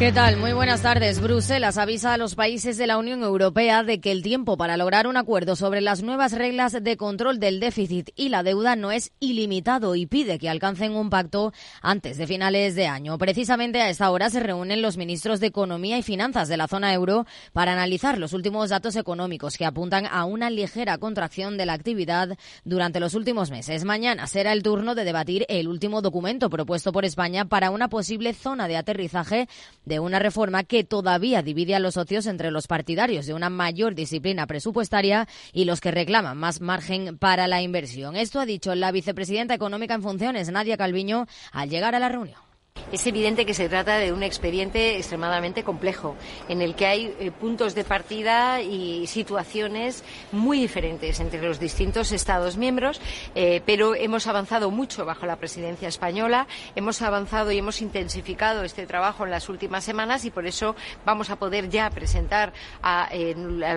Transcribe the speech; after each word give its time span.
¿Qué 0.00 0.12
tal? 0.12 0.38
Muy 0.38 0.54
buenas 0.54 0.80
tardes. 0.80 1.20
Bruselas 1.20 1.76
avisa 1.76 2.14
a 2.14 2.16
los 2.16 2.34
países 2.34 2.78
de 2.78 2.86
la 2.86 2.96
Unión 2.96 3.22
Europea 3.22 3.82
de 3.82 4.00
que 4.00 4.12
el 4.12 4.22
tiempo 4.22 4.56
para 4.56 4.78
lograr 4.78 5.06
un 5.06 5.18
acuerdo 5.18 5.56
sobre 5.56 5.82
las 5.82 6.02
nuevas 6.02 6.32
reglas 6.32 6.72
de 6.82 6.96
control 6.96 7.38
del 7.38 7.60
déficit 7.60 8.08
y 8.16 8.30
la 8.30 8.42
deuda 8.42 8.76
no 8.76 8.92
es 8.92 9.12
ilimitado 9.20 9.94
y 9.96 10.06
pide 10.06 10.38
que 10.38 10.48
alcancen 10.48 10.92
un 10.92 11.10
pacto 11.10 11.52
antes 11.82 12.16
de 12.16 12.26
finales 12.26 12.74
de 12.76 12.86
año. 12.86 13.18
Precisamente 13.18 13.82
a 13.82 13.90
esta 13.90 14.10
hora 14.10 14.30
se 14.30 14.40
reúnen 14.40 14.80
los 14.80 14.96
ministros 14.96 15.38
de 15.38 15.48
Economía 15.48 15.98
y 15.98 16.02
Finanzas 16.02 16.48
de 16.48 16.56
la 16.56 16.66
zona 16.66 16.94
euro 16.94 17.26
para 17.52 17.74
analizar 17.74 18.16
los 18.16 18.32
últimos 18.32 18.70
datos 18.70 18.96
económicos 18.96 19.58
que 19.58 19.66
apuntan 19.66 20.06
a 20.06 20.24
una 20.24 20.48
ligera 20.48 20.96
contracción 20.96 21.58
de 21.58 21.66
la 21.66 21.74
actividad 21.74 22.38
durante 22.64 23.00
los 23.00 23.12
últimos 23.12 23.50
meses. 23.50 23.84
Mañana 23.84 24.26
será 24.28 24.54
el 24.54 24.62
turno 24.62 24.94
de 24.94 25.04
debatir 25.04 25.44
el 25.50 25.68
último 25.68 26.00
documento 26.00 26.48
propuesto 26.48 26.90
por 26.90 27.04
España 27.04 27.44
para 27.44 27.70
una 27.70 27.88
posible 27.90 28.32
zona 28.32 28.66
de 28.66 28.78
aterrizaje 28.78 29.46
de 29.90 29.98
una 29.98 30.20
reforma 30.20 30.62
que 30.62 30.84
todavía 30.84 31.42
divide 31.42 31.74
a 31.74 31.80
los 31.80 31.94
socios 31.94 32.26
entre 32.26 32.52
los 32.52 32.68
partidarios 32.68 33.26
de 33.26 33.34
una 33.34 33.50
mayor 33.50 33.96
disciplina 33.96 34.46
presupuestaria 34.46 35.26
y 35.52 35.64
los 35.64 35.80
que 35.80 35.90
reclaman 35.90 36.38
más 36.38 36.60
margen 36.60 37.18
para 37.18 37.48
la 37.48 37.60
inversión. 37.60 38.14
Esto 38.14 38.38
ha 38.38 38.46
dicho 38.46 38.72
la 38.76 38.92
vicepresidenta 38.92 39.52
económica 39.52 39.94
en 39.94 40.02
funciones, 40.02 40.48
Nadia 40.48 40.76
Calviño, 40.76 41.26
al 41.50 41.70
llegar 41.70 41.96
a 41.96 41.98
la 41.98 42.08
reunión. 42.08 42.49
Es 42.92 43.06
evidente 43.06 43.46
que 43.46 43.54
se 43.54 43.68
trata 43.68 43.98
de 43.98 44.12
un 44.12 44.24
expediente 44.24 44.96
extremadamente 44.96 45.62
complejo, 45.62 46.16
en 46.48 46.60
el 46.60 46.74
que 46.74 46.86
hay 46.86 47.14
eh, 47.20 47.30
puntos 47.30 47.76
de 47.76 47.84
partida 47.84 48.62
y 48.62 49.06
situaciones 49.06 50.02
muy 50.32 50.58
diferentes 50.58 51.20
entre 51.20 51.40
los 51.40 51.60
distintos 51.60 52.10
Estados 52.10 52.56
miembros, 52.56 53.00
eh, 53.36 53.62
pero 53.64 53.94
hemos 53.94 54.26
avanzado 54.26 54.72
mucho 54.72 55.04
bajo 55.04 55.24
la 55.24 55.36
presidencia 55.36 55.86
española, 55.86 56.48
hemos 56.74 57.00
avanzado 57.00 57.52
y 57.52 57.58
hemos 57.58 57.80
intensificado 57.80 58.64
este 58.64 58.88
trabajo 58.88 59.24
en 59.24 59.30
las 59.30 59.48
últimas 59.48 59.84
semanas 59.84 60.24
y 60.24 60.32
por 60.32 60.46
eso 60.46 60.74
vamos 61.04 61.30
a 61.30 61.36
poder 61.36 61.68
ya 61.68 61.88
presentar 61.90 62.52
a, 62.82 63.08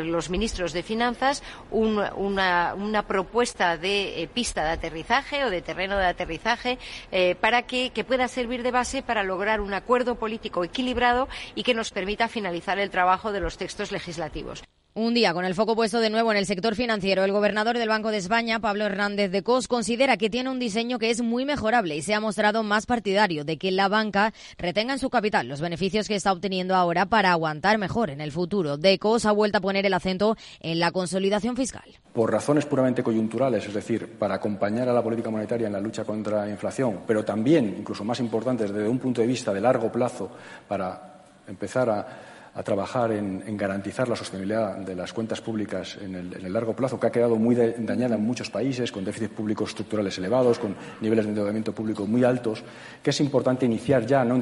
los 0.04 0.32
ministros 0.32 0.74
de 0.74 0.82
Finanzas 0.82 1.44
una, 1.70 3.06
propuesta 3.08 3.78
de 3.78 4.24
eh, 4.24 4.28
pista 4.28 4.64
de 4.64 4.72
aterrizaje 4.72 5.46
o 5.46 5.52
de 5.52 5.62
terreno 5.62 5.98
de 5.98 6.08
aterrizaje 6.08 6.80
para 7.40 7.62
que 7.64 7.92
pueda 8.08 8.28
servir 8.28 8.64
de 8.64 8.72
base 8.72 9.03
para 9.04 9.24
lograr 9.24 9.62
un 9.62 9.74
acuerdo 9.74 10.16
político 10.16 10.64
equilibrado 10.64 11.28
y 11.56 11.64
que 11.64 11.74
nos 11.74 11.92
permita 11.92 12.28
finalizar 12.28 12.80
el 12.80 12.90
trabajo 12.90 13.32
de 13.32 13.40
los 13.40 13.58
textos 13.58 13.92
legislativos. 13.92 14.64
Un 14.96 15.16
día 15.16 15.34
con 15.34 15.44
el 15.44 15.56
foco 15.56 15.76
puesto 15.76 16.00
de 16.02 16.12
nuevo 16.12 16.32
en 16.32 16.38
el 16.38 16.46
sector 16.46 16.76
financiero, 16.76 17.24
el 17.24 17.32
gobernador 17.32 17.80
del 17.80 17.90
Banco 17.90 18.12
de 18.12 18.18
España, 18.18 18.60
Pablo 18.60 18.86
Hernández 18.86 19.32
de 19.32 19.42
Cos, 19.42 19.68
considera 19.68 20.18
que 20.18 20.30
tiene 20.30 20.52
un 20.52 20.60
diseño 20.60 21.00
que 21.00 21.10
es 21.10 21.24
muy 21.24 21.46
mejorable 21.46 21.96
y 21.96 22.04
se 22.04 22.14
ha 22.14 22.20
mostrado 22.20 22.62
más 22.62 22.86
partidario 22.86 23.44
de 23.44 23.58
que 23.58 23.72
la 23.72 23.88
banca 23.88 24.36
retenga 24.60 24.94
en 24.94 25.00
su 25.00 25.10
capital 25.10 25.48
los 25.48 25.62
beneficios 25.62 26.08
que 26.08 26.14
está 26.14 26.32
obteniendo 26.32 26.76
ahora 26.76 27.08
para 27.08 27.32
aguantar 27.32 27.80
mejor 27.80 28.12
en 28.12 28.22
el 28.22 28.32
futuro. 28.32 28.78
De 28.78 29.00
Cos 29.00 29.26
ha 29.26 29.32
vuelto 29.32 29.58
a 29.58 29.62
poner 29.62 29.84
el 29.84 29.96
acento 29.96 30.38
en 30.60 30.80
la 30.80 30.92
consolidación 30.92 31.56
fiscal. 31.56 31.90
Por 32.14 32.32
razones 32.32 32.68
puramente 32.68 33.02
coyunturales, 33.02 33.66
es 33.66 33.74
decir, 33.74 34.20
para 34.20 34.36
acompañar 34.36 34.88
a 34.90 34.94
la 34.94 35.02
política 35.02 35.32
monetaria 35.32 35.66
en 35.66 35.74
la 35.74 35.80
lucha 35.80 36.04
contra 36.04 36.46
la 36.46 36.52
inflación, 36.52 37.00
pero 37.08 37.26
también, 37.26 37.78
incluso 37.80 38.04
más 38.04 38.20
importantes, 38.20 38.72
desde 38.72 38.88
un 38.88 39.00
punto 39.00 39.22
de 39.22 39.28
vista 39.28 39.52
de 39.52 39.60
largo 39.60 39.92
plazo, 39.92 40.30
para 40.68 41.24
empezar 41.48 41.90
a 41.90 42.33
a 42.56 42.64
trabajar 42.64 43.12
en, 43.12 43.58
garantizar 43.58 44.08
la 44.08 44.16
sostenibilidad 44.16 44.78
de 44.78 44.96
las 44.96 45.12
cuentas 45.14 45.42
públicas 45.42 45.98
en 46.02 46.16
el, 46.16 46.54
largo 46.54 46.76
plazo, 46.76 47.00
que 47.00 47.08
ha 47.08 47.12
quedado 47.12 47.36
muy 47.36 47.56
dañada 47.56 48.16
en 48.16 48.24
muchos 48.24 48.50
países, 48.50 48.92
con 48.92 49.04
déficits 49.04 49.34
públicos 49.34 49.70
estructurales 49.70 50.18
elevados, 50.18 50.60
con 50.60 50.76
niveles 51.02 51.26
de 51.26 51.30
endeudamiento 51.30 51.74
público 51.74 52.06
muy 52.06 52.24
altos, 52.24 52.64
que 53.02 53.10
es 53.10 53.20
importante 53.22 53.66
iniciar 53.66 54.06
ya. 54.06 54.24
No, 54.24 54.38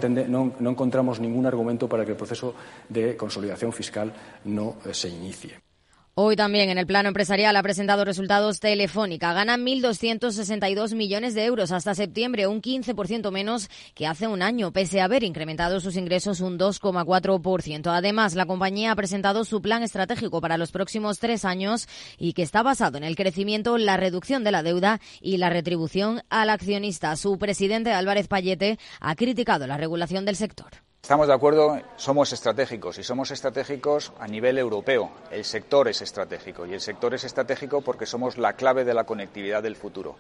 no 0.59 0.69
encontramos 0.69 1.19
ningún 1.19 1.45
argumento 1.45 1.88
para 1.88 2.03
que 2.03 2.11
el 2.11 2.17
proceso 2.17 2.53
de 2.89 3.16
consolidación 3.16 3.71
fiscal 3.71 4.11
no 4.45 4.75
eh, 4.85 4.94
se 4.94 5.09
inicie. 5.09 5.70
Hoy 6.13 6.35
también 6.35 6.69
en 6.69 6.77
el 6.77 6.85
plano 6.85 7.07
empresarial 7.07 7.55
ha 7.55 7.63
presentado 7.63 8.03
resultados 8.03 8.59
Telefónica. 8.59 9.31
Gana 9.31 9.55
1.262 9.55 10.94
millones 10.94 11.35
de 11.35 11.45
euros 11.45 11.72
hasta 11.72 11.95
septiembre, 11.95 12.47
un 12.47 12.61
15% 12.61 13.31
menos 13.31 13.69
que 13.95 14.07
hace 14.07 14.27
un 14.27 14.41
año, 14.41 14.73
pese 14.73 15.00
a 15.00 15.05
haber 15.05 15.23
incrementado 15.23 15.79
sus 15.79 15.95
ingresos 15.95 16.41
un 16.41 16.59
2,4%. 16.59 17.95
Además, 17.95 18.35
la 18.35 18.45
compañía 18.45 18.91
ha 18.91 18.95
presentado 18.97 19.45
su 19.45 19.61
plan 19.61 19.83
estratégico 19.83 20.41
para 20.41 20.57
los 20.57 20.73
próximos 20.73 21.17
tres 21.17 21.45
años 21.45 21.88
y 22.17 22.33
que 22.33 22.44
está 22.44 22.61
basado 22.61 22.97
en 22.97 23.05
el 23.05 23.16
crecimiento, 23.16 23.77
la 23.77 23.95
reducción 23.95 24.44
de 24.44 24.51
la 24.51 24.63
deuda 24.63 25.00
y 25.21 25.38
la 25.38 25.50
retribución 25.50 26.23
al 26.29 26.50
accionista. 26.50 27.16
Su 27.16 27.38
presidente 27.38 27.94
Álvarez 27.94 28.27
Payete 28.27 28.79
ha 29.00 29.16
criticado 29.16 29.66
la 29.66 29.77
regulación 29.77 30.25
del 30.25 30.35
sector. 30.35 30.91
Estamos 31.03 31.28
de 31.28 31.34
acuerdo, 31.34 31.81
somos 31.95 32.31
estratégicos 32.31 33.00
y 33.00 33.03
somos 33.03 33.31
estratégicos 33.31 34.13
a 34.19 34.28
nivel 34.28 34.59
europeo. 34.59 35.09
El 35.31 35.44
sector 35.44 35.88
es 35.88 36.01
estratégico 36.03 36.67
y 36.67 36.73
el 36.73 36.79
sector 36.79 37.16
es 37.16 37.23
estratégico 37.23 37.81
porque 37.81 38.06
somos 38.06 38.38
la 38.38 38.53
clave 38.53 38.85
de 38.85 38.94
la 38.94 39.03
conectividad 39.03 39.63
del 39.63 39.75
futuro. 39.75 40.17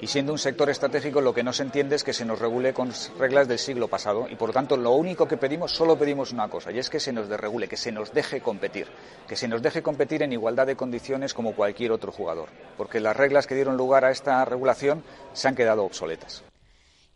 Y 0.00 0.08
siendo 0.08 0.32
un 0.32 0.38
sector 0.38 0.68
estratégico, 0.68 1.20
lo 1.20 1.32
que 1.32 1.44
no 1.44 1.52
se 1.52 1.62
entiende 1.62 1.94
es 1.94 2.02
que 2.02 2.12
se 2.12 2.24
nos 2.24 2.40
regule 2.40 2.74
con 2.74 2.92
reglas 3.18 3.46
del 3.46 3.60
siglo 3.60 3.86
pasado 3.86 4.26
y, 4.28 4.34
por 4.34 4.48
lo 4.48 4.52
tanto, 4.52 4.76
lo 4.76 4.90
único 4.90 5.28
que 5.28 5.36
pedimos, 5.36 5.72
solo 5.72 5.96
pedimos 5.96 6.32
una 6.32 6.48
cosa, 6.48 6.72
y 6.72 6.80
es 6.80 6.90
que 6.90 7.00
se 7.00 7.12
nos 7.12 7.28
desregule, 7.28 7.68
que 7.68 7.78
se 7.78 7.92
nos 7.92 8.12
deje 8.12 8.40
competir, 8.40 8.88
que 9.26 9.36
se 9.36 9.48
nos 9.48 9.62
deje 9.62 9.82
competir 9.82 10.22
en 10.22 10.32
igualdad 10.32 10.66
de 10.66 10.76
condiciones 10.76 11.32
como 11.32 11.54
cualquier 11.54 11.92
otro 11.92 12.12
jugador, 12.12 12.50
porque 12.76 13.00
las 13.00 13.16
reglas 13.16 13.46
que 13.46 13.54
dieron 13.54 13.78
lugar 13.78 14.04
a 14.04 14.10
esta 14.10 14.44
regulación 14.44 15.02
se 15.32 15.48
han 15.48 15.54
quedado 15.54 15.84
obsoletas. 15.84 16.42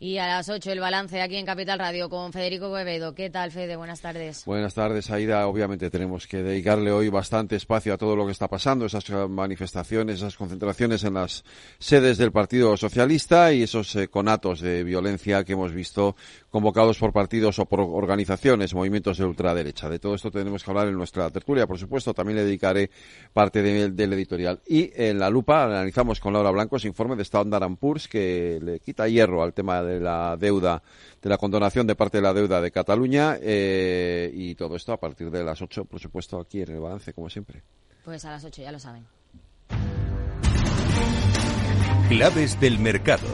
Y 0.03 0.17
a 0.17 0.25
las 0.25 0.49
8 0.49 0.71
el 0.71 0.79
balance 0.79 1.21
aquí 1.21 1.35
en 1.35 1.45
Capital 1.45 1.77
Radio 1.77 2.09
con 2.09 2.33
Federico 2.33 2.73
Quevedo. 2.73 3.13
¿Qué 3.13 3.29
tal, 3.29 3.51
Fede? 3.51 3.75
Buenas 3.75 4.01
tardes. 4.01 4.45
Buenas 4.45 4.73
tardes, 4.73 5.11
Aida. 5.11 5.45
Obviamente 5.45 5.91
tenemos 5.91 6.25
que 6.25 6.41
dedicarle 6.41 6.91
hoy 6.91 7.09
bastante 7.09 7.55
espacio 7.55 7.93
a 7.93 7.99
todo 7.99 8.15
lo 8.15 8.25
que 8.25 8.31
está 8.31 8.47
pasando, 8.47 8.87
esas 8.87 9.07
manifestaciones, 9.29 10.15
esas 10.15 10.37
concentraciones 10.37 11.03
en 11.03 11.13
las 11.13 11.43
sedes 11.77 12.17
del 12.17 12.31
Partido 12.31 12.75
Socialista 12.77 13.53
y 13.53 13.61
esos 13.61 13.95
eh, 13.95 14.07
conatos 14.07 14.59
de 14.61 14.83
violencia 14.83 15.43
que 15.43 15.53
hemos 15.53 15.71
visto 15.71 16.15
convocados 16.49 16.97
por 16.97 17.13
partidos 17.13 17.59
o 17.59 17.67
por 17.67 17.81
organizaciones, 17.81 18.73
movimientos 18.73 19.19
de 19.19 19.25
ultraderecha. 19.25 19.87
De 19.87 19.99
todo 19.99 20.15
esto 20.15 20.31
tenemos 20.31 20.63
que 20.63 20.71
hablar 20.71 20.87
en 20.87 20.95
nuestra 20.95 21.29
tertulia, 21.29 21.67
por 21.67 21.77
supuesto. 21.77 22.11
También 22.11 22.37
le 22.37 22.45
dedicaré 22.45 22.89
parte 23.33 23.61
del 23.61 24.13
editorial. 24.13 24.61
Y 24.65 24.91
en 24.95 25.19
la 25.19 25.29
lupa 25.29 25.63
analizamos 25.63 26.19
con 26.19 26.33
Laura 26.33 26.49
Blanco 26.49 26.77
ese 26.77 26.87
informe 26.87 27.15
de 27.15 27.21
Standard 27.21 27.69
Poor's 27.75 28.07
que 28.07 28.57
le 28.63 28.79
quita 28.79 29.07
hierro 29.07 29.43
al 29.43 29.53
tema 29.53 29.83
de 29.83 29.90
de 29.91 29.99
la 29.99 30.37
deuda, 30.37 30.81
de 31.21 31.29
la 31.29 31.37
condonación 31.37 31.87
de 31.87 31.95
parte 31.95 32.17
de 32.17 32.23
la 32.23 32.33
deuda 32.33 32.61
de 32.61 32.71
Cataluña 32.71 33.37
eh, 33.41 34.31
y 34.33 34.55
todo 34.55 34.75
esto 34.75 34.93
a 34.93 34.97
partir 34.97 35.29
de 35.31 35.43
las 35.43 35.61
8, 35.61 35.85
por 35.85 35.99
supuesto, 35.99 36.39
aquí 36.39 36.61
en 36.61 36.71
el 36.71 36.79
balance, 36.79 37.13
como 37.13 37.29
siempre. 37.29 37.61
Pues 38.03 38.25
a 38.25 38.31
las 38.31 38.43
8, 38.43 38.61
ya 38.61 38.71
lo 38.71 38.79
saben. 38.79 39.05
Claves 42.09 42.59
del 42.59 42.79
mercado. 42.79 43.27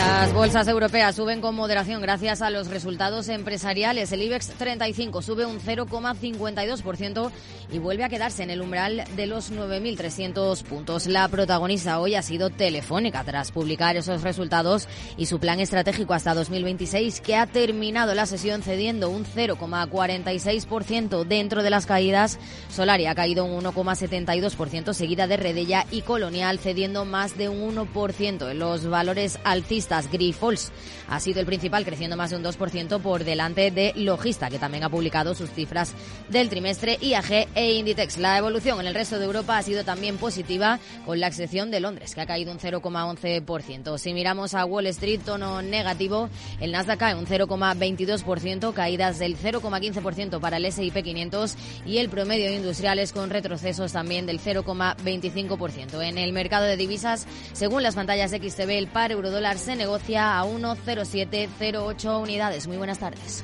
Las 0.00 0.32
bolsas 0.32 0.66
europeas 0.66 1.14
suben 1.14 1.42
con 1.42 1.54
moderación 1.54 2.00
gracias 2.00 2.40
a 2.40 2.48
los 2.48 2.68
resultados 2.68 3.28
empresariales. 3.28 4.10
El 4.12 4.22
IBEX 4.22 4.48
35 4.48 5.20
sube 5.20 5.44
un 5.44 5.60
0,52% 5.60 7.30
y 7.70 7.78
vuelve 7.78 8.04
a 8.04 8.08
quedarse 8.08 8.42
en 8.42 8.48
el 8.48 8.62
umbral 8.62 9.04
de 9.14 9.26
los 9.26 9.52
9.300 9.52 10.62
puntos. 10.64 11.06
La 11.06 11.28
protagonista 11.28 12.00
hoy 12.00 12.14
ha 12.14 12.22
sido 12.22 12.48
Telefónica 12.48 13.24
tras 13.24 13.52
publicar 13.52 13.96
esos 13.96 14.22
resultados 14.22 14.88
y 15.18 15.26
su 15.26 15.38
plan 15.38 15.60
estratégico 15.60 16.14
hasta 16.14 16.32
2026 16.32 17.20
que 17.20 17.36
ha 17.36 17.46
terminado 17.46 18.14
la 18.14 18.24
sesión 18.24 18.62
cediendo 18.62 19.10
un 19.10 19.26
0,46% 19.26 21.24
dentro 21.24 21.62
de 21.62 21.68
las 21.68 21.84
caídas. 21.84 22.38
Solari 22.70 23.04
ha 23.04 23.14
caído 23.14 23.44
un 23.44 23.62
1,72% 23.62 24.94
seguida 24.94 25.26
de 25.26 25.36
Redella 25.36 25.84
y 25.90 26.00
Colonial 26.02 26.58
cediendo 26.58 27.04
más 27.04 27.36
de 27.36 27.50
un 27.50 27.76
1% 27.76 28.50
en 28.50 28.58
los 28.58 28.88
valores 28.88 29.38
alcistas 29.44 29.89
Grifols 30.12 30.70
ha 31.08 31.18
sido 31.18 31.40
el 31.40 31.46
principal, 31.46 31.84
creciendo 31.84 32.16
más 32.16 32.30
de 32.30 32.36
un 32.36 32.44
2% 32.44 33.00
por 33.00 33.24
delante 33.24 33.70
de 33.70 33.92
Logista, 33.96 34.48
que 34.48 34.58
también 34.58 34.84
ha 34.84 34.88
publicado 34.88 35.34
sus 35.34 35.50
cifras 35.50 35.92
del 36.28 36.48
trimestre, 36.48 36.98
IAG 37.00 37.48
e 37.54 37.74
Inditex. 37.74 38.18
La 38.18 38.38
evolución 38.38 38.80
en 38.80 38.86
el 38.86 38.94
resto 38.94 39.18
de 39.18 39.24
Europa 39.24 39.58
ha 39.58 39.62
sido 39.62 39.84
también 39.84 40.16
positiva, 40.18 40.78
con 41.04 41.18
la 41.18 41.26
excepción 41.26 41.70
de 41.70 41.80
Londres, 41.80 42.14
que 42.14 42.20
ha 42.20 42.26
caído 42.26 42.52
un 42.52 42.58
0,11%. 42.58 43.98
Si 43.98 44.14
miramos 44.14 44.54
a 44.54 44.64
Wall 44.64 44.86
Street, 44.86 45.20
tono 45.24 45.62
negativo, 45.62 46.28
el 46.60 46.72
Nasdaq 46.72 47.00
cae 47.00 47.14
un 47.14 47.26
0,22%, 47.26 48.72
caídas 48.72 49.18
del 49.18 49.36
0,15% 49.36 50.38
para 50.38 50.58
el 50.58 50.66
S&P 50.66 51.02
500 51.02 51.56
y 51.86 51.98
el 51.98 52.08
promedio 52.08 52.52
industrial 52.52 52.98
es 52.98 53.12
con 53.12 53.30
retrocesos 53.30 53.92
también 53.92 54.26
del 54.26 54.40
0,25%. 54.40 56.02
En 56.02 56.18
el 56.18 56.32
mercado 56.32 56.66
de 56.66 56.76
divisas, 56.76 57.26
según 57.52 57.82
las 57.82 57.94
pantallas 57.94 58.30
de 58.30 58.38
XTB, 58.38 58.70
el 58.70 58.86
par 58.86 59.12
eurodólar 59.12 59.58
se 59.58 59.76
negocia 59.80 60.38
a 60.38 60.44
1,0708 60.44 62.22
unidades. 62.22 62.66
Muy 62.66 62.76
buenas 62.76 62.98
tardes. 62.98 63.42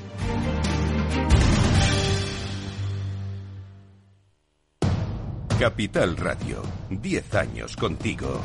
Capital 5.59 6.15
Radio, 6.17 6.61
10 6.91 7.35
años 7.35 7.75
contigo. 7.75 8.41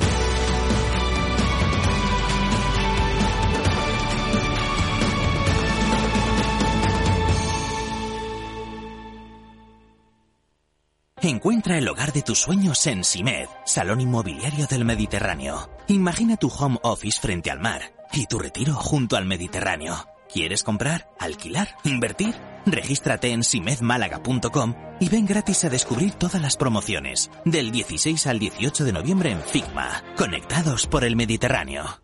Encuentra 11.25 11.79
el 11.79 11.89
hogar 11.89 12.13
de 12.13 12.23
tus 12.23 12.41
sueños 12.41 12.85
en 12.89 13.05
Simed, 13.05 13.47
Salón 13.65 14.01
Inmobiliario 14.01 14.67
del 14.67 14.85
Mediterráneo. 14.85 15.71
Imagina 15.87 16.37
tu 16.37 16.49
home 16.49 16.81
office 16.83 17.21
frente 17.21 17.49
al 17.49 17.61
mar 17.61 17.95
y 18.13 18.27
tu 18.27 18.41
retiro 18.41 18.75
junto 18.75 19.17
al 19.17 19.25
Mediterráneo. 19.25 19.95
¿Quieres 20.29 20.65
comprar, 20.65 21.11
alquilar, 21.21 21.77
invertir? 21.85 22.35
Regístrate 22.67 23.31
en 23.31 23.45
simedmálaga.com 23.45 24.75
y 24.99 25.09
ven 25.11 25.25
gratis 25.25 25.65
a 25.65 25.69
descubrir 25.69 26.15
todas 26.15 26.43
las 26.43 26.57
promociones 26.57 27.31
del 27.45 27.71
16 27.71 28.27
al 28.27 28.41
18 28.41 28.85
de 28.85 28.93
noviembre 28.93 29.31
en 29.31 29.43
Figma, 29.43 30.03
conectados 30.17 30.89
por 30.89 31.05
el 31.05 31.15
Mediterráneo. 31.15 32.03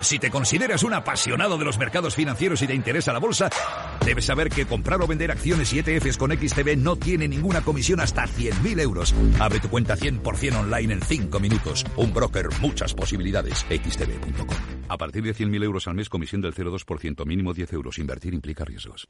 Si 0.00 0.18
te 0.18 0.30
consideras 0.30 0.82
un 0.82 0.94
apasionado 0.94 1.56
de 1.58 1.64
los 1.64 1.78
mercados 1.78 2.14
financieros 2.14 2.62
y 2.62 2.66
te 2.66 2.74
interesa 2.74 3.12
la 3.12 3.18
bolsa, 3.18 3.50
debes 4.08 4.24
saber 4.24 4.48
que 4.48 4.64
comprar 4.64 5.02
o 5.02 5.06
vender 5.06 5.30
acciones 5.30 5.70
y 5.74 5.80
ETFs 5.80 6.16
con 6.16 6.32
XTB 6.32 6.78
no 6.78 6.96
tiene 6.96 7.28
ninguna 7.28 7.60
comisión 7.60 8.00
hasta 8.00 8.24
100.000 8.24 8.80
euros. 8.80 9.14
Abre 9.38 9.60
tu 9.60 9.68
cuenta 9.68 9.96
100% 9.96 10.58
online 10.58 10.94
en 10.94 11.02
5 11.02 11.38
minutos. 11.40 11.84
Un 11.96 12.14
broker, 12.14 12.48
muchas 12.62 12.94
posibilidades. 12.94 13.66
XTB.com. 13.68 14.56
A 14.88 14.96
partir 14.96 15.22
de 15.22 15.34
100.000 15.34 15.62
euros 15.62 15.86
al 15.88 15.94
mes, 15.94 16.08
comisión 16.08 16.40
del 16.40 16.54
0,2%, 16.54 17.26
mínimo 17.26 17.52
10 17.52 17.74
euros. 17.74 17.98
Invertir 17.98 18.32
implica 18.32 18.64
riesgos. 18.64 19.08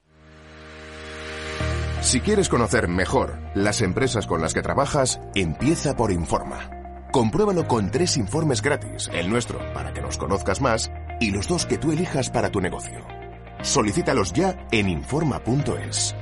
Si 2.00 2.20
quieres 2.20 2.48
conocer 2.48 2.88
mejor 2.88 3.38
las 3.54 3.82
empresas 3.82 4.26
con 4.26 4.40
las 4.40 4.52
que 4.52 4.62
trabajas, 4.62 5.20
empieza 5.36 5.94
por 5.96 6.10
Informa. 6.10 6.70
Compruébalo 7.12 7.68
con 7.68 7.90
tres 7.90 8.16
informes 8.16 8.62
gratis, 8.62 9.08
el 9.12 9.30
nuestro 9.30 9.58
para 9.72 9.92
que 9.92 10.02
nos 10.02 10.18
conozcas 10.18 10.60
más 10.60 10.90
y 11.20 11.30
los 11.30 11.48
dos 11.48 11.66
que 11.66 11.78
tú 11.78 11.92
elijas 11.92 12.30
para 12.30 12.50
tu 12.50 12.60
negocio. 12.60 13.17
Solicítalos 13.62 14.32
ya 14.32 14.66
en 14.70 14.88
Informa.es. 14.88 16.14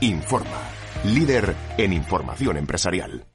Informa, 0.00 0.60
líder 1.04 1.54
en 1.76 1.92
información 1.92 2.56
empresarial. 2.56 3.26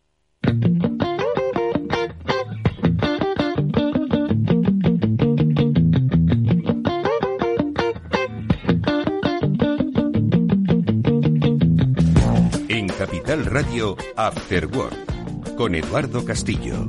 En 12.68 12.88
Capital 12.88 13.46
Radio, 13.46 13.98
After 14.16 14.68
Work, 14.68 15.56
con 15.56 15.76
Eduardo 15.76 16.24
Castillo. 16.26 16.88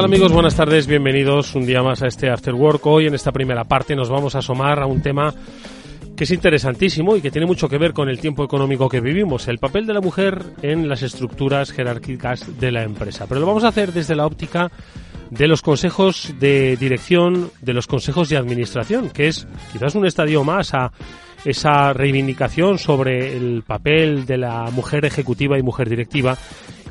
Tal 0.00 0.06
amigos? 0.06 0.32
Buenas 0.32 0.56
tardes, 0.56 0.86
bienvenidos 0.86 1.54
un 1.54 1.66
día 1.66 1.82
más 1.82 2.00
a 2.00 2.06
este 2.06 2.30
After 2.30 2.54
Work. 2.54 2.86
Hoy 2.86 3.06
en 3.06 3.14
esta 3.14 3.32
primera 3.32 3.64
parte 3.64 3.94
nos 3.94 4.08
vamos 4.08 4.34
a 4.34 4.38
asomar 4.38 4.78
a 4.80 4.86
un 4.86 5.02
tema 5.02 5.34
que 6.16 6.24
es 6.24 6.30
interesantísimo 6.30 7.16
y 7.16 7.20
que 7.20 7.30
tiene 7.30 7.46
mucho 7.46 7.68
que 7.68 7.76
ver 7.76 7.92
con 7.92 8.08
el 8.08 8.18
tiempo 8.18 8.42
económico 8.42 8.88
que 8.88 9.02
vivimos, 9.02 9.46
el 9.46 9.58
papel 9.58 9.86
de 9.86 9.92
la 9.92 10.00
mujer 10.00 10.42
en 10.62 10.88
las 10.88 11.02
estructuras 11.02 11.70
jerárquicas 11.70 12.58
de 12.58 12.72
la 12.72 12.82
empresa. 12.82 13.26
Pero 13.28 13.42
lo 13.42 13.46
vamos 13.46 13.62
a 13.64 13.68
hacer 13.68 13.92
desde 13.92 14.14
la 14.14 14.24
óptica 14.24 14.70
de 15.28 15.46
los 15.46 15.60
consejos 15.60 16.32
de 16.40 16.78
dirección, 16.78 17.50
de 17.60 17.74
los 17.74 17.86
consejos 17.86 18.30
de 18.30 18.38
administración, 18.38 19.10
que 19.10 19.28
es 19.28 19.46
quizás 19.70 19.94
un 19.96 20.06
estadio 20.06 20.44
más 20.44 20.72
a 20.72 20.92
esa 21.44 21.92
reivindicación 21.92 22.78
sobre 22.78 23.36
el 23.36 23.62
papel 23.66 24.26
de 24.26 24.38
la 24.38 24.70
mujer 24.70 25.04
ejecutiva 25.04 25.58
y 25.58 25.62
mujer 25.62 25.88
directiva. 25.88 26.36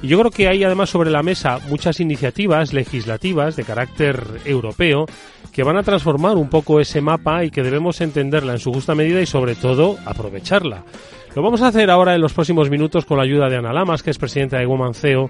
Y 0.01 0.07
yo 0.07 0.17
creo 0.19 0.31
que 0.31 0.47
hay 0.47 0.63
además 0.63 0.89
sobre 0.89 1.11
la 1.11 1.23
mesa 1.23 1.59
muchas 1.69 1.99
iniciativas 1.99 2.73
legislativas 2.73 3.55
de 3.55 3.63
carácter 3.65 4.21
europeo 4.45 5.05
que 5.51 5.63
van 5.63 5.77
a 5.77 5.83
transformar 5.83 6.37
un 6.37 6.49
poco 6.49 6.79
ese 6.79 7.01
mapa 7.01 7.43
y 7.43 7.51
que 7.51 7.63
debemos 7.63 7.99
entenderla 8.01 8.53
en 8.53 8.59
su 8.59 8.71
justa 8.71 8.95
medida 8.95 9.21
y 9.21 9.25
sobre 9.25 9.55
todo 9.55 9.97
aprovecharla. 10.05 10.83
Lo 11.35 11.43
vamos 11.43 11.61
a 11.61 11.67
hacer 11.67 11.89
ahora 11.91 12.15
en 12.15 12.21
los 12.21 12.33
próximos 12.33 12.69
minutos 12.69 13.05
con 13.05 13.17
la 13.17 13.23
ayuda 13.23 13.49
de 13.49 13.57
Ana 13.57 13.73
Lamas, 13.73 14.01
que 14.01 14.11
es 14.11 14.17
presidenta 14.17 14.57
de 14.57 14.65
Woman 14.65 14.93
CEO, 14.93 15.29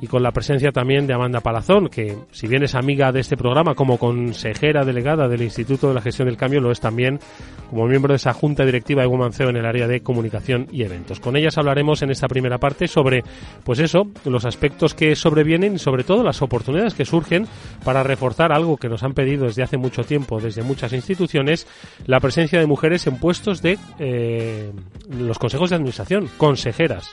y 0.00 0.06
con 0.06 0.22
la 0.22 0.32
presencia 0.32 0.72
también 0.72 1.06
de 1.06 1.14
Amanda 1.14 1.40
Palazón, 1.40 1.88
que 1.88 2.16
si 2.32 2.46
bien 2.46 2.62
es 2.62 2.74
amiga 2.74 3.12
de 3.12 3.20
este 3.20 3.36
programa 3.36 3.74
como 3.74 3.98
consejera 3.98 4.84
delegada 4.84 5.28
del 5.28 5.42
Instituto 5.42 5.88
de 5.88 5.94
la 5.94 6.00
Gestión 6.00 6.26
del 6.26 6.36
Cambio, 6.36 6.60
lo 6.60 6.70
es 6.70 6.80
también 6.80 7.20
como 7.68 7.86
miembro 7.86 8.12
de 8.12 8.16
esa 8.16 8.32
junta 8.32 8.64
directiva 8.64 9.02
de 9.02 9.08
Woman 9.08 9.32
CEO 9.32 9.50
en 9.50 9.56
el 9.56 9.66
área 9.66 9.86
de 9.86 10.00
comunicación 10.00 10.66
y 10.72 10.82
eventos. 10.82 11.20
Con 11.20 11.36
ellas 11.36 11.58
hablaremos 11.58 12.02
en 12.02 12.10
esta 12.10 12.28
primera 12.28 12.58
parte 12.58 12.88
sobre, 12.88 13.22
pues 13.62 13.78
eso, 13.78 14.08
los 14.24 14.44
aspectos 14.44 14.94
que 14.94 15.14
sobrevienen 15.14 15.74
y 15.74 15.78
sobre 15.78 16.04
todo 16.04 16.22
las 16.22 16.40
oportunidades 16.40 16.94
que 16.94 17.04
surgen 17.04 17.46
para 17.84 18.02
reforzar 18.02 18.52
algo 18.52 18.78
que 18.78 18.88
nos 18.88 19.02
han 19.02 19.12
pedido 19.12 19.46
desde 19.46 19.62
hace 19.62 19.76
mucho 19.76 20.02
tiempo, 20.02 20.40
desde 20.40 20.62
muchas 20.62 20.92
instituciones, 20.92 21.66
la 22.06 22.20
presencia 22.20 22.58
de 22.58 22.66
mujeres 22.66 23.06
en 23.06 23.18
puestos 23.18 23.60
de 23.60 23.78
eh, 23.98 24.72
los 25.10 25.38
consejos 25.38 25.70
de 25.70 25.76
administración, 25.76 26.28
consejeras 26.38 27.10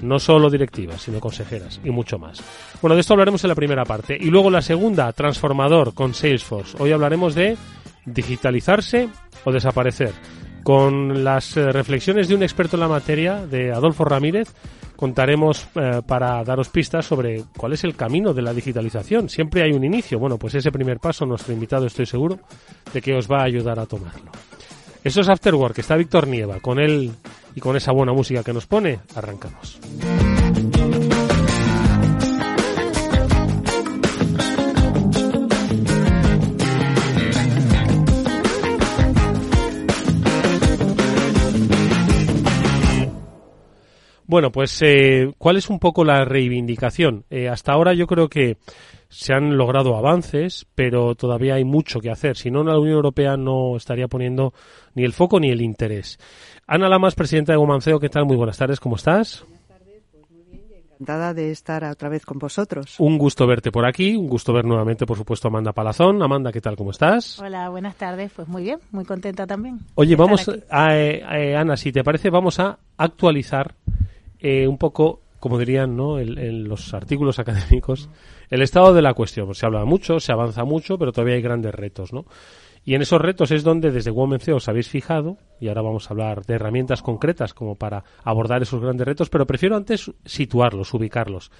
no 0.00 0.18
solo 0.18 0.50
directivas, 0.50 1.02
sino 1.02 1.20
consejeras 1.20 1.80
y 1.84 1.90
mucho 1.90 2.18
más. 2.18 2.42
Bueno, 2.80 2.94
de 2.94 3.00
esto 3.00 3.14
hablaremos 3.14 3.42
en 3.44 3.48
la 3.48 3.54
primera 3.54 3.84
parte. 3.84 4.16
Y 4.18 4.26
luego 4.26 4.50
la 4.50 4.62
segunda, 4.62 5.12
transformador 5.12 5.94
con 5.94 6.14
Salesforce. 6.14 6.76
Hoy 6.80 6.92
hablaremos 6.92 7.34
de 7.34 7.56
digitalizarse 8.04 9.08
o 9.44 9.52
desaparecer. 9.52 10.12
Con 10.62 11.24
las 11.24 11.56
eh, 11.56 11.72
reflexiones 11.72 12.28
de 12.28 12.36
un 12.36 12.42
experto 12.42 12.76
en 12.76 12.80
la 12.80 12.88
materia, 12.88 13.46
de 13.46 13.72
Adolfo 13.72 14.04
Ramírez, 14.04 14.48
contaremos 14.94 15.66
eh, 15.74 16.00
para 16.06 16.44
daros 16.44 16.68
pistas 16.68 17.04
sobre 17.04 17.42
cuál 17.56 17.72
es 17.72 17.82
el 17.82 17.96
camino 17.96 18.32
de 18.32 18.42
la 18.42 18.54
digitalización. 18.54 19.28
Siempre 19.28 19.62
hay 19.62 19.72
un 19.72 19.84
inicio. 19.84 20.20
Bueno, 20.20 20.38
pues 20.38 20.54
ese 20.54 20.70
primer 20.70 21.00
paso, 21.00 21.26
nuestro 21.26 21.52
invitado 21.52 21.86
estoy 21.86 22.06
seguro 22.06 22.38
de 22.92 23.02
que 23.02 23.12
os 23.12 23.28
va 23.28 23.40
a 23.40 23.44
ayudar 23.44 23.80
a 23.80 23.86
tomarlo. 23.86 24.30
Eso 25.04 25.20
es 25.20 25.28
After 25.28 25.54
Work, 25.54 25.78
está 25.78 25.96
Víctor 25.96 26.28
Nieva. 26.28 26.60
Con 26.60 26.78
él 26.78 27.12
y 27.54 27.60
con 27.60 27.76
esa 27.76 27.92
buena 27.92 28.12
música 28.12 28.42
que 28.44 28.52
nos 28.52 28.66
pone, 28.66 29.00
arrancamos. 29.14 29.80
Bueno, 44.32 44.50
pues, 44.50 44.80
eh, 44.80 45.30
¿cuál 45.36 45.58
es 45.58 45.68
un 45.68 45.78
poco 45.78 46.06
la 46.06 46.24
reivindicación? 46.24 47.26
Eh, 47.28 47.50
hasta 47.50 47.72
ahora 47.72 47.92
yo 47.92 48.06
creo 48.06 48.30
que 48.30 48.56
se 49.10 49.34
han 49.34 49.58
logrado 49.58 49.94
avances, 49.94 50.66
pero 50.74 51.14
todavía 51.14 51.56
hay 51.56 51.64
mucho 51.64 52.00
que 52.00 52.10
hacer. 52.10 52.38
Si 52.38 52.50
no, 52.50 52.64
la 52.64 52.78
Unión 52.78 52.94
Europea 52.94 53.36
no 53.36 53.76
estaría 53.76 54.08
poniendo 54.08 54.54
ni 54.94 55.04
el 55.04 55.12
foco 55.12 55.38
ni 55.38 55.50
el 55.50 55.60
interés. 55.60 56.18
Ana 56.66 56.88
Lamas, 56.88 57.14
presidenta 57.14 57.52
de 57.52 57.58
Gomanceo, 57.58 58.00
¿qué 58.00 58.08
tal? 58.08 58.24
Muy 58.24 58.36
buenas 58.36 58.56
tardes, 58.56 58.80
¿cómo 58.80 58.96
estás? 58.96 59.44
encantada 60.98 61.34
de 61.34 61.50
estar 61.50 61.84
otra 61.84 62.08
vez 62.08 62.24
con 62.24 62.38
vosotros. 62.38 62.94
Un 63.00 63.18
gusto 63.18 63.46
verte 63.46 63.70
por 63.70 63.84
aquí, 63.84 64.14
un 64.14 64.28
gusto 64.28 64.52
ver 64.52 64.64
nuevamente, 64.64 65.04
por 65.04 65.18
supuesto, 65.18 65.48
a 65.48 65.50
Amanda 65.50 65.72
Palazón. 65.72 66.22
Amanda, 66.22 66.52
¿qué 66.52 66.60
tal? 66.60 66.76
¿Cómo 66.76 66.92
estás? 66.92 67.38
Hola, 67.40 67.68
buenas 67.68 67.96
tardes. 67.96 68.30
Pues 68.34 68.48
muy 68.48 68.62
bien, 68.62 68.78
muy 68.92 69.04
contenta 69.04 69.46
también. 69.46 69.80
Oye, 69.96 70.14
vamos, 70.14 70.48
a, 70.70 70.96
eh, 70.96 71.56
Ana, 71.56 71.76
si 71.76 71.90
te 71.92 72.04
parece, 72.04 72.30
vamos 72.30 72.60
a 72.60 72.78
actualizar 72.96 73.74
eh, 74.42 74.66
un 74.66 74.76
poco, 74.76 75.20
como 75.40 75.58
dirían 75.58 75.96
¿no? 75.96 76.18
en 76.18 76.68
los 76.68 76.92
artículos 76.92 77.38
académicos, 77.38 78.10
el 78.50 78.60
estado 78.60 78.92
de 78.92 79.02
la 79.02 79.14
cuestión. 79.14 79.54
Se 79.54 79.64
habla 79.64 79.84
mucho, 79.84 80.20
se 80.20 80.32
avanza 80.32 80.64
mucho, 80.64 80.98
pero 80.98 81.12
todavía 81.12 81.36
hay 81.36 81.42
grandes 81.42 81.74
retos, 81.74 82.12
¿no? 82.12 82.26
Y 82.84 82.94
en 82.94 83.02
esos 83.02 83.20
retos 83.20 83.52
es 83.52 83.62
donde 83.62 83.92
desde 83.92 84.10
Women 84.10 84.40
os 84.54 84.68
habéis 84.68 84.88
fijado, 84.88 85.38
y 85.60 85.68
ahora 85.68 85.82
vamos 85.82 86.10
a 86.10 86.14
hablar 86.14 86.44
de 86.44 86.54
herramientas 86.54 87.00
concretas 87.00 87.54
como 87.54 87.76
para 87.76 88.02
abordar 88.24 88.60
esos 88.60 88.80
grandes 88.80 89.06
retos, 89.06 89.30
pero 89.30 89.46
prefiero 89.46 89.76
antes 89.76 90.10
situarlos, 90.24 90.92
ubicarlos. 90.92 91.52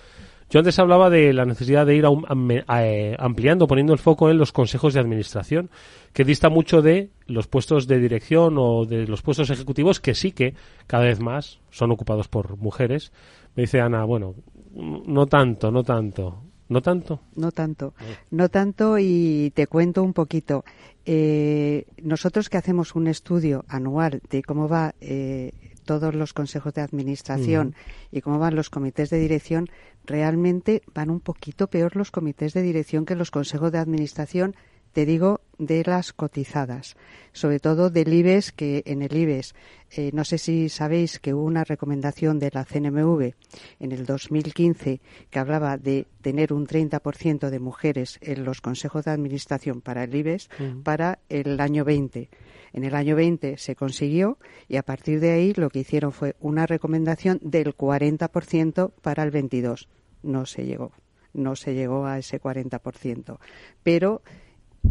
Yo 0.50 0.60
antes 0.60 0.78
hablaba 0.78 1.08
de 1.08 1.32
la 1.32 1.44
necesidad 1.44 1.86
de 1.86 1.96
ir 1.96 2.04
eh, 2.04 3.16
ampliando, 3.18 3.66
poniendo 3.66 3.92
el 3.92 3.98
foco 3.98 4.30
en 4.30 4.38
los 4.38 4.52
consejos 4.52 4.94
de 4.94 5.00
administración, 5.00 5.70
que 6.12 6.24
dista 6.24 6.48
mucho 6.50 6.82
de 6.82 7.10
los 7.26 7.46
puestos 7.46 7.86
de 7.86 7.98
dirección 7.98 8.56
o 8.58 8.84
de 8.84 9.06
los 9.06 9.22
puestos 9.22 9.50
ejecutivos 9.50 10.00
que 10.00 10.14
sí 10.14 10.32
que 10.32 10.54
cada 10.86 11.04
vez 11.04 11.20
más 11.20 11.60
son 11.70 11.90
ocupados 11.90 12.28
por 12.28 12.56
mujeres. 12.58 13.12
Me 13.54 13.62
dice 13.62 13.80
Ana, 13.80 14.04
bueno, 14.04 14.34
no 14.74 15.26
tanto, 15.26 15.70
no 15.70 15.82
tanto. 15.82 16.42
¿No 16.68 16.80
tanto? 16.80 17.20
No 17.36 17.52
tanto. 17.52 17.92
No 18.30 18.48
tanto 18.48 18.98
y 18.98 19.52
te 19.54 19.66
cuento 19.66 20.02
un 20.02 20.14
poquito. 20.14 20.64
Eh, 21.04 21.84
nosotros 22.02 22.48
que 22.48 22.56
hacemos 22.56 22.94
un 22.94 23.08
estudio 23.08 23.64
anual 23.68 24.22
de 24.30 24.42
cómo 24.42 24.68
va 24.68 24.94
eh, 25.00 25.52
todos 25.98 26.14
los 26.14 26.32
consejos 26.32 26.72
de 26.72 26.80
administración 26.80 27.74
y 28.10 28.22
cómo 28.22 28.38
van 28.38 28.56
los 28.56 28.70
comités 28.70 29.10
de 29.10 29.18
dirección, 29.18 29.68
realmente 30.06 30.80
van 30.94 31.10
un 31.10 31.20
poquito 31.20 31.66
peor 31.66 31.96
los 31.96 32.10
comités 32.10 32.54
de 32.54 32.62
dirección 32.62 33.04
que 33.04 33.14
los 33.14 33.30
consejos 33.30 33.70
de 33.72 33.78
administración 33.78 34.54
te 34.92 35.06
digo 35.06 35.40
de 35.58 35.82
las 35.84 36.12
cotizadas, 36.12 36.96
sobre 37.32 37.60
todo 37.60 37.88
del 37.90 38.12
IBEX, 38.12 38.52
que 38.52 38.82
en 38.86 39.02
el 39.02 39.16
IBEX, 39.16 39.54
eh, 39.90 40.10
no 40.12 40.24
sé 40.24 40.38
si 40.38 40.68
sabéis 40.68 41.18
que 41.18 41.34
hubo 41.34 41.44
una 41.44 41.64
recomendación 41.64 42.38
de 42.38 42.50
la 42.52 42.64
CNMV 42.64 43.34
en 43.80 43.92
el 43.92 44.04
2015 44.04 45.00
que 45.30 45.38
hablaba 45.38 45.78
de 45.78 46.06
tener 46.20 46.52
un 46.52 46.66
30% 46.66 47.50
de 47.50 47.58
mujeres 47.58 48.18
en 48.20 48.44
los 48.44 48.60
consejos 48.60 49.04
de 49.04 49.12
administración 49.12 49.80
para 49.80 50.04
el 50.04 50.14
IBEX 50.14 50.48
para 50.82 51.20
el 51.28 51.60
año 51.60 51.84
20. 51.84 52.28
En 52.72 52.84
el 52.84 52.94
año 52.94 53.16
20 53.16 53.58
se 53.58 53.76
consiguió 53.76 54.38
y 54.68 54.76
a 54.76 54.82
partir 54.82 55.20
de 55.20 55.32
ahí 55.32 55.52
lo 55.54 55.70
que 55.70 55.80
hicieron 55.80 56.12
fue 56.12 56.36
una 56.40 56.66
recomendación 56.66 57.38
del 57.42 57.76
40% 57.76 58.92
para 59.00 59.22
el 59.22 59.30
22. 59.30 59.88
No 60.22 60.46
se 60.46 60.64
llegó, 60.64 60.92
no 61.34 61.54
se 61.54 61.74
llegó 61.74 62.06
a 62.06 62.18
ese 62.18 62.40
40%. 62.40 63.38
Pero 63.82 64.22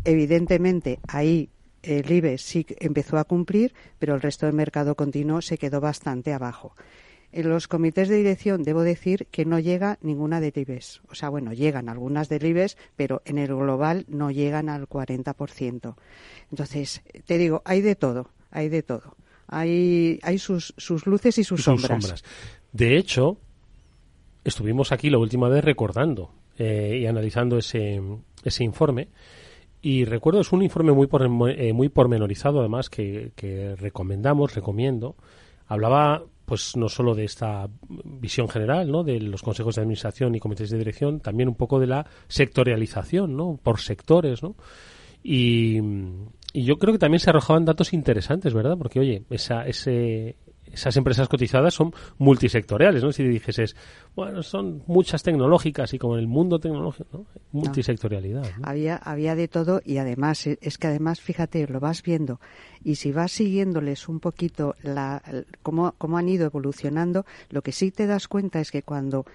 evidentemente 0.03 1.00
ahí 1.07 1.50
el 1.83 2.10
IBEX 2.12 2.41
sí 2.41 2.65
empezó 2.79 3.17
a 3.17 3.24
cumplir, 3.24 3.74
pero 4.00 4.15
el 4.15 4.21
resto 4.21 4.45
del 4.45 4.55
mercado 4.55 4.95
continuo 4.95 5.41
se 5.41 5.57
quedó 5.57 5.81
bastante 5.81 6.33
abajo. 6.33 6.75
En 7.33 7.50
los 7.50 7.67
comités 7.67 8.10
de 8.10 8.17
dirección 8.17 8.63
debo 8.63 8.81
decir 8.81 9.27
que 9.31 9.45
no 9.45 9.57
llega 9.60 9.98
ninguna 10.01 10.41
del 10.41 10.51
IBEX. 10.53 11.01
O 11.10 11.15
sea, 11.15 11.29
bueno, 11.29 11.53
llegan 11.53 11.88
algunas 11.88 12.27
del 12.27 12.45
IBEX, 12.45 12.77
pero 12.98 13.21
en 13.25 13.38
el 13.38 13.48
global 13.48 14.05
no 14.10 14.31
llegan 14.31 14.67
al 14.67 14.88
40%. 14.88 15.95
Entonces, 16.51 17.01
te 17.25 17.38
digo, 17.38 17.62
hay 17.63 17.81
de 17.81 17.95
todo, 17.95 18.29
hay 18.51 18.67
de 18.67 18.83
todo. 18.83 19.15
Hay, 19.48 20.19
hay 20.24 20.38
sus, 20.39 20.74
sus 20.77 21.05
luces 21.05 21.38
y 21.38 21.43
sus, 21.43 21.63
sombras. 21.63 22.24
De 22.74 22.98
hecho, 22.98 23.38
estuvimos 24.43 24.91
aquí 24.91 25.10
la 25.10 25.17
última 25.17 25.50
vez 25.50 25.63
recordando 25.63 26.33
eh, 26.57 27.00
y 27.01 27.05
analizando 27.05 27.57
ese, 27.57 28.01
ese 28.43 28.63
informe. 28.63 29.07
Y 29.81 30.05
recuerdo, 30.05 30.41
es 30.41 30.51
un 30.51 30.61
informe 30.61 30.91
muy, 30.91 31.07
eh, 31.57 31.73
muy 31.73 31.89
pormenorizado, 31.89 32.59
además, 32.59 32.89
que, 32.89 33.31
que 33.35 33.75
recomendamos, 33.75 34.53
recomiendo. 34.53 35.15
Hablaba 35.67 36.23
pues 36.45 36.75
no 36.75 36.89
solo 36.89 37.15
de 37.15 37.23
esta 37.23 37.69
visión 37.88 38.50
general, 38.50 38.91
¿no? 38.91 39.03
de 39.03 39.21
los 39.21 39.41
consejos 39.41 39.75
de 39.75 39.83
administración 39.83 40.35
y 40.35 40.39
comités 40.41 40.69
de 40.69 40.77
dirección, 40.77 41.21
también 41.21 41.47
un 41.47 41.55
poco 41.55 41.79
de 41.79 41.88
la 41.88 42.05
sectorialización, 42.27 43.38
¿no? 43.38 43.57
por 43.63 43.79
sectores, 43.79 44.43
¿no? 44.43 44.55
Y, 45.23 45.79
y 46.51 46.63
yo 46.65 46.77
creo 46.77 46.93
que 46.93 47.00
también 47.00 47.21
se 47.21 47.29
arrojaban 47.29 47.63
datos 47.63 47.93
interesantes, 47.93 48.53
¿verdad? 48.53 48.77
Porque, 48.77 49.00
oye, 49.00 49.23
esa, 49.29 49.65
ese, 49.65 50.35
esas 50.72 50.96
empresas 50.98 51.28
cotizadas 51.28 51.74
son 51.74 51.94
multisectoriales, 52.18 53.04
¿no? 53.04 53.12
Si 53.12 53.24
dijeses, 53.24 53.75
bueno, 54.16 54.44
son 54.44 54.84
muchas 54.88 55.24
tecnológicas 55.24 55.94
y 55.94 56.00
como 56.00 56.16
en 56.16 56.22
el 56.22 56.28
mundo 56.28 56.60
tecnológico, 56.60 57.10
¿no? 57.12 57.25
Multisectorialidad. 57.51 58.44
Había, 58.63 58.96
había 58.96 59.36
de 59.36 59.48
todo 59.48 59.82
y 59.84 59.98
además, 59.98 60.48
es 60.48 60.78
que 60.78 60.88
además, 60.88 61.22
fíjate, 61.22 61.68
lo 61.68 61.80
vas 61.80 62.04
viendo 62.04 62.40
y 62.84 62.96
si 62.96 63.12
vas 63.12 63.32
siguiéndoles 63.32 64.08
un 64.08 64.20
poquito 64.20 64.75
la, 64.82 65.22
cómo, 65.62 65.94
cómo 65.98 66.18
han 66.18 66.30
ido 66.30 66.46
evolucionando, 66.46 67.25
lo 67.50 67.62
que 67.62 67.72
sí 67.72 67.92
te 67.92 68.08
das 68.08 68.28
cuenta 68.28 68.60
es 68.60 68.72
que 68.72 68.84
cuando, 68.84 69.25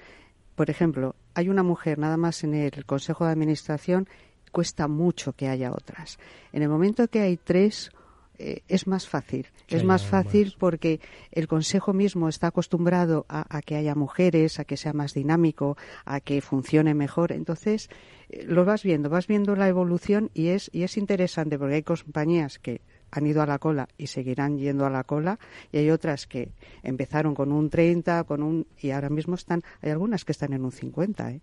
por 0.55 0.71
ejemplo, 0.71 1.15
hay 1.35 1.49
una 1.49 1.63
mujer 1.63 1.99
nada 1.99 2.17
más 2.17 2.45
en 2.45 2.55
el 2.55 2.85
Consejo 2.87 3.27
de 3.27 3.33
Administración, 3.33 4.09
cuesta 4.53 4.89
mucho 4.89 5.35
que 5.35 5.49
haya 5.49 5.71
otras. 5.71 6.19
En 6.53 6.63
el 6.63 6.69
momento 6.69 7.09
que 7.09 7.21
hay 7.21 7.37
tres 7.37 7.91
eh, 8.39 8.63
es 8.69 8.87
más 8.87 9.09
fácil. 9.09 9.47
es 9.69 9.85
más 9.85 10.05
fácil 10.05 10.55
porque 10.59 11.01
el 11.33 11.49
Consejo 11.49 11.93
mismo 11.93 12.29
está 12.29 12.49
acostumbrado 12.49 13.27
a, 13.29 13.63
que 13.63 13.77
haya 13.77 13.95
mujeres, 13.95 14.61
a 14.61 14.65
que 14.65 14.77
sea 14.77 14.93
más 14.93 15.15
dinámico, 15.15 15.77
a 16.05 16.21
que 16.21 16.41
funcione 16.41 16.95
mejor. 16.95 17.33
Entonces, 17.33 17.89
eh, 18.29 18.45
lo 18.47 18.65
vas 18.65 18.83
viendo, 18.83 19.09
vas 19.09 19.27
viendo 19.27 19.57
la 19.57 19.69
evolución 19.69 20.31
y 20.35 20.49
es, 20.49 20.71
y 20.73 20.83
es 20.83 20.97
interesante 20.97 21.59
porque 21.59 21.77
hay 21.77 21.83
compañías 21.83 22.59
que 22.59 22.81
han 23.11 23.27
ido 23.27 23.43
a 23.43 23.47
la 23.47 23.59
cola 23.59 23.89
y 23.97 24.09
seguirán 24.09 24.59
yendo 24.59 24.85
a 24.85 24.91
la 24.91 25.05
cola 25.05 25.39
y 25.73 25.79
hay 25.79 25.91
otras 25.91 26.27
que 26.27 26.51
empezaron 26.83 27.35
con 27.35 27.53
un 27.53 27.71
30 27.71 28.25
con 28.25 28.43
un 28.43 28.67
y 28.81 28.91
ahora 28.91 29.09
mismo 29.09 29.37
están 29.37 29.63
hay 29.81 29.93
algunas 29.93 30.25
que 30.25 30.33
están 30.33 30.53
en 30.53 30.65
un 30.65 30.73
50 30.73 31.31
¿eh? 31.31 31.41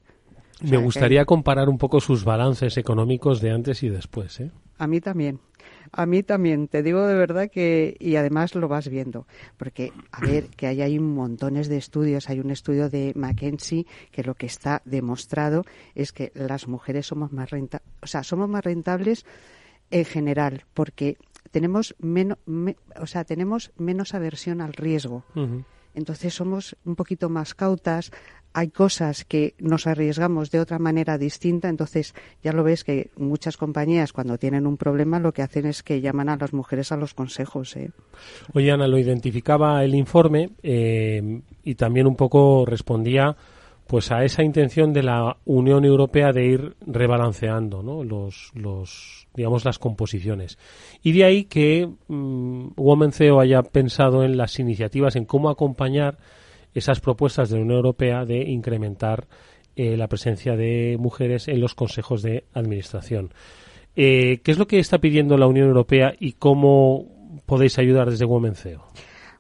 Me 0.62 0.78
gustaría 0.78 1.26
comparar 1.26 1.70
un 1.70 1.78
poco 1.78 2.00
sus 2.00 2.24
balances 2.24 2.78
económicos 2.78 3.42
de 3.42 3.52
antes 3.52 3.84
y 3.84 3.90
después 3.90 4.40
¿eh? 4.40 4.52
a 4.78 4.88
mí 4.88 5.02
también 5.02 5.40
a 5.92 6.06
mí 6.06 6.24
también, 6.24 6.68
te 6.68 6.82
digo 6.82 7.06
de 7.06 7.14
verdad 7.14 7.50
que, 7.52 7.96
y 8.00 8.16
además 8.16 8.56
lo 8.56 8.68
vas 8.68 8.90
viendo, 8.90 9.28
porque, 9.58 9.92
a 10.12 10.22
ver, 10.22 10.46
que 10.58 10.68
hay, 10.68 10.82
hay 10.82 11.00
montones 11.00 11.68
de 11.68 11.78
estudios, 11.78 12.30
hay 12.30 12.40
un 12.40 12.52
estudio 12.52 12.90
de 12.90 13.14
McKinsey 13.16 13.86
que 14.12 14.24
lo 14.24 14.36
que 14.36 14.48
está 14.48 14.82
demostrado 14.86 15.64
es 15.94 16.12
que 16.12 16.32
las 16.36 16.68
mujeres 16.68 17.08
somos 17.08 17.32
más 17.32 17.52
rentables, 17.52 17.88
o 18.02 18.08
sea, 18.08 18.24
somos 18.24 18.50
más 18.50 18.64
rentables 18.64 19.26
en 19.92 20.06
general, 20.06 20.64
porque 20.74 21.18
tenemos 21.52 21.96
menos, 22.00 22.40
o 23.00 23.06
sea, 23.06 23.24
tenemos 23.24 23.72
menos 23.78 24.16
aversión 24.16 24.62
al 24.62 24.74
riesgo. 24.74 25.24
Entonces 25.94 26.34
somos 26.34 26.76
un 26.84 26.96
poquito 26.96 27.30
más 27.30 27.54
cautas, 27.54 28.12
hay 28.54 28.70
cosas 28.70 29.26
que 29.26 29.56
nos 29.60 29.88
arriesgamos 29.88 30.52
de 30.52 30.60
otra 30.60 30.80
manera 30.80 31.18
distinta, 31.18 31.70
entonces 31.70 32.14
ya 32.44 32.54
lo 32.54 32.64
ves 32.64 32.84
que 32.84 33.10
muchas 33.18 33.58
compañías 33.58 34.14
cuando 34.14 34.38
tienen 34.38 34.68
un 34.68 34.78
problema 34.78 35.20
lo 35.20 35.34
que 35.34 35.42
hacen 35.42 35.66
es 35.66 35.82
que 35.82 36.02
llaman 36.02 36.30
a 36.30 36.38
las 36.38 36.54
mujeres 36.54 36.92
a 36.92 36.98
los 36.98 37.14
consejos. 37.14 37.76
¿eh? 37.76 37.92
Oye, 38.54 38.72
Ana, 38.72 38.88
lo 38.88 38.98
identificaba 38.98 39.84
el 39.84 39.96
informe 39.96 40.52
eh, 40.62 41.42
y 41.64 41.76
también 41.76 42.08
un 42.08 42.16
poco 42.16 42.66
respondía 42.66 43.36
pues 43.88 44.12
a 44.12 44.24
esa 44.24 44.44
intención 44.44 44.94
de 44.94 45.04
la 45.04 45.38
Unión 45.46 45.84
Europea 45.84 46.32
de 46.32 46.46
ir 46.46 46.76
rebalanceando 46.86 47.84
¿no? 47.84 48.04
los, 48.04 48.52
los 48.56 49.28
digamos 49.36 49.66
las 49.66 49.78
composiciones 49.78 50.58
y 51.02 51.12
de 51.12 51.26
ahí 51.26 51.44
que 51.46 51.90
um, 52.08 52.72
Women 52.78 53.12
CEO 53.12 53.42
haya 53.42 53.62
pensado 53.62 54.24
en 54.24 54.38
las 54.38 54.58
iniciativas 54.60 55.16
en 55.16 55.26
cómo 55.26 55.50
acompañar 55.50 56.18
esas 56.74 57.00
propuestas 57.00 57.50
de 57.50 57.58
la 57.58 57.64
Unión 57.64 57.78
Europea 57.78 58.26
de 58.26 58.42
incrementar 58.50 59.28
eh, 59.76 59.98
la 59.98 60.08
presencia 60.08 60.56
de 60.56 60.98
mujeres 61.00 61.48
en 61.48 61.60
los 61.60 61.76
consejos 61.76 62.22
de 62.22 62.46
administración. 62.54 63.34
Eh, 63.96 64.42
¿Qué 64.44 64.52
es 64.52 64.58
lo 64.58 64.68
que 64.68 64.80
está 64.80 65.00
pidiendo 65.00 65.38
la 65.38 65.48
Unión 65.48 65.68
Europea 65.68 66.14
y 66.20 66.34
cómo 66.34 67.08
podéis 67.46 67.78
ayudar 67.80 68.10
desde 68.10 68.26
Womenceo? 68.26 68.84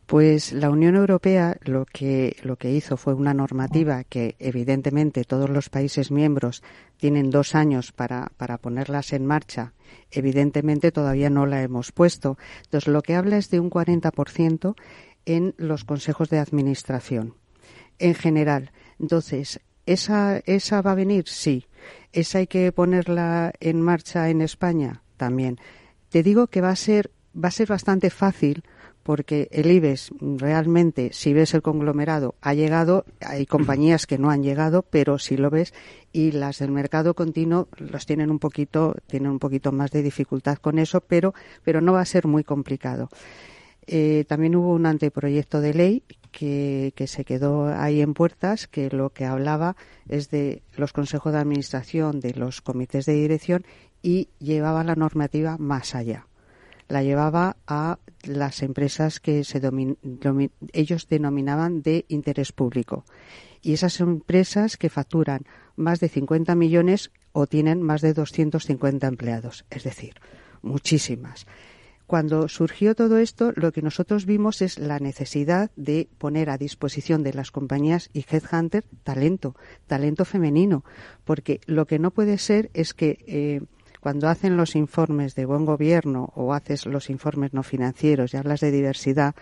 Pues 0.05 0.51
la 0.51 0.69
Unión 0.69 0.95
Europea 0.95 1.57
lo 1.61 1.85
que, 1.85 2.35
lo 2.43 2.57
que 2.57 2.71
hizo 2.71 2.97
fue 2.97 3.13
una 3.13 3.33
normativa 3.33 4.03
que 4.03 4.35
evidentemente 4.37 5.23
todos 5.23 5.49
los 5.49 5.69
países 5.69 6.11
miembros 6.11 6.61
tienen 6.97 7.29
dos 7.29 7.55
años 7.55 7.91
para, 7.91 8.31
para 8.37 8.57
ponerlas 8.57 9.13
en 9.13 9.25
marcha. 9.25 9.73
Evidentemente 10.11 10.91
todavía 10.91 11.29
no 11.29 11.45
la 11.45 11.63
hemos 11.63 11.91
puesto. 11.91 12.37
Entonces 12.65 12.87
lo 12.91 13.01
que 13.01 13.15
habla 13.15 13.37
es 13.37 13.49
de 13.49 13.59
un 13.59 13.69
40% 13.69 14.75
en 15.25 15.53
los 15.57 15.83
consejos 15.83 16.29
de 16.29 16.39
administración, 16.39 17.35
en 17.99 18.15
general. 18.15 18.71
Entonces, 18.99 19.59
¿esa, 19.85 20.37
¿esa 20.45 20.81
va 20.81 20.91
a 20.91 20.95
venir? 20.95 21.25
Sí. 21.27 21.67
¿Esa 22.11 22.39
hay 22.39 22.47
que 22.47 22.71
ponerla 22.71 23.53
en 23.59 23.81
marcha 23.81 24.29
en 24.29 24.41
España? 24.41 25.01
También. 25.17 25.59
Te 26.09 26.23
digo 26.23 26.47
que 26.47 26.61
va 26.61 26.69
a 26.69 26.75
ser, 26.75 27.11
va 27.35 27.47
a 27.47 27.51
ser 27.51 27.67
bastante 27.67 28.09
fácil 28.09 28.63
porque 29.03 29.49
el 29.51 29.69
IBEX 29.69 30.11
realmente, 30.21 31.09
si 31.11 31.33
ves 31.33 31.53
el 31.53 31.61
conglomerado, 31.61 32.35
ha 32.41 32.53
llegado, 32.53 33.05
hay 33.19 33.45
compañías 33.45 34.07
que 34.07 34.17
no 34.17 34.29
han 34.29 34.43
llegado, 34.43 34.83
pero 34.89 35.19
si 35.19 35.35
lo 35.35 35.49
ves, 35.49 35.73
y 36.13 36.31
las 36.31 36.59
del 36.59 36.71
mercado 36.71 37.13
continuo 37.13 37.67
los 37.77 38.05
tienen 38.05 38.31
un 38.31 38.39
poquito, 38.39 38.95
tienen 39.07 39.31
un 39.31 39.39
poquito 39.39 39.71
más 39.73 39.91
de 39.91 40.01
dificultad 40.01 40.57
con 40.57 40.79
eso, 40.79 41.01
pero, 41.01 41.33
pero 41.63 41.81
no 41.81 41.93
va 41.93 42.01
a 42.01 42.05
ser 42.05 42.27
muy 42.27 42.45
complicado. 42.45 43.09
Eh, 43.87 44.25
también 44.27 44.55
hubo 44.55 44.73
un 44.73 44.85
anteproyecto 44.85 45.59
de 45.59 45.73
ley 45.73 46.03
que, 46.31 46.93
se 47.07 47.25
quedó 47.25 47.67
ahí 47.67 48.01
en 48.01 48.13
puertas, 48.13 48.67
que 48.67 48.89
lo 48.89 49.11
que 49.11 49.25
hablaba 49.25 49.75
es 50.09 50.29
de 50.29 50.63
los 50.75 50.93
consejos 50.93 51.33
de 51.33 51.39
administración, 51.39 52.19
de 52.19 52.33
los 52.33 52.61
comités 52.61 53.05
de 53.05 53.13
dirección 53.13 53.65
y 54.01 54.29
llevaba 54.39 54.83
la 54.83 54.95
normativa 54.95 55.57
más 55.57 55.95
allá. 55.95 56.27
La 56.87 57.03
llevaba 57.03 57.57
a 57.67 57.99
las 58.23 58.61
empresas 58.63 59.19
que 59.19 59.43
se 59.43 59.61
ellos 60.73 61.07
denominaban 61.07 61.81
de 61.81 62.05
interés 62.07 62.51
público. 62.51 63.05
Y 63.61 63.73
esas 63.73 63.99
empresas 63.99 64.75
que 64.75 64.89
facturan 64.89 65.45
más 65.75 65.99
de 65.99 66.09
50 66.09 66.55
millones 66.55 67.11
o 67.31 67.47
tienen 67.47 67.81
más 67.81 68.01
de 68.01 68.13
250 68.13 69.07
empleados, 69.07 69.65
es 69.69 69.83
decir, 69.83 70.15
muchísimas 70.61 71.45
cuando 72.07 72.47
surgió 72.47 72.95
todo 72.95 73.17
esto, 73.17 73.53
lo 73.55 73.71
que 73.71 73.81
nosotros 73.81 74.25
vimos 74.25 74.61
es 74.61 74.77
la 74.77 74.99
necesidad 74.99 75.71
de 75.75 76.09
poner 76.17 76.49
a 76.49 76.57
disposición 76.57 77.23
de 77.23 77.33
las 77.33 77.51
compañías 77.51 78.09
y 78.13 78.25
Headhunter 78.29 78.83
talento, 79.03 79.55
talento 79.87 80.25
femenino, 80.25 80.83
porque 81.23 81.61
lo 81.65 81.85
que 81.85 81.99
no 81.99 82.11
puede 82.11 82.37
ser 82.37 82.69
es 82.73 82.93
que 82.93 83.23
eh, 83.27 83.61
cuando 83.99 84.27
hacen 84.27 84.57
los 84.57 84.75
informes 84.75 85.33
de 85.33 85.45
buen 85.45 85.65
gobierno 85.65 86.33
o 86.35 86.53
haces 86.53 86.85
los 86.85 87.09
informes 87.09 87.53
no 87.53 87.63
financieros 87.63 88.33
y 88.33 88.37
hablas 88.37 88.59
de 88.59 88.71
diversidad, 88.71 89.33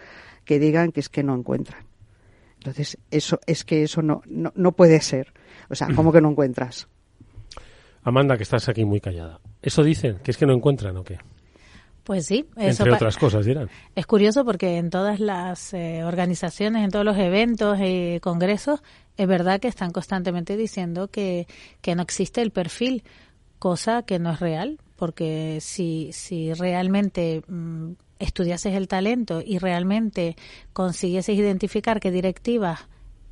que 0.45 0.59
digan 0.59 0.91
que 0.91 0.99
es 0.99 1.09
que 1.09 1.23
no 1.23 1.35
encuentran. 1.35 1.83
Entonces, 2.59 2.99
eso 3.09 3.39
es 3.47 3.63
que 3.63 3.81
eso 3.81 4.03
no, 4.03 4.21
no, 4.27 4.53
no 4.55 4.71
puede 4.73 5.01
ser. 5.01 5.33
O 5.69 5.75
sea, 5.75 5.87
¿cómo 5.95 6.11
que 6.11 6.21
no 6.21 6.29
encuentras? 6.29 6.87
Amanda, 8.03 8.37
que 8.37 8.43
estás 8.43 8.69
aquí 8.69 8.85
muy 8.85 9.01
callada. 9.01 9.39
Eso 9.63 9.83
dicen, 9.83 10.19
que 10.23 10.29
es 10.29 10.37
que 10.37 10.45
no 10.45 10.53
encuentran 10.53 10.95
o 10.97 11.03
qué. 11.03 11.17
Pues 12.03 12.25
sí, 12.25 12.45
eso 12.57 12.83
entre 12.83 12.93
otras 12.93 13.17
cosas 13.17 13.45
dirán. 13.45 13.69
Es 13.95 14.07
curioso 14.07 14.43
porque 14.43 14.77
en 14.77 14.89
todas 14.89 15.19
las 15.19 15.73
eh, 15.73 16.03
organizaciones, 16.03 16.83
en 16.83 16.89
todos 16.89 17.05
los 17.05 17.17
eventos 17.17 17.77
y 17.81 18.19
congresos, 18.21 18.81
es 19.17 19.27
verdad 19.27 19.59
que 19.59 19.67
están 19.67 19.91
constantemente 19.91 20.57
diciendo 20.57 21.09
que, 21.09 21.47
que 21.81 21.95
no 21.95 22.01
existe 22.01 22.41
el 22.41 22.51
perfil, 22.51 23.03
cosa 23.59 24.01
que 24.01 24.17
no 24.17 24.31
es 24.31 24.39
real, 24.39 24.79
porque 24.95 25.59
si, 25.61 26.09
si 26.11 26.53
realmente 26.53 27.43
mm, 27.47 27.91
estudiases 28.17 28.73
el 28.73 28.87
talento 28.87 29.41
y 29.45 29.59
realmente 29.59 30.35
consiguieses 30.73 31.37
identificar 31.37 31.99
qué 31.99 32.11
directivas 32.11 32.87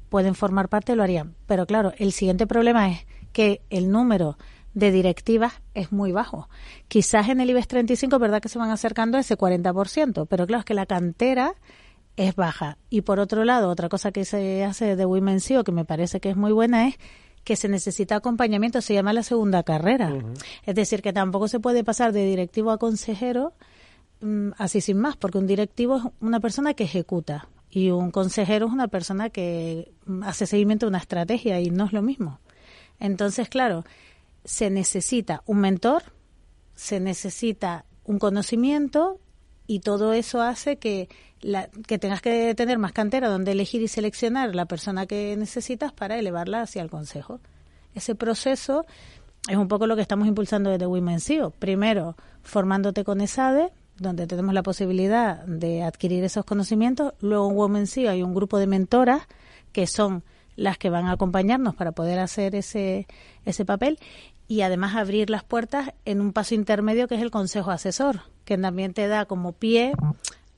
pueden 0.10 0.36
formar 0.36 0.70
parte, 0.70 0.96
lo 0.96 1.04
harían. 1.04 1.36
Pero 1.46 1.66
claro, 1.66 1.94
el 1.98 2.12
siguiente 2.12 2.48
problema 2.48 2.92
es 2.92 3.06
que 3.32 3.62
el 3.70 3.92
número 3.92 4.38
de 4.80 4.92
directivas 4.92 5.62
es 5.74 5.92
muy 5.92 6.12
bajo. 6.12 6.50
Quizás 6.88 7.30
en 7.30 7.42
el 7.42 7.50
IBEX 7.50 7.68
35 7.68 8.16
es 8.16 8.22
verdad 8.22 8.42
que 8.42 8.50
se 8.50 8.58
van 8.58 8.72
acercando 8.72 9.18
a 9.18 9.22
ese 9.22 9.38
40%, 9.38 10.28
pero 10.28 10.48
claro, 10.48 10.60
es 10.60 10.66
que 10.66 10.74
la 10.74 10.86
cantera 10.86 11.54
es 12.16 12.36
baja. 12.36 12.78
Y 12.90 13.02
por 13.02 13.20
otro 13.20 13.46
lado, 13.46 13.70
otra 13.70 13.90
cosa 13.90 14.12
que 14.12 14.26
se 14.26 14.64
hace 14.64 14.96
de 14.96 15.06
Women's 15.06 15.46
CEO, 15.46 15.64
que 15.64 15.72
me 15.72 15.86
parece 15.86 16.20
que 16.20 16.30
es 16.30 16.36
muy 16.36 16.52
buena, 16.52 16.88
es 16.88 16.96
que 17.44 17.56
se 17.56 17.70
necesita 17.70 18.16
acompañamiento, 18.16 18.82
se 18.82 18.94
llama 18.94 19.14
la 19.14 19.24
segunda 19.24 19.64
carrera. 19.64 20.14
Es 20.66 20.76
decir, 20.76 21.02
que 21.02 21.14
tampoco 21.14 21.48
se 21.48 21.60
puede 21.60 21.84
pasar 21.84 22.12
de 22.12 22.26
directivo 22.26 22.72
a 22.72 22.78
consejero 22.78 23.54
mm, 24.22 24.50
así 24.58 24.82
sin 24.82 24.98
más, 24.98 25.16
porque 25.16 25.38
un 25.38 25.48
directivo 25.48 25.98
es 25.98 26.04
una 26.20 26.40
persona 26.40 26.74
que 26.74 26.84
ejecuta 26.84 27.48
y 27.72 27.92
un 27.92 28.12
consejero 28.12 28.68
es 28.68 28.74
una 28.74 28.88
persona 28.88 29.30
que 29.30 29.92
mm, 30.06 30.24
hace 30.24 30.46
seguimiento 30.46 30.86
de 30.86 30.90
una 30.90 30.98
estrategia 31.00 31.60
y 31.62 31.70
no 31.70 31.86
es 31.86 31.94
lo 31.94 32.02
mismo. 32.02 32.40
Entonces, 33.00 33.48
claro, 33.48 33.86
se 34.50 34.72
necesita 34.72 35.44
un 35.46 35.60
mentor, 35.60 36.02
se 36.74 37.00
necesita 37.00 37.86
un 38.04 38.18
conocimiento 38.18 39.20
y 39.68 39.82
todo 39.82 40.12
eso 40.12 40.42
hace 40.42 40.78
que, 40.78 41.08
la, 41.40 41.70
que 41.86 42.00
tengas 42.00 42.20
que 42.20 42.56
tener 42.56 42.80
más 42.80 42.92
cantera 42.92 43.30
donde 43.30 43.52
elegir 43.52 43.84
y 43.84 43.88
seleccionar 43.88 44.56
la 44.56 44.66
persona 44.66 45.06
que 45.06 45.38
necesitas 45.38 45.94
para 45.94 46.18
elevarla 46.18 46.64
hacia 46.64 46.82
el 46.82 46.90
consejo. 46.90 47.40
Ese 47.94 48.16
proceso 48.16 48.88
es 49.48 49.56
un 49.56 49.68
poco 49.68 49.86
lo 49.86 49.96
que 49.96 50.02
estamos 50.02 50.28
impulsando 50.28 50.72
desde 50.72 50.88
Women 50.88 51.20
CEO. 51.20 51.52
Primero, 51.52 52.16
formándote 52.42 53.04
con 53.04 53.22
ESADE, 53.22 53.72
donde 53.98 54.26
tenemos 54.26 54.56
la 54.56 54.64
posibilidad 54.64 55.46
de 55.46 55.84
adquirir 55.84 56.24
esos 56.24 56.44
conocimientos. 56.44 57.14
Luego 57.20 57.52
en 57.52 57.56
Women 57.56 57.86
CEO 57.86 58.10
hay 58.10 58.24
un 58.24 58.34
grupo 58.34 58.58
de 58.58 58.66
mentoras 58.66 59.28
que 59.74 59.86
son 59.86 60.24
las 60.56 60.80
que 60.80 60.90
van 60.90 61.06
a 61.06 61.12
acompañarnos 61.12 61.76
para 61.76 61.92
poder 61.92 62.18
hacer 62.18 62.56
ese, 62.56 63.06
ese 63.46 63.64
papel 63.64 64.00
y 64.50 64.62
además 64.62 64.96
abrir 64.96 65.30
las 65.30 65.44
puertas 65.44 65.94
en 66.06 66.20
un 66.20 66.34
paso 66.34 66.56
intermedio 66.56 67.08
que 67.08 67.16
es 67.16 67.22
el 67.22 67.30
consejo 67.30 67.70
asesor, 67.70 68.22
que 68.46 68.58
también 68.58 68.94
te 68.94 69.08
da 69.08 69.26
como 69.26 69.54
pie 69.54 69.94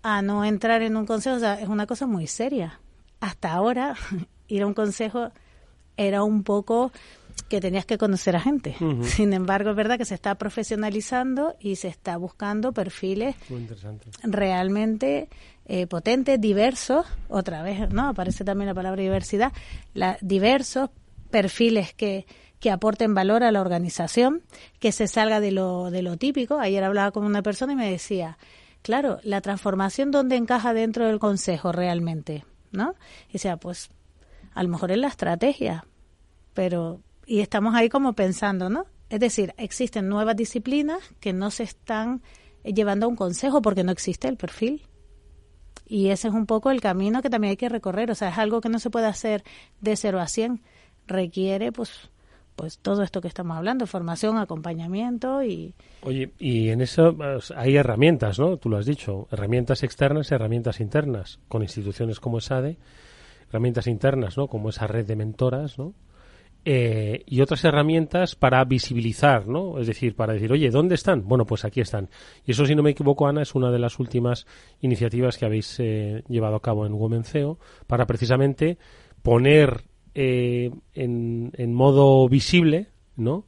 a 0.02 0.22
no 0.22 0.46
entrar 0.46 0.82
en 0.82 0.96
un 0.96 1.06
consejo, 1.06 1.36
o 1.36 1.40
sea, 1.40 1.60
es 1.60 1.68
una 1.68 1.86
cosa 1.86 2.08
muy 2.08 2.26
seria. 2.26 2.80
Hasta 3.20 3.52
ahora 3.52 3.98
ir 4.48 4.64
a 4.64 4.68
un 4.68 4.74
consejo 4.74 5.32
era 5.98 6.24
un 6.24 6.44
poco 6.44 6.94
que 7.50 7.60
tenías 7.60 7.86
que 7.86 7.98
conocer 7.98 8.34
a 8.38 8.40
gente. 8.40 8.78
Sin 9.04 9.34
embargo, 9.34 9.72
es 9.72 9.76
verdad 9.76 9.98
que 9.98 10.06
se 10.06 10.16
está 10.16 10.36
profesionalizando 10.36 11.56
y 11.60 11.76
se 11.76 11.90
está 11.90 12.16
buscando 12.16 12.72
perfiles 12.72 13.36
realmente 14.24 15.28
eh, 15.66 15.86
potentes, 15.86 16.40
diversos. 16.40 17.06
Otra 17.28 17.62
vez, 17.62 17.90
¿no? 17.92 18.08
Aparece 18.08 18.46
también 18.46 18.68
la 18.68 18.74
palabra 18.74 19.02
diversidad. 19.02 19.52
La, 19.94 20.18
diversos 20.22 20.92
perfiles 21.30 21.94
que, 21.94 22.26
que 22.62 22.72
aporten 22.72 23.14
valor 23.14 23.44
a 23.44 23.52
la 23.52 23.60
organización, 23.60 24.44
que 24.80 24.92
se 24.92 25.08
salga 25.08 25.42
de 25.42 25.52
lo, 25.52 25.92
de 25.92 26.04
lo 26.04 26.16
típico. 26.16 26.60
Ayer 26.60 26.84
hablaba 26.84 27.12
con 27.12 27.26
una 27.26 27.42
persona 27.42 27.74
y 27.74 27.76
me 27.76 27.92
decía, 27.92 28.38
claro, 28.84 29.20
la 29.24 29.42
transformación 29.42 30.12
donde 30.12 30.38
encaja 30.38 30.74
dentro 30.74 31.08
del 31.08 31.20
consejo 31.20 31.72
realmente, 31.72 32.46
¿no? 32.72 32.94
Y 33.30 33.34
decía, 33.34 33.58
pues 33.58 33.90
a 34.54 34.62
lo 34.62 34.70
mejor 34.70 34.92
es 34.92 35.00
la 35.00 35.08
estrategia, 35.08 35.86
pero 36.54 37.02
y 37.26 37.40
estamos 37.40 37.74
ahí 37.74 37.90
como 37.90 38.14
pensando, 38.14 38.70
¿no? 38.70 38.86
Es 39.10 39.20
decir, 39.20 39.54
existen 39.58 40.08
nuevas 40.08 40.36
disciplinas 40.36 41.00
que 41.20 41.34
no 41.34 41.50
se 41.50 41.64
están 41.64 42.22
llevando 42.64 43.08
a 43.08 43.10
un 43.10 43.16
consejo 43.16 43.62
porque 43.62 43.84
no 43.84 43.92
existe 43.92 44.28
el 44.28 44.38
perfil. 44.38 44.86
Y 45.88 46.10
ese 46.10 46.28
es 46.28 46.34
un 46.34 46.46
poco 46.46 46.70
el 46.70 46.80
camino 46.80 47.22
que 47.22 47.30
también 47.30 47.52
hay 47.52 47.58
que 47.58 47.70
recorrer. 47.70 48.12
O 48.12 48.16
sea, 48.16 48.30
es 48.30 48.38
algo 48.38 48.62
que 48.62 48.70
no 48.70 48.80
se 48.80 48.90
puede 48.90 49.08
hacer 49.08 49.44
de 49.82 49.96
cero 49.96 50.22
a 50.22 50.28
cien. 50.28 50.62
Requiere, 51.08 51.72
pues, 51.72 52.11
pues 52.62 52.78
todo 52.78 53.02
esto 53.02 53.22
que 53.22 53.28
estamos 53.28 53.58
hablando, 53.58 53.88
formación, 53.88 54.38
acompañamiento 54.38 55.42
y... 55.42 55.74
Oye, 56.04 56.32
y 56.38 56.70
en 56.70 56.82
eso 56.82 57.12
pues, 57.18 57.50
hay 57.58 57.76
herramientas, 57.76 58.38
¿no? 58.38 58.58
Tú 58.58 58.70
lo 58.70 58.78
has 58.78 58.86
dicho, 58.86 59.28
herramientas 59.32 59.82
externas 59.82 60.30
y 60.30 60.36
herramientas 60.36 60.80
internas, 60.80 61.40
con 61.48 61.64
instituciones 61.64 62.20
como 62.20 62.40
SADE, 62.40 62.78
herramientas 63.50 63.88
internas, 63.88 64.38
¿no? 64.38 64.48
Como 64.48 64.70
esa 64.70 64.86
red 64.86 65.08
de 65.08 65.16
mentoras, 65.16 65.80
¿no? 65.80 65.96
Eh, 66.64 67.24
y 67.26 67.42
otras 67.42 67.64
herramientas 67.66 68.36
para 68.36 68.64
visibilizar, 68.64 69.48
¿no? 69.48 69.80
Es 69.80 69.88
decir, 69.88 70.16
para 70.16 70.34
decir, 70.34 70.52
oye, 70.52 70.70
¿dónde 70.70 70.94
están? 70.94 71.28
Bueno, 71.28 71.48
pues 71.48 71.66
aquí 71.66 71.82
están. 71.82 72.10
Y 72.46 72.52
eso, 72.52 72.68
si 72.68 72.76
no 72.76 72.84
me 72.84 72.92
equivoco, 72.92 73.28
Ana, 73.28 73.42
es 73.42 73.56
una 73.56 73.72
de 73.72 73.80
las 73.80 73.98
últimas 73.98 74.46
iniciativas 74.82 75.40
que 75.40 75.46
habéis 75.46 75.80
eh, 75.80 76.24
llevado 76.30 76.58
a 76.58 76.62
cabo 76.62 76.86
en 76.86 76.94
Womenceo 76.94 77.58
para 77.88 78.06
precisamente 78.06 78.78
poner 79.24 79.86
eh, 80.16 80.72
en, 80.94 81.52
en, 81.58 81.74
modo 81.74 82.28
visible, 82.28 82.88
¿no? 83.16 83.46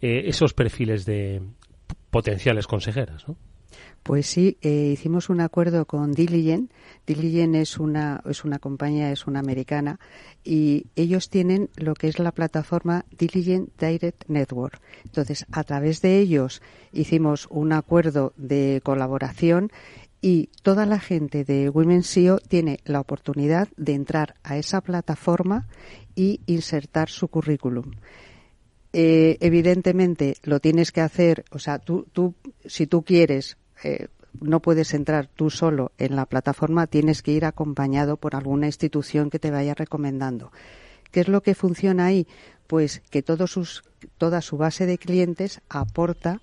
esos 0.00 0.52
perfiles 0.52 1.06
de 1.06 1.40
potenciales 2.10 2.66
consejeras, 2.66 3.26
¿no? 3.26 3.36
Pues 4.04 4.26
sí, 4.26 4.58
eh, 4.60 4.90
hicimos 4.92 5.30
un 5.30 5.40
acuerdo 5.40 5.86
con 5.86 6.12
Diligent. 6.12 6.70
Diligent 7.06 7.54
es 7.54 7.78
una, 7.78 8.22
es 8.28 8.44
una 8.44 8.58
compañía, 8.58 9.10
es 9.10 9.26
una 9.26 9.40
americana, 9.40 9.98
y 10.44 10.88
ellos 10.94 11.30
tienen 11.30 11.70
lo 11.76 11.94
que 11.94 12.08
es 12.08 12.18
la 12.18 12.32
plataforma 12.32 13.06
Diligent 13.16 13.70
Direct 13.80 14.28
Network. 14.28 14.78
Entonces, 15.04 15.46
a 15.50 15.64
través 15.64 16.02
de 16.02 16.18
ellos 16.18 16.60
hicimos 16.92 17.46
un 17.50 17.72
acuerdo 17.72 18.34
de 18.36 18.82
colaboración 18.84 19.70
y 20.24 20.48
toda 20.62 20.86
la 20.86 21.00
gente 21.00 21.44
de 21.44 21.68
Women 21.68 22.02
SEO 22.02 22.38
tiene 22.38 22.78
la 22.86 23.00
oportunidad 23.00 23.68
de 23.76 23.92
entrar 23.92 24.36
a 24.42 24.56
esa 24.56 24.80
plataforma 24.80 25.68
y 26.14 26.40
insertar 26.46 27.10
su 27.10 27.28
currículum. 27.28 27.90
Eh, 28.94 29.36
evidentemente 29.40 30.36
lo 30.42 30.60
tienes 30.60 30.92
que 30.92 31.02
hacer, 31.02 31.44
o 31.50 31.58
sea, 31.58 31.78
tú, 31.78 32.06
tú 32.10 32.34
si 32.64 32.86
tú 32.86 33.02
quieres 33.02 33.58
eh, 33.82 34.06
no 34.40 34.60
puedes 34.60 34.94
entrar 34.94 35.26
tú 35.26 35.50
solo 35.50 35.92
en 35.98 36.16
la 36.16 36.24
plataforma, 36.24 36.86
tienes 36.86 37.22
que 37.22 37.32
ir 37.32 37.44
acompañado 37.44 38.16
por 38.16 38.34
alguna 38.34 38.64
institución 38.64 39.28
que 39.28 39.38
te 39.38 39.50
vaya 39.50 39.74
recomendando. 39.74 40.52
¿Qué 41.10 41.20
es 41.20 41.28
lo 41.28 41.42
que 41.42 41.54
funciona 41.54 42.06
ahí? 42.06 42.26
Pues 42.66 43.02
que 43.10 43.22
sus, 43.46 43.84
toda 44.16 44.40
su 44.40 44.56
base 44.56 44.86
de 44.86 44.96
clientes 44.96 45.60
aporta 45.68 46.40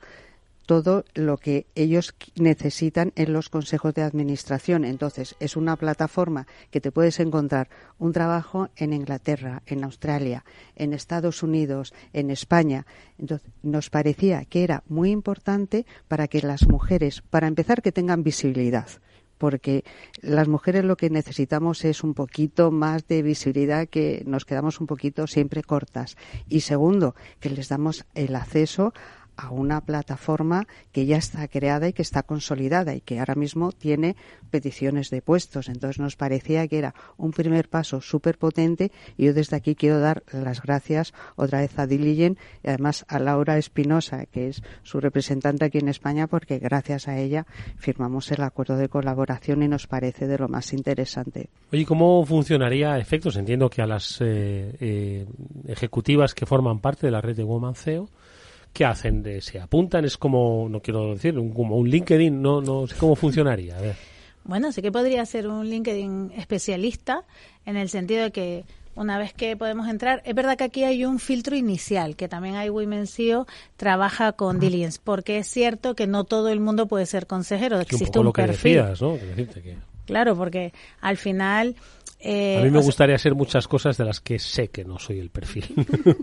todo 0.71 1.03
lo 1.15 1.35
que 1.35 1.67
ellos 1.75 2.15
necesitan 2.35 3.11
en 3.17 3.33
los 3.33 3.49
consejos 3.49 3.93
de 3.93 4.03
administración. 4.03 4.85
Entonces, 4.85 5.35
es 5.41 5.57
una 5.57 5.75
plataforma 5.75 6.47
que 6.69 6.79
te 6.79 6.93
puedes 6.93 7.19
encontrar 7.19 7.67
un 7.99 8.13
trabajo 8.13 8.69
en 8.77 8.93
Inglaterra, 8.93 9.63
en 9.65 9.83
Australia, 9.83 10.45
en 10.77 10.93
Estados 10.93 11.43
Unidos, 11.43 11.93
en 12.13 12.31
España. 12.31 12.85
Entonces, 13.19 13.51
nos 13.61 13.89
parecía 13.89 14.45
que 14.45 14.63
era 14.63 14.81
muy 14.87 15.11
importante 15.11 15.85
para 16.07 16.29
que 16.29 16.41
las 16.41 16.65
mujeres, 16.65 17.21
para 17.29 17.49
empezar, 17.49 17.81
que 17.81 17.91
tengan 17.91 18.23
visibilidad 18.23 18.87
porque 19.41 19.83
las 20.21 20.47
mujeres 20.47 20.85
lo 20.85 20.97
que 20.97 21.09
necesitamos 21.09 21.83
es 21.83 22.03
un 22.03 22.13
poquito 22.13 22.69
más 22.69 23.07
de 23.07 23.23
visibilidad 23.23 23.87
que 23.87 24.21
nos 24.27 24.45
quedamos 24.45 24.79
un 24.79 24.85
poquito 24.85 25.25
siempre 25.25 25.63
cortas 25.63 26.15
y 26.47 26.59
segundo 26.59 27.15
que 27.39 27.49
les 27.49 27.67
damos 27.67 28.05
el 28.13 28.35
acceso 28.35 28.93
a 29.41 29.49
una 29.49 29.81
plataforma 29.81 30.67
que 30.91 31.05
ya 31.05 31.17
está 31.17 31.47
creada 31.47 31.87
y 31.87 31.93
que 31.93 32.03
está 32.03 32.21
consolidada 32.21 32.93
y 32.93 33.01
que 33.01 33.19
ahora 33.19 33.35
mismo 33.35 33.71
tiene 33.71 34.15
peticiones 34.51 35.09
de 35.09 35.21
puestos. 35.21 35.67
Entonces 35.67 35.99
nos 35.99 36.15
parecía 36.15 36.67
que 36.67 36.77
era 36.77 36.93
un 37.17 37.31
primer 37.31 37.67
paso 37.67 38.01
súper 38.01 38.37
potente 38.37 38.91
y 39.17 39.25
yo 39.25 39.33
desde 39.33 39.55
aquí 39.55 39.73
quiero 39.75 39.99
dar 39.99 40.23
las 40.31 40.61
gracias 40.61 41.13
otra 41.35 41.61
vez 41.61 41.77
a 41.79 41.87
Diligent 41.87 42.37
y 42.63 42.69
además 42.69 43.03
a 43.07 43.17
Laura 43.17 43.57
Espinosa, 43.57 44.27
que 44.27 44.49
es 44.49 44.61
su 44.83 44.99
representante 44.99 45.65
aquí 45.65 45.79
en 45.79 45.87
España, 45.87 46.27
porque 46.27 46.59
gracias 46.59 47.07
a 47.07 47.17
ella 47.17 47.47
firmamos 47.77 48.31
el 48.31 48.43
acuerdo 48.43 48.77
de 48.77 48.89
colaboración 48.89 49.63
y 49.63 49.67
nos 49.67 49.87
parece 49.87 50.27
de 50.27 50.37
lo 50.37 50.49
más 50.49 50.71
interesante. 50.73 51.49
Oye, 51.73 51.85
¿cómo 51.85 52.23
funcionaría 52.25 52.99
efectos? 52.99 53.35
Entiendo 53.37 53.69
que 53.69 53.81
a 53.81 53.87
las 53.87 54.21
eh, 54.21 54.75
eh, 54.79 55.25
ejecutivas 55.67 56.35
que 56.35 56.45
forman 56.45 56.79
parte 56.79 57.07
de 57.07 57.11
la 57.11 57.21
red 57.21 57.35
de 57.35 57.43
Woman 57.43 57.73
CEO 57.73 58.09
¿qué 58.73 58.85
hacen? 58.85 59.23
De, 59.23 59.41
¿Se 59.41 59.59
apuntan? 59.59 60.05
Es 60.05 60.17
como, 60.17 60.67
no 60.69 60.81
quiero 60.81 61.13
decir, 61.13 61.37
un, 61.37 61.51
como 61.51 61.77
un 61.77 61.89
LinkedIn, 61.89 62.41
no, 62.41 62.61
no 62.61 62.87
sé 62.87 62.95
cómo 62.95 63.15
funcionaría. 63.15 63.77
A 63.77 63.81
ver. 63.81 63.95
Bueno, 64.43 64.71
sí 64.71 64.81
que 64.81 64.91
podría 64.91 65.25
ser 65.25 65.47
un 65.47 65.69
LinkedIn 65.69 66.31
especialista 66.35 67.23
en 67.65 67.77
el 67.77 67.89
sentido 67.89 68.23
de 68.23 68.31
que 68.31 68.65
una 68.95 69.17
vez 69.17 69.33
que 69.33 69.55
podemos 69.55 69.87
entrar, 69.87 70.21
es 70.25 70.35
verdad 70.35 70.57
que 70.57 70.65
aquí 70.65 70.83
hay 70.83 71.05
un 71.05 71.19
filtro 71.19 71.55
inicial, 71.55 72.15
que 72.15 72.27
también 72.27 72.55
hay 72.55 72.69
Women's 72.69 73.13
CEO, 73.13 73.47
trabaja 73.77 74.33
con 74.33 74.59
Diligence, 74.59 74.99
porque 75.01 75.37
es 75.37 75.47
cierto 75.47 75.95
que 75.95 76.07
no 76.07 76.25
todo 76.25 76.49
el 76.49 76.59
mundo 76.59 76.87
puede 76.87 77.05
ser 77.05 77.27
consejero, 77.27 77.79
existe 77.79 78.19
un, 78.19 78.33
perfil. 78.33 78.83
Claro, 80.05 80.35
porque 80.35 80.73
al 80.99 81.17
final 81.17 81.75
eh, 82.23 82.59
a 82.59 82.63
mí 82.63 82.69
me 82.69 82.79
gustaría 82.79 83.17
ser 83.17 83.33
muchas 83.33 83.67
cosas 83.67 83.97
de 83.97 84.05
las 84.05 84.19
que 84.19 84.37
sé 84.37 84.67
que 84.67 84.85
no 84.85 84.99
soy 84.99 85.19
el 85.19 85.31
perfil. 85.31 85.73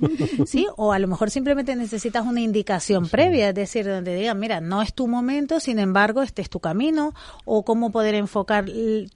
sí, 0.47 0.67
o 0.77 0.93
a 0.93 0.99
lo 0.99 1.09
mejor 1.09 1.31
simplemente 1.31 1.75
necesitas 1.75 2.25
una 2.25 2.41
indicación 2.41 3.09
previa, 3.09 3.49
es 3.49 3.55
decir, 3.55 3.85
donde 3.85 4.15
digan, 4.15 4.39
mira, 4.39 4.61
no 4.61 4.81
es 4.81 4.95
tu 4.95 5.09
momento, 5.09 5.59
sin 5.59 5.81
embargo, 5.81 6.23
este 6.23 6.41
es 6.41 6.51
tu 6.51 6.61
camino, 6.61 7.15
o 7.45 7.65
cómo 7.65 7.91
poder 7.91 8.15
enfocar 8.15 8.67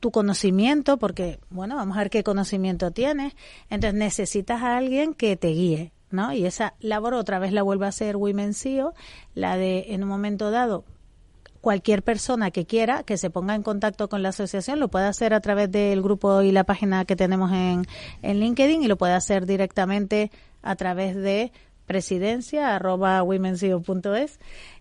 tu 0.00 0.10
conocimiento, 0.10 0.96
porque, 0.96 1.38
bueno, 1.50 1.76
vamos 1.76 1.96
a 1.96 2.00
ver 2.00 2.10
qué 2.10 2.24
conocimiento 2.24 2.90
tienes. 2.90 3.34
Entonces 3.70 3.98
necesitas 3.98 4.62
a 4.62 4.76
alguien 4.76 5.14
que 5.14 5.36
te 5.36 5.48
guíe. 5.48 5.92
¿no? 6.10 6.34
Y 6.34 6.44
esa 6.44 6.74
labor 6.80 7.14
otra 7.14 7.38
vez 7.38 7.52
la 7.52 7.62
vuelve 7.62 7.86
a 7.86 7.88
hacer 7.88 8.18
Women 8.18 8.52
CEO, 8.52 8.92
la 9.34 9.56
de 9.56 9.94
en 9.94 10.02
un 10.02 10.10
momento 10.10 10.50
dado 10.50 10.84
cualquier 11.62 12.02
persona 12.02 12.50
que 12.50 12.66
quiera 12.66 13.04
que 13.04 13.16
se 13.16 13.30
ponga 13.30 13.54
en 13.54 13.62
contacto 13.62 14.08
con 14.08 14.22
la 14.22 14.30
asociación 14.30 14.80
lo 14.80 14.88
puede 14.88 15.06
hacer 15.06 15.32
a 15.32 15.40
través 15.40 15.70
del 15.70 16.02
grupo 16.02 16.42
y 16.42 16.52
la 16.52 16.64
página 16.64 17.06
que 17.06 17.16
tenemos 17.16 17.52
en, 17.52 17.86
en 18.20 18.40
LinkedIn 18.40 18.82
y 18.82 18.88
lo 18.88 18.98
puede 18.98 19.14
hacer 19.14 19.46
directamente 19.46 20.30
a 20.60 20.76
través 20.76 21.14
de 21.14 21.52
presidencia 21.86 22.74
arroba 22.74 23.24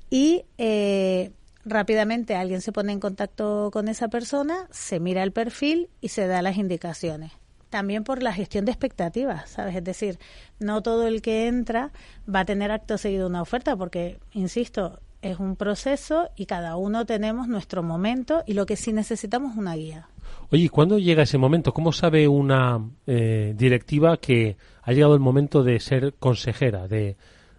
y 0.10 0.44
eh, 0.58 1.32
rápidamente 1.63 2.36
alguien 2.36 2.62
se 2.62 2.72
pone 2.72 2.91
en 2.91 3.00
contacto 3.00 3.70
con 3.72 3.88
esa 3.88 4.08
persona, 4.10 4.67
se 4.72 5.00
mira 5.00 5.22
el 5.24 5.32
perfil 5.32 5.89
y 6.02 6.10
se 6.10 6.28
da 6.28 6.41
las 6.41 6.58
indicaciones 6.58 7.32
también 7.70 8.04
por 8.04 8.22
la 8.22 8.34
gestión 8.34 8.65
de 8.65 8.72
expectativas, 8.72 9.50
¿sabes? 9.50 9.78
Es 9.78 9.84
decir, 9.86 10.20
no 10.60 10.84
todo 10.84 11.08
el 11.08 11.22
que 11.22 11.48
entra 11.48 11.94
va 12.28 12.41
a 12.41 12.46
tener 12.46 12.70
acto 12.70 12.98
seguido 12.98 13.28
una 13.28 13.41
oferta, 13.41 13.78
porque, 13.78 14.20
insisto, 14.34 15.00
es 15.21 15.39
un 15.39 15.55
proceso 15.55 16.29
y 16.36 16.45
cada 16.45 16.75
uno 16.75 17.05
tenemos 17.05 17.47
nuestro 17.47 17.84
momento 17.84 18.43
y 18.45 18.53
lo 18.53 18.65
que 18.65 18.75
sí 18.75 18.93
necesitamos 18.93 19.53
es 19.53 19.57
una 19.57 19.75
guía. 19.75 20.10
Oye, 20.51 20.69
¿cuándo 20.69 20.97
llega 20.97 21.23
ese 21.23 21.38
momento? 21.38 21.73
¿Cómo 21.73 21.91
sabe 21.91 22.27
una 22.27 22.79
eh, 23.07 23.53
directiva 23.55 24.17
que 24.17 24.57
ha 24.84 24.91
llegado 24.91 25.13
el 25.13 25.19
momento 25.19 25.63
de 25.63 25.79
ser 25.79 26.15
consejera, 26.15 26.88
de 26.88 27.17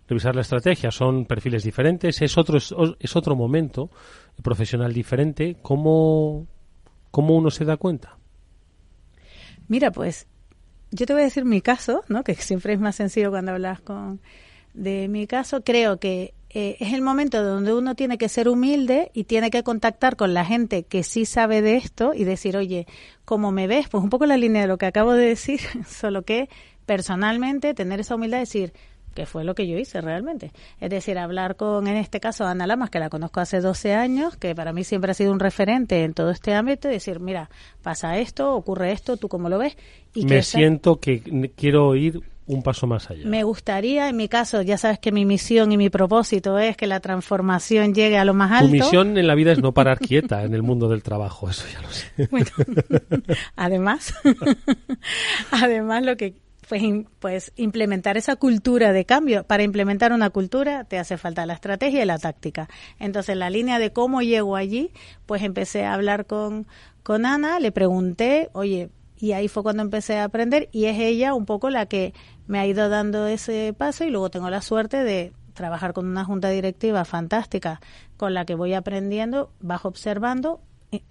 revisar 0.09 0.35
la 0.35 0.43
estrategia? 0.43 0.91
Son 0.91 1.25
perfiles 1.25 1.65
diferentes, 1.65 2.21
es 2.21 2.37
otro, 2.37 2.59
es 2.59 3.17
otro 3.17 3.37
momento 3.37 3.91
profesional 4.43 4.93
diferente. 4.93 5.57
¿Cómo, 5.63 6.47
¿Cómo 7.11 7.37
uno 7.37 7.51
se 7.51 7.65
da 7.65 7.77
cuenta? 7.77 8.19
Mira, 9.69 9.91
pues 9.91 10.27
yo 10.91 11.07
te 11.07 11.13
voy 11.15 11.23
a 11.23 11.27
decir 11.27 11.45
mi 11.45 11.61
caso, 11.61 12.05
¿no? 12.09 12.25
que 12.25 12.35
siempre 12.35 12.75
es 12.75 12.81
más 12.81 12.97
sencillo 12.97 13.31
cuando 13.31 13.53
hablas 13.53 13.81
con 13.81 14.21
de 14.75 15.09
mi 15.09 15.27
caso. 15.27 15.63
Creo 15.63 15.99
que 15.99 16.35
eh, 16.55 16.77
es 16.81 16.93
el 16.93 17.01
momento 17.01 17.43
donde 17.43 17.73
uno 17.73 17.95
tiene 17.95 18.19
que 18.19 18.29
ser 18.29 18.49
humilde 18.49 19.11
y 19.15 19.25
tiene 19.25 19.51
que 19.51 19.63
contactar 19.63 20.17
con 20.17 20.35
la 20.35 20.45
gente 20.45 20.83
que 20.83 21.03
sí 21.03 21.25
sabe 21.25 21.63
de 21.63 21.77
esto 21.77 22.13
y 22.15 22.25
decir, 22.25 22.59
oye, 22.59 22.87
¿cómo 23.25 23.53
me 23.53 23.67
ves? 23.67 23.89
Pues 23.89 24.05
un 24.05 24.11
poco 24.11 24.27
la 24.27 24.37
línea 24.37 24.63
de 24.63 24.69
lo 24.69 24.77
que 24.77 24.87
acabo 24.87 25.13
de 25.13 25.27
decir, 25.27 25.61
solo 25.87 26.23
que 26.23 26.51
personalmente 26.85 27.73
tener 27.73 28.01
esa 28.01 28.17
humildad 28.17 28.39
de 28.39 28.43
decir, 28.43 28.73
que 29.15 29.27
fue 29.27 29.45
lo 29.45 29.55
que 29.55 29.67
yo 29.67 29.79
hice 29.79 30.01
realmente. 30.01 30.53
Es 30.81 30.91
decir, 30.91 31.19
hablar 31.19 31.57
con, 31.57 31.87
en 31.87 31.97
este 31.97 32.21
caso, 32.21 32.45
Ana 32.45 32.67
Lamas, 32.67 32.91
que 32.91 32.99
la 32.99 33.09
conozco 33.09 33.41
hace 33.41 33.61
12 33.61 33.95
años, 33.95 34.37
que 34.37 34.55
para 34.55 34.73
mí 34.73 34.85
siempre 34.85 35.11
ha 35.11 35.15
sido 35.15 35.33
un 35.33 35.41
referente 35.41 36.05
en 36.05 36.15
todo 36.15 36.31
este 36.31 36.55
ámbito, 36.55 36.89
y 36.89 36.93
decir, 36.93 37.21
mira, 37.21 37.51
pasa 37.83 38.19
esto, 38.19 38.55
ocurre 38.55 38.93
esto, 38.93 39.17
¿tú 39.17 39.29
cómo 39.29 39.49
lo 39.49 39.59
ves? 39.59 39.77
Y 40.15 40.27
Me 40.27 40.43
siento 40.43 40.97
que 40.97 41.53
quiero 41.57 41.95
ir 41.95 42.21
un 42.53 42.63
paso 42.63 42.87
más 42.87 43.11
allá. 43.11 43.27
Me 43.27 43.45
gustaría, 43.45 44.09
en 44.09 44.17
mi 44.17 44.29
caso, 44.29 44.63
ya 44.63 44.79
sabes 44.79 44.99
que 44.99 45.13
mi 45.13 45.25
misión 45.25 45.73
y 45.73 45.77
mi 45.77 45.91
propósito 45.91 46.59
es 46.59 46.77
que 46.77 46.87
la 46.87 47.01
transformación 47.01 47.95
llegue 47.95 48.19
a 48.19 48.25
lo 48.25 48.35
más 48.35 48.53
alto. 48.53 48.67
Tu 48.67 48.73
misión 48.73 49.19
en 49.19 49.27
la 49.27 49.35
vida 49.35 49.53
es 49.53 49.61
no 49.61 49.73
parar 49.75 49.99
quieta 49.99 50.43
en 50.45 50.55
el 50.55 50.63
mundo 50.63 50.89
del 50.89 51.03
trabajo, 51.03 51.51
eso 51.51 51.65
ya 51.73 51.81
lo 51.81 51.91
sé. 51.91 52.29
Bueno, 52.31 52.51
además, 53.57 54.15
además 55.51 56.05
lo 56.05 56.17
que 56.17 56.35
pues, 56.69 56.83
pues 57.19 57.53
implementar 57.57 58.17
esa 58.17 58.37
cultura 58.37 58.93
de 58.93 59.05
cambio. 59.05 59.45
Para 59.45 59.63
implementar 59.63 60.13
una 60.13 60.31
cultura 60.31 60.85
te 60.85 60.99
hace 60.99 61.19
falta 61.19 61.45
la 61.45 61.53
estrategia 61.53 62.03
y 62.03 62.07
la 62.07 62.19
táctica. 62.19 62.69
Entonces, 62.99 63.37
la 63.37 63.51
línea 63.51 63.79
de 63.79 63.93
cómo 63.93 64.23
llego 64.23 64.57
allí, 64.57 64.91
pues 65.27 65.43
empecé 65.43 65.85
a 65.85 65.93
hablar 65.93 66.25
con, 66.25 66.67
con 67.03 67.27
Ana, 67.27 67.61
le 67.61 67.73
pregunté, 67.73 68.49
oye, 68.55 68.89
y 69.23 69.35
ahí 69.35 69.47
fue 69.47 69.63
cuando 69.63 69.85
empecé 69.85 70.19
a 70.19 70.25
aprender 70.25 70.69
y 70.73 70.87
es 70.87 70.99
ella 70.99 71.33
un 71.33 71.47
poco 71.47 71.71
la 71.71 71.87
que 71.87 72.13
me 72.49 72.59
ha 72.59 72.67
ido 72.67 72.89
dando 72.89 73.29
ese 73.29 73.73
paso 73.73 74.03
y 74.03 74.11
luego 74.11 74.31
tengo 74.31 74.51
la 74.51 74.61
suerte 74.63 75.05
de 75.05 75.33
trabajar 75.55 75.93
con 75.93 76.09
una 76.09 76.25
junta 76.25 76.49
directiva 76.49 77.05
fantástica 77.05 77.81
con 78.17 78.35
la 78.35 78.45
que 78.45 78.57
voy 78.57 78.75
aprendiendo, 78.75 79.53
bajo 79.61 79.87
observando, 79.87 80.61
eh, 80.91 81.05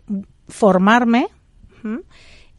formarme 0.50 1.30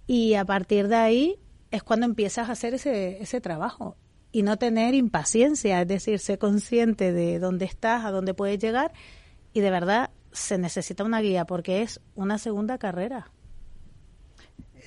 y 0.07 0.33
a 0.37 0.47
partir 0.47 0.89
de 0.89 0.97
ahí 0.97 1.39
es 1.71 1.83
cuando 1.83 2.07
empiezas 2.07 2.49
a 2.49 2.53
hacer 2.53 2.73
ese, 2.73 3.23
ese 3.23 3.43
trabajo 3.43 3.99
y 4.33 4.45
no 4.45 4.57
tener 4.57 4.95
impaciencia, 4.95 5.83
es 5.83 5.87
decir, 5.87 6.19
ser 6.19 6.39
consciente 6.39 7.13
de 7.13 7.39
dónde 7.39 7.67
estás, 7.67 8.07
a 8.07 8.11
dónde 8.11 8.33
puedes 8.33 8.59
llegar 8.59 8.93
y 9.53 9.61
de 9.61 9.71
verdad 9.71 10.13
se 10.33 10.57
necesita 10.57 11.05
una 11.05 11.21
guía 11.21 11.45
porque 11.45 11.83
es 11.83 12.01
una 12.15 12.39
segunda 12.39 12.79
carrera. 12.79 13.31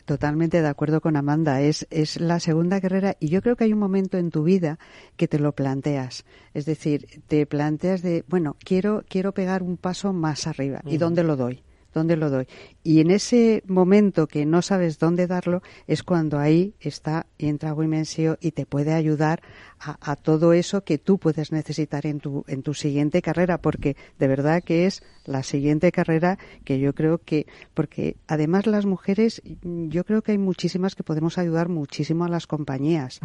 Totalmente 0.06 0.62
de 0.62 0.68
acuerdo 0.68 1.02
con 1.02 1.16
Amanda. 1.16 1.62
Es, 1.62 1.88
es 1.90 2.20
la 2.22 2.40
segunda 2.40 2.80
carrera 2.80 3.18
y 3.20 3.30
yo 3.30 3.42
creo 3.42 3.56
que 3.56 3.64
hay 3.64 3.74
un 3.74 3.80
momento 3.80 4.18
en 4.18 4.30
tu 4.30 4.44
vida 4.44 4.78
que 5.18 5.28
te 5.28 5.40
lo 5.40 5.54
planteas. 5.54 6.26
Es 6.54 6.66
decir, 6.66 7.24
te 7.28 7.46
planteas 7.48 8.04
de, 8.04 8.24
bueno, 8.28 8.56
quiero, 8.60 9.04
quiero 9.10 9.34
pegar 9.34 9.64
un 9.64 9.78
paso 9.78 10.14
más 10.14 10.46
arriba. 10.46 10.82
¿Y 10.86 10.98
dónde 10.98 11.24
lo 11.24 11.36
doy? 11.36 11.64
¿Dónde 11.94 12.18
lo 12.18 12.30
doy? 12.30 12.46
Y 12.88 13.00
en 13.00 13.10
ese 13.10 13.64
momento 13.66 14.28
que 14.28 14.46
no 14.46 14.62
sabes 14.62 15.00
dónde 15.00 15.26
darlo 15.26 15.64
es 15.88 16.04
cuando 16.04 16.38
ahí 16.38 16.76
está 16.80 17.26
entra 17.40 17.74
Wimensio 17.74 18.38
y 18.40 18.52
te 18.52 18.68
puede 18.68 18.94
ayudar 18.94 19.42
a, 19.80 20.16
todo 20.16 20.54
eso 20.54 20.84
que 20.84 20.98
tú 20.98 21.18
puedes 21.18 21.52
necesitar 21.52 22.06
en 22.06 22.20
tu, 22.20 22.44
en 22.48 22.64
tu 22.64 22.74
siguiente 22.74 23.22
carrera, 23.22 23.60
porque 23.60 23.96
de 24.18 24.28
verdad 24.28 24.64
que 24.64 24.86
es 24.86 25.04
la 25.26 25.44
siguiente 25.44 25.92
carrera 25.92 26.38
que 26.64 26.80
yo 26.80 26.94
creo 26.94 27.20
que, 27.20 27.48
porque 27.74 28.18
además 28.28 28.68
las 28.68 28.86
mujeres, 28.86 29.42
yo 29.64 30.04
creo 30.04 30.22
que 30.22 30.32
hay 30.32 30.38
muchísimas 30.38 30.96
que 30.96 31.04
podemos 31.04 31.38
ayudar 31.38 31.70
muchísimo 31.70 32.26
a 32.26 32.30
las 32.30 32.48
compañías. 32.48 33.20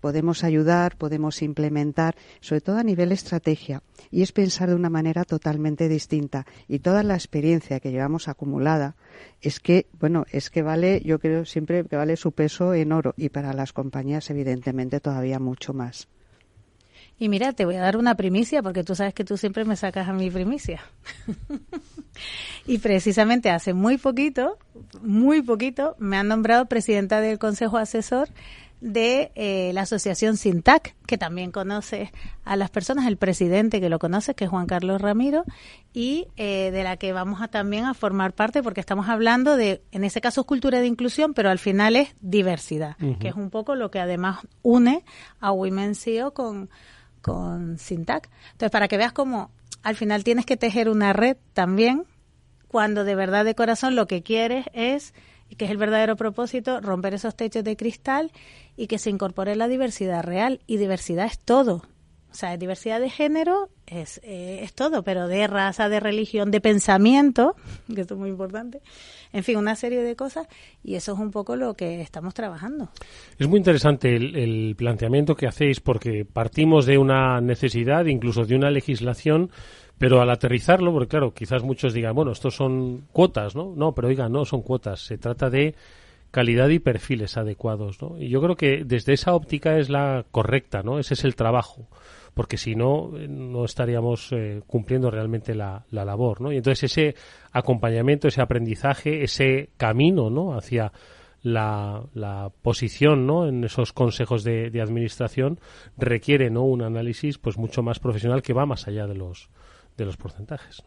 Podemos 0.00 0.44
ayudar, 0.44 0.96
podemos 0.96 1.42
implementar, 1.42 2.16
sobre 2.40 2.60
todo 2.60 2.78
a 2.78 2.82
nivel 2.82 3.12
estrategia, 3.12 3.82
y 4.10 4.22
es 4.22 4.32
pensar 4.32 4.68
de 4.68 4.74
una 4.74 4.90
manera 4.90 5.24
totalmente 5.24 5.88
distinta. 5.88 6.46
Y 6.68 6.80
toda 6.80 7.02
la 7.02 7.14
experiencia 7.14 7.80
que 7.80 7.92
llevamos 7.92 8.28
acumulada 8.28 8.93
es 9.40 9.60
que, 9.60 9.86
bueno, 9.98 10.24
es 10.30 10.50
que 10.50 10.62
vale, 10.62 11.02
yo 11.04 11.18
creo 11.18 11.44
siempre 11.44 11.84
que 11.84 11.96
vale 11.96 12.16
su 12.16 12.32
peso 12.32 12.74
en 12.74 12.92
oro, 12.92 13.14
y 13.16 13.28
para 13.28 13.52
las 13.52 13.72
compañías, 13.72 14.30
evidentemente, 14.30 15.00
todavía 15.00 15.38
mucho 15.38 15.74
más. 15.74 16.08
Y 17.18 17.28
mira, 17.28 17.52
te 17.52 17.64
voy 17.64 17.76
a 17.76 17.80
dar 17.80 17.96
una 17.96 18.16
primicia 18.16 18.62
porque 18.62 18.82
tú 18.82 18.94
sabes 18.96 19.14
que 19.14 19.24
tú 19.24 19.36
siempre 19.36 19.64
me 19.64 19.76
sacas 19.76 20.08
a 20.08 20.12
mi 20.12 20.30
primicia. 20.30 20.82
y 22.66 22.78
precisamente 22.78 23.50
hace 23.50 23.72
muy 23.72 23.98
poquito, 23.98 24.58
muy 25.00 25.42
poquito, 25.42 25.94
me 25.98 26.16
han 26.16 26.26
nombrado 26.26 26.66
presidenta 26.66 27.20
del 27.20 27.38
Consejo 27.38 27.78
Asesor 27.78 28.28
de 28.84 29.32
eh, 29.34 29.70
la 29.72 29.82
asociación 29.82 30.36
SINTAC, 30.36 30.94
que 31.06 31.16
también 31.16 31.50
conoce 31.50 32.12
a 32.44 32.54
las 32.54 32.68
personas, 32.68 33.06
el 33.06 33.16
presidente 33.16 33.80
que 33.80 33.88
lo 33.88 33.98
conoce, 33.98 34.34
que 34.34 34.44
es 34.44 34.50
Juan 34.50 34.66
Carlos 34.66 35.00
Ramiro, 35.00 35.44
y 35.94 36.28
eh, 36.36 36.70
de 36.70 36.84
la 36.84 36.98
que 36.98 37.14
vamos 37.14 37.40
a 37.40 37.48
también 37.48 37.86
a 37.86 37.94
formar 37.94 38.34
parte, 38.34 38.62
porque 38.62 38.80
estamos 38.80 39.08
hablando 39.08 39.56
de, 39.56 39.82
en 39.90 40.04
ese 40.04 40.20
caso 40.20 40.42
es 40.42 40.46
cultura 40.46 40.80
de 40.80 40.86
inclusión, 40.86 41.32
pero 41.32 41.48
al 41.48 41.58
final 41.58 41.96
es 41.96 42.14
diversidad, 42.20 42.96
que 43.18 43.28
es 43.28 43.34
un 43.34 43.48
poco 43.48 43.74
lo 43.74 43.90
que 43.90 44.00
además 44.00 44.40
une 44.60 45.02
a 45.40 45.50
Women 45.50 45.94
CEO 45.94 46.34
con 46.34 46.68
con 47.22 47.78
Sintac. 47.78 48.28
Entonces, 48.52 48.70
para 48.70 48.86
que 48.86 48.98
veas 48.98 49.14
cómo 49.14 49.50
al 49.82 49.96
final 49.96 50.24
tienes 50.24 50.44
que 50.44 50.58
tejer 50.58 50.90
una 50.90 51.14
red 51.14 51.38
también 51.54 52.04
cuando 52.68 53.04
de 53.04 53.14
verdad 53.14 53.46
de 53.46 53.54
corazón 53.54 53.96
lo 53.96 54.06
que 54.06 54.22
quieres 54.22 54.66
es, 54.74 55.14
que 55.56 55.64
es 55.64 55.70
el 55.70 55.76
verdadero 55.76 56.16
propósito, 56.16 56.80
romper 56.80 57.14
esos 57.14 57.36
techos 57.36 57.64
de 57.64 57.76
cristal 57.76 58.32
y 58.76 58.86
que 58.86 58.98
se 58.98 59.10
incorpore 59.10 59.56
la 59.56 59.68
diversidad 59.68 60.22
real. 60.22 60.60
Y 60.66 60.76
diversidad 60.76 61.26
es 61.26 61.38
todo. 61.38 61.82
O 62.34 62.36
sea, 62.36 62.56
diversidad 62.56 62.98
de 62.98 63.10
género 63.10 63.68
es, 63.86 64.20
eh, 64.24 64.58
es 64.62 64.74
todo, 64.74 65.04
pero 65.04 65.28
de 65.28 65.46
raza, 65.46 65.88
de 65.88 66.00
religión, 66.00 66.50
de 66.50 66.60
pensamiento, 66.60 67.54
que 67.94 68.00
esto 68.00 68.14
es 68.14 68.20
muy 68.20 68.28
importante, 68.28 68.82
en 69.32 69.44
fin, 69.44 69.56
una 69.56 69.76
serie 69.76 70.02
de 70.02 70.16
cosas 70.16 70.48
y 70.82 70.96
eso 70.96 71.12
es 71.12 71.20
un 71.20 71.30
poco 71.30 71.54
lo 71.54 71.74
que 71.74 72.00
estamos 72.00 72.34
trabajando. 72.34 72.88
Es 73.38 73.46
muy 73.46 73.58
interesante 73.58 74.16
el, 74.16 74.74
planteamiento 74.76 75.36
que 75.36 75.46
hacéis 75.46 75.78
porque 75.78 76.24
partimos 76.24 76.86
de 76.86 76.98
una 76.98 77.40
necesidad, 77.40 78.06
incluso 78.06 78.44
de 78.44 78.56
una 78.56 78.72
legislación, 78.72 79.52
pero 79.98 80.20
al 80.20 80.30
aterrizarlo, 80.30 80.92
porque 80.92 81.08
claro, 81.08 81.32
quizás 81.32 81.62
muchos 81.62 81.92
digan, 81.92 82.14
bueno, 82.14 82.32
estos 82.32 82.54
son 82.54 83.06
cuotas, 83.12 83.54
¿no? 83.54 83.74
No, 83.76 83.92
pero 83.94 84.08
oiga, 84.08 84.28
no 84.28 84.44
son 84.44 84.62
cuotas, 84.62 85.00
se 85.00 85.18
trata 85.18 85.50
de 85.50 85.74
calidad 86.30 86.68
y 86.68 86.80
perfiles 86.80 87.36
adecuados, 87.36 88.02
¿no? 88.02 88.18
Y 88.18 88.28
yo 88.28 88.42
creo 88.42 88.56
que 88.56 88.84
desde 88.84 89.12
esa 89.12 89.34
óptica 89.34 89.78
es 89.78 89.88
la 89.88 90.24
correcta, 90.30 90.82
¿no? 90.82 90.98
Ese 90.98 91.14
es 91.14 91.24
el 91.24 91.36
trabajo 91.36 91.88
porque 92.34 92.56
si 92.56 92.74
no, 92.74 93.12
no 93.28 93.64
estaríamos 93.64 94.32
eh, 94.32 94.60
cumpliendo 94.66 95.10
realmente 95.10 95.54
la, 95.54 95.86
la, 95.90 96.04
labor, 96.04 96.40
¿no? 96.40 96.52
Y 96.52 96.56
entonces 96.56 96.90
ese 96.90 97.14
acompañamiento, 97.52 98.26
ese 98.26 98.42
aprendizaje, 98.42 99.22
ese 99.22 99.70
camino, 99.76 100.30
¿no? 100.30 100.54
Hacia 100.54 100.92
la, 101.42 102.02
la 102.12 102.50
posición, 102.62 103.26
¿no? 103.26 103.46
En 103.46 103.62
esos 103.62 103.92
consejos 103.92 104.42
de, 104.42 104.70
de, 104.70 104.80
administración 104.80 105.60
requiere, 105.96 106.50
¿no? 106.50 106.64
Un 106.64 106.82
análisis, 106.82 107.38
pues 107.38 107.56
mucho 107.56 107.82
más 107.82 108.00
profesional 108.00 108.42
que 108.42 108.52
va 108.52 108.66
más 108.66 108.88
allá 108.88 109.06
de 109.06 109.14
los, 109.14 109.48
de 109.96 110.04
los 110.04 110.16
porcentajes. 110.16 110.82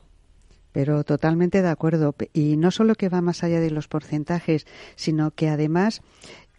Pero 0.71 1.03
totalmente 1.03 1.61
de 1.61 1.69
acuerdo. 1.69 2.15
Y 2.33 2.57
no 2.57 2.71
solo 2.71 2.95
que 2.95 3.09
va 3.09 3.21
más 3.21 3.43
allá 3.43 3.59
de 3.59 3.71
los 3.71 3.87
porcentajes, 3.87 4.67
sino 4.95 5.31
que 5.31 5.49
además 5.49 6.01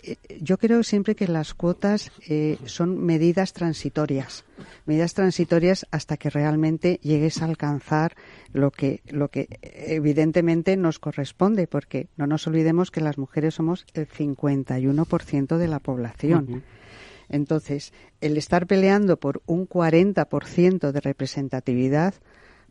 eh, 0.03 0.17
yo 0.41 0.59
creo 0.59 0.83
siempre 0.83 1.17
que 1.17 1.27
las 1.27 1.55
cuotas 1.55 2.13
eh, 2.29 2.57
son 2.67 3.05
medidas 3.05 3.53
transitorias, 3.53 4.45
medidas 4.87 5.15
transitorias 5.15 5.87
hasta 5.91 6.17
que 6.17 6.31
realmente 6.31 7.01
llegues 7.03 7.43
a 7.43 7.47
alcanzar 7.47 8.15
lo 8.53 8.71
que, 8.71 9.03
lo 9.09 9.29
que 9.29 9.49
evidentemente 9.63 10.77
nos 10.77 10.99
corresponde, 10.99 11.67
porque 11.67 12.09
no 12.17 12.27
nos 12.27 12.47
olvidemos 12.47 12.91
que 12.91 13.01
las 13.01 13.19
mujeres 13.19 13.55
somos 13.55 13.87
el 13.95 14.09
51% 14.09 15.57
de 15.57 15.69
la 15.69 15.81
población. 15.81 16.63
Entonces, 17.29 17.93
el 18.21 18.37
estar 18.37 18.67
peleando 18.67 19.19
por 19.19 19.43
un 19.47 19.69
40% 19.69 20.93
de 20.93 21.01
representatividad, 21.01 22.15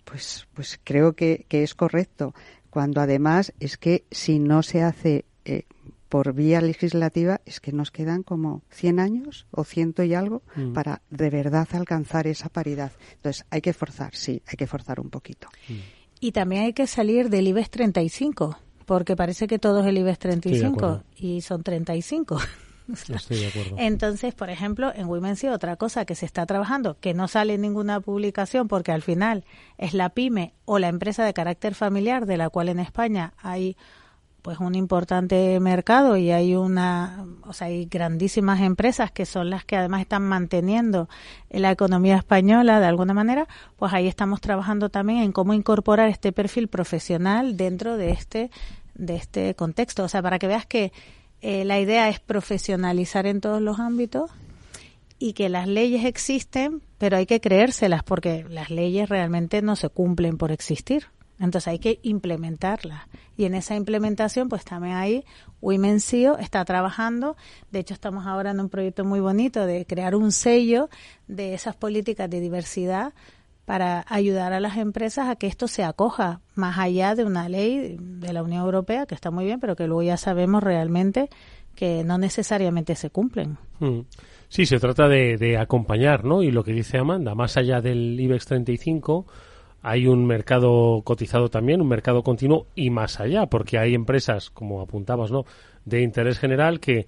pues, 0.10 0.48
pues 0.54 0.80
creo 0.84 1.14
que, 1.14 1.46
que, 1.50 1.64
es 1.64 1.76
correcto. 1.76 2.34
Cuando 2.70 3.02
además 3.02 3.54
es 3.60 3.78
que 3.78 4.06
si 4.10 4.40
no 4.40 4.64
se 4.64 4.82
hace 4.82 5.26
eh, 5.46 5.64
por 6.08 6.34
vía 6.34 6.62
legislativa 6.62 7.42
es 7.46 7.60
que 7.60 7.74
nos 7.74 7.92
quedan 7.92 8.24
como 8.24 8.62
100 8.70 9.00
años 9.00 9.46
o 9.52 9.64
ciento 9.64 10.04
y 10.04 10.14
algo 10.14 10.42
mm. 10.56 10.74
para 10.74 11.02
de 11.10 11.30
verdad 11.30 11.68
alcanzar 11.74 12.28
esa 12.28 12.50
paridad. 12.50 12.92
Entonces, 13.16 13.46
hay 13.50 13.62
que 13.62 13.74
forzar, 13.74 14.16
sí, 14.16 14.42
hay 14.48 14.56
que 14.56 14.68
forzar 14.68 15.00
un 15.00 15.10
poquito. 15.10 15.50
Mm. 15.68 15.74
Y 16.20 16.32
también 16.32 16.64
hay 16.64 16.74
que 16.74 16.88
salir 16.88 17.30
del 17.30 17.48
IBEX 17.48 17.70
35, 17.70 18.58
porque 18.86 19.16
parece 19.16 19.48
que 19.48 19.60
todo 19.60 19.82
es 19.82 19.88
el 19.88 19.98
IBEX 19.98 20.20
35 20.20 21.04
y 21.18 21.42
son 21.42 21.62
35. 21.62 22.40
Estoy 22.94 23.38
de 23.38 23.48
acuerdo. 23.48 23.76
Entonces, 23.78 24.34
por 24.34 24.50
ejemplo, 24.50 24.92
en 24.96 25.08
Women's 25.08 25.44
otra 25.46 25.76
cosa 25.76 26.06
que 26.06 26.16
se 26.16 26.26
está 26.26 26.46
trabajando, 26.46 26.98
que 27.00 27.14
no 27.14 27.28
sale 27.28 27.58
ninguna 27.58 28.00
publicación 28.00 28.68
porque 28.68 28.92
al 28.92 29.02
final 29.02 29.44
es 29.78 29.94
la 29.94 30.10
pyme 30.10 30.54
o 30.66 30.80
la 30.80 30.88
empresa 30.88 31.26
de 31.26 31.34
carácter 31.34 31.76
familiar 31.76 32.26
de 32.26 32.38
la 32.38 32.50
cual 32.50 32.70
en 32.70 32.80
España 32.80 33.34
hay 33.38 33.78
pues 34.42 34.60
un 34.60 34.76
importante 34.76 35.60
mercado 35.60 36.16
y 36.16 36.32
hay 36.32 36.56
una, 36.56 37.26
o 37.42 37.52
sea, 37.52 37.68
hay 37.68 37.86
grandísimas 37.86 38.62
empresas 38.62 39.12
que 39.12 39.26
son 39.26 39.50
las 39.50 39.66
que 39.66 39.76
además 39.76 40.00
están 40.00 40.24
manteniendo 40.24 41.10
la 41.50 41.70
economía 41.70 42.16
española 42.16 42.80
de 42.80 42.86
alguna 42.86 43.14
manera, 43.14 43.50
pues 43.76 43.92
ahí 43.92 44.08
estamos 44.08 44.40
trabajando 44.40 44.88
también 44.90 45.20
en 45.20 45.34
cómo 45.34 45.54
incorporar 45.54 46.08
este 46.08 46.32
perfil 46.32 46.70
profesional 46.70 47.58
dentro 47.58 47.98
de 47.98 48.12
este 48.12 48.50
de 48.96 49.18
este 49.18 49.54
contexto, 49.54 50.06
o 50.06 50.08
sea, 50.08 50.22
para 50.22 50.40
que 50.40 50.48
veas 50.48 50.66
que 50.66 50.94
eh, 51.42 51.66
la 51.66 51.80
idea 51.80 52.10
es 52.10 52.20
profesionalizar 52.20 53.26
en 53.26 53.42
todos 53.42 53.62
los 53.62 53.80
ámbitos 53.80 54.32
y 55.20 55.34
que 55.34 55.50
las 55.50 55.68
leyes 55.68 56.06
existen, 56.06 56.82
pero 56.98 57.18
hay 57.18 57.26
que 57.26 57.42
creérselas 57.42 58.04
porque 58.04 58.46
las 58.50 58.70
leyes 58.70 59.10
realmente 59.10 59.62
no 59.62 59.76
se 59.76 59.90
cumplen 59.90 60.38
por 60.38 60.52
existir. 60.52 61.08
Entonces 61.40 61.68
hay 61.68 61.80
que 61.80 62.00
implementarla. 62.02 63.08
Y 63.36 63.46
en 63.46 63.54
esa 63.54 63.76
implementación, 63.76 64.50
pues 64.50 64.66
también 64.66 64.96
ahí 64.96 65.24
Women 65.62 66.02
CEO 66.02 66.38
está 66.40 66.66
trabajando. 66.66 67.38
De 67.72 67.80
hecho, 67.80 67.94
estamos 67.94 68.26
ahora 68.26 68.52
en 68.52 68.60
un 68.60 68.70
proyecto 68.70 69.06
muy 69.06 69.20
bonito 69.20 69.66
de 69.66 69.86
crear 69.86 70.16
un 70.16 70.32
sello 70.32 70.90
de 71.28 71.54
esas 71.54 71.76
políticas 71.76 72.30
de 72.30 72.40
diversidad 72.40 73.14
para 73.68 74.06
ayudar 74.08 74.54
a 74.54 74.62
las 74.62 74.78
empresas 74.78 75.28
a 75.28 75.36
que 75.36 75.46
esto 75.46 75.68
se 75.68 75.84
acoja 75.84 76.40
más 76.56 76.78
allá 76.78 77.16
de 77.16 77.26
una 77.26 77.50
ley 77.50 77.98
de 78.00 78.32
la 78.32 78.42
Unión 78.42 78.64
Europea, 78.64 79.06
que 79.06 79.14
está 79.14 79.30
muy 79.30 79.44
bien, 79.44 79.60
pero 79.60 79.76
que 79.76 79.88
luego 79.88 80.04
ya 80.04 80.16
sabemos 80.16 80.64
realmente 80.64 81.28
que 81.76 82.06
no 82.06 82.18
necesariamente 82.18 82.96
se 82.96 83.10
cumplen. 83.10 83.58
Mm. 83.80 84.00
Sí, 84.48 84.66
se 84.66 84.80
trata 84.80 85.10
de, 85.10 85.36
de 85.36 85.58
acompañar, 85.58 86.24
¿no? 86.24 86.44
Y 86.44 86.52
lo 86.52 86.64
que 86.64 86.72
dice 86.72 86.98
Amanda, 86.98 87.36
más 87.36 87.58
allá 87.58 87.82
del 87.82 88.18
IBEX 88.18 88.46
35, 88.46 89.26
hay 89.82 90.08
un 90.08 90.26
mercado 90.26 91.02
cotizado 91.04 91.50
también, 91.50 91.82
un 91.82 91.90
mercado 91.90 92.24
continuo 92.24 92.68
y 92.74 92.90
más 92.90 93.20
allá, 93.20 93.48
porque 93.48 93.78
hay 93.78 93.96
empresas, 93.96 94.50
como 94.50 94.80
apuntabas, 94.80 95.30
¿no? 95.30 95.44
de 95.88 96.02
interés 96.02 96.38
general 96.38 96.80
que 96.80 97.08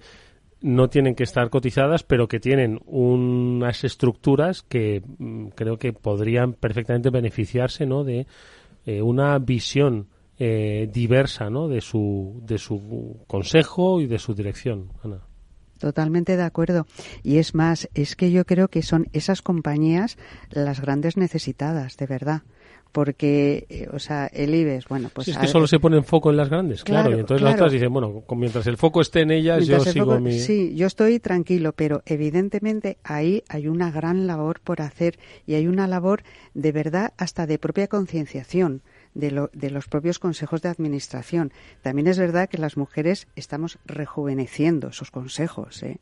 no 0.62 0.88
tienen 0.88 1.14
que 1.14 1.24
estar 1.24 1.48
cotizadas, 1.50 2.02
pero 2.02 2.28
que 2.28 2.40
tienen 2.40 2.80
unas 2.86 3.84
estructuras 3.84 4.62
que 4.62 5.02
mm, 5.18 5.48
creo 5.48 5.78
que 5.78 5.92
podrían 5.92 6.52
perfectamente 6.52 7.10
beneficiarse, 7.10 7.86
¿no? 7.86 8.04
de 8.04 8.26
eh, 8.86 9.02
una 9.02 9.38
visión 9.38 10.08
eh, 10.38 10.88
diversa, 10.92 11.50
¿no? 11.50 11.68
de 11.68 11.80
su 11.80 12.42
de 12.44 12.58
su 12.58 13.20
consejo 13.26 14.00
y 14.00 14.06
de 14.06 14.18
su 14.18 14.34
dirección, 14.34 14.90
Ana. 15.02 15.20
Totalmente 15.78 16.36
de 16.36 16.42
acuerdo. 16.42 16.86
Y 17.22 17.38
es 17.38 17.54
más, 17.54 17.88
es 17.94 18.14
que 18.14 18.30
yo 18.30 18.44
creo 18.44 18.68
que 18.68 18.82
son 18.82 19.08
esas 19.14 19.40
compañías 19.40 20.18
las 20.50 20.80
grandes 20.80 21.16
necesitadas, 21.16 21.96
de 21.96 22.06
verdad 22.06 22.42
porque, 22.92 23.66
eh, 23.68 23.88
o 23.92 23.98
sea, 23.98 24.26
el 24.26 24.54
IBEX, 24.54 24.88
bueno, 24.88 25.10
pues... 25.12 25.28
es 25.28 25.38
que 25.38 25.46
solo 25.46 25.66
se 25.66 25.78
pone 25.78 25.96
en 25.96 26.04
foco 26.04 26.30
en 26.30 26.36
las 26.36 26.48
grandes, 26.48 26.84
claro, 26.84 27.16
y 27.16 27.20
entonces 27.20 27.42
las 27.42 27.54
otras 27.54 27.72
dicen, 27.72 27.92
bueno, 27.92 28.24
mientras 28.36 28.66
el 28.66 28.76
foco 28.76 29.00
esté 29.00 29.20
en 29.20 29.30
ellas, 29.30 29.66
yo 29.66 29.80
sigo 29.80 30.18
mi... 30.18 30.38
Sí, 30.38 30.74
yo 30.74 30.86
estoy 30.86 31.20
tranquilo, 31.20 31.72
pero 31.72 32.02
evidentemente 32.06 32.98
ahí 33.04 33.44
hay 33.48 33.68
una 33.68 33.90
gran 33.90 34.26
labor 34.26 34.60
por 34.60 34.82
hacer 34.82 35.18
y 35.46 35.54
hay 35.54 35.66
una 35.66 35.86
labor 35.86 36.22
de 36.54 36.72
verdad 36.72 37.12
hasta 37.16 37.46
de 37.46 37.58
propia 37.58 37.88
concienciación. 37.88 38.82
De, 39.12 39.32
lo, 39.32 39.50
de 39.52 39.70
los 39.70 39.88
propios 39.88 40.20
consejos 40.20 40.62
de 40.62 40.68
administración. 40.68 41.52
También 41.82 42.06
es 42.06 42.16
verdad 42.16 42.48
que 42.48 42.58
las 42.58 42.76
mujeres 42.76 43.26
estamos 43.34 43.80
rejuveneciendo 43.84 44.86
esos 44.86 45.10
consejos, 45.10 45.82
¿eh? 45.82 45.98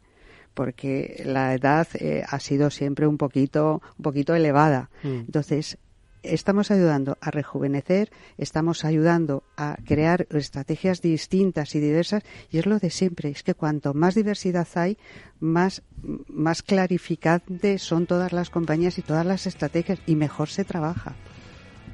porque 0.53 1.23
la 1.25 1.55
edad 1.55 1.87
eh, 1.95 2.25
ha 2.29 2.41
sido 2.41 2.69
siempre 2.71 3.07
un 3.07 3.17
poquito, 3.17 3.81
un 3.97 4.03
poquito 4.03 4.35
elevada. 4.35 4.91
Mm. 5.03 5.21
Entonces, 5.21 5.79
estamos 6.23 6.71
ayudando 6.71 7.17
a 7.21 7.31
rejuvenecer, 7.31 8.11
estamos 8.37 8.85
ayudando 8.85 9.43
a 9.57 9.77
crear 9.85 10.27
estrategias 10.31 11.03
distintas 11.03 11.75
y 11.75 11.81
diversas 11.81 12.23
y 12.51 12.59
es 12.59 12.67
lo 12.67 12.79
de 12.79 12.91
siempre, 12.91 13.31
es 13.31 13.43
que 13.43 13.55
cuanto 13.55 13.95
más 13.95 14.15
diversidad 14.15 14.67
hay, 14.75 14.99
más, 15.41 15.83
más 16.29 16.63
clarificantes 16.63 17.83
son 17.83 18.07
todas 18.07 18.33
las 18.33 18.51
compañías 18.51 18.99
y 18.99 19.03
todas 19.03 19.27
las 19.27 19.47
estrategias 19.47 19.99
y 20.07 20.15
mejor 20.15 20.49
se 20.49 20.65
trabaja. 20.65 21.15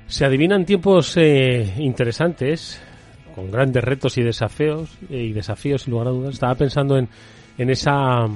Se 0.06 0.24
adivinan 0.24 0.66
tiempos 0.66 1.16
eh, 1.16 1.74
interesantes, 1.78 2.80
con 3.34 3.50
grandes 3.50 3.82
retos 3.82 4.18
y 4.18 4.22
desafíos, 4.22 4.90
eh, 5.08 5.24
y 5.24 5.32
desafíos 5.32 5.82
sin 5.82 5.92
lugar 5.92 6.08
a 6.08 6.10
dudas. 6.10 6.34
Estaba 6.34 6.54
pensando 6.54 6.98
en, 6.98 7.08
en 7.56 7.70
esa 7.70 8.28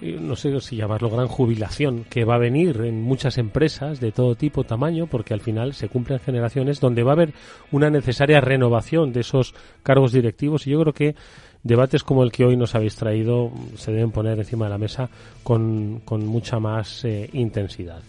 no 0.00 0.36
sé 0.36 0.60
si 0.60 0.76
llamarlo 0.76 1.10
gran 1.10 1.28
jubilación 1.28 2.04
que 2.08 2.24
va 2.24 2.34
a 2.34 2.38
venir 2.38 2.82
en 2.84 3.02
muchas 3.02 3.38
empresas 3.38 4.00
de 4.00 4.12
todo 4.12 4.34
tipo, 4.34 4.64
tamaño, 4.64 5.06
porque 5.06 5.34
al 5.34 5.40
final 5.40 5.74
se 5.74 5.88
cumplen 5.88 6.20
generaciones 6.20 6.80
donde 6.80 7.02
va 7.02 7.12
a 7.12 7.14
haber 7.14 7.32
una 7.72 7.90
necesaria 7.90 8.40
renovación 8.40 9.12
de 9.12 9.20
esos 9.20 9.54
cargos 9.82 10.12
directivos 10.12 10.66
y 10.66 10.70
yo 10.70 10.80
creo 10.80 10.92
que 10.92 11.14
debates 11.62 12.02
como 12.04 12.22
el 12.22 12.30
que 12.30 12.44
hoy 12.44 12.56
nos 12.56 12.74
habéis 12.74 12.96
traído 12.96 13.50
se 13.76 13.92
deben 13.92 14.12
poner 14.12 14.38
encima 14.38 14.66
de 14.66 14.70
la 14.70 14.78
mesa 14.78 15.08
con, 15.42 16.00
con 16.04 16.24
mucha 16.26 16.60
más 16.60 17.04
eh, 17.04 17.28
intensidad. 17.32 18.00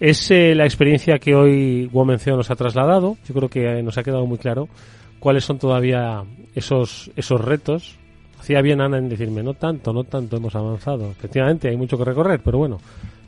Es 0.00 0.30
eh, 0.30 0.54
la 0.54 0.64
experiencia 0.64 1.18
que 1.18 1.34
hoy 1.34 1.88
Womencio 1.92 2.36
nos 2.36 2.50
ha 2.50 2.56
trasladado. 2.56 3.16
Yo 3.26 3.34
creo 3.34 3.48
que 3.48 3.78
eh, 3.78 3.82
nos 3.82 3.98
ha 3.98 4.02
quedado 4.02 4.26
muy 4.26 4.38
claro 4.38 4.68
cuáles 5.20 5.44
son 5.44 5.58
todavía 5.58 6.24
esos, 6.54 7.10
esos 7.14 7.40
retos 7.40 7.98
Hacía 8.42 8.60
bien 8.60 8.80
Ana 8.80 8.98
en 8.98 9.08
decirme, 9.08 9.40
no 9.40 9.54
tanto, 9.54 9.92
no 9.92 10.02
tanto 10.02 10.36
hemos 10.36 10.56
avanzado. 10.56 11.12
Efectivamente, 11.12 11.68
hay 11.68 11.76
mucho 11.76 11.96
que 11.96 12.04
recorrer, 12.04 12.40
pero 12.42 12.58
bueno, 12.58 12.80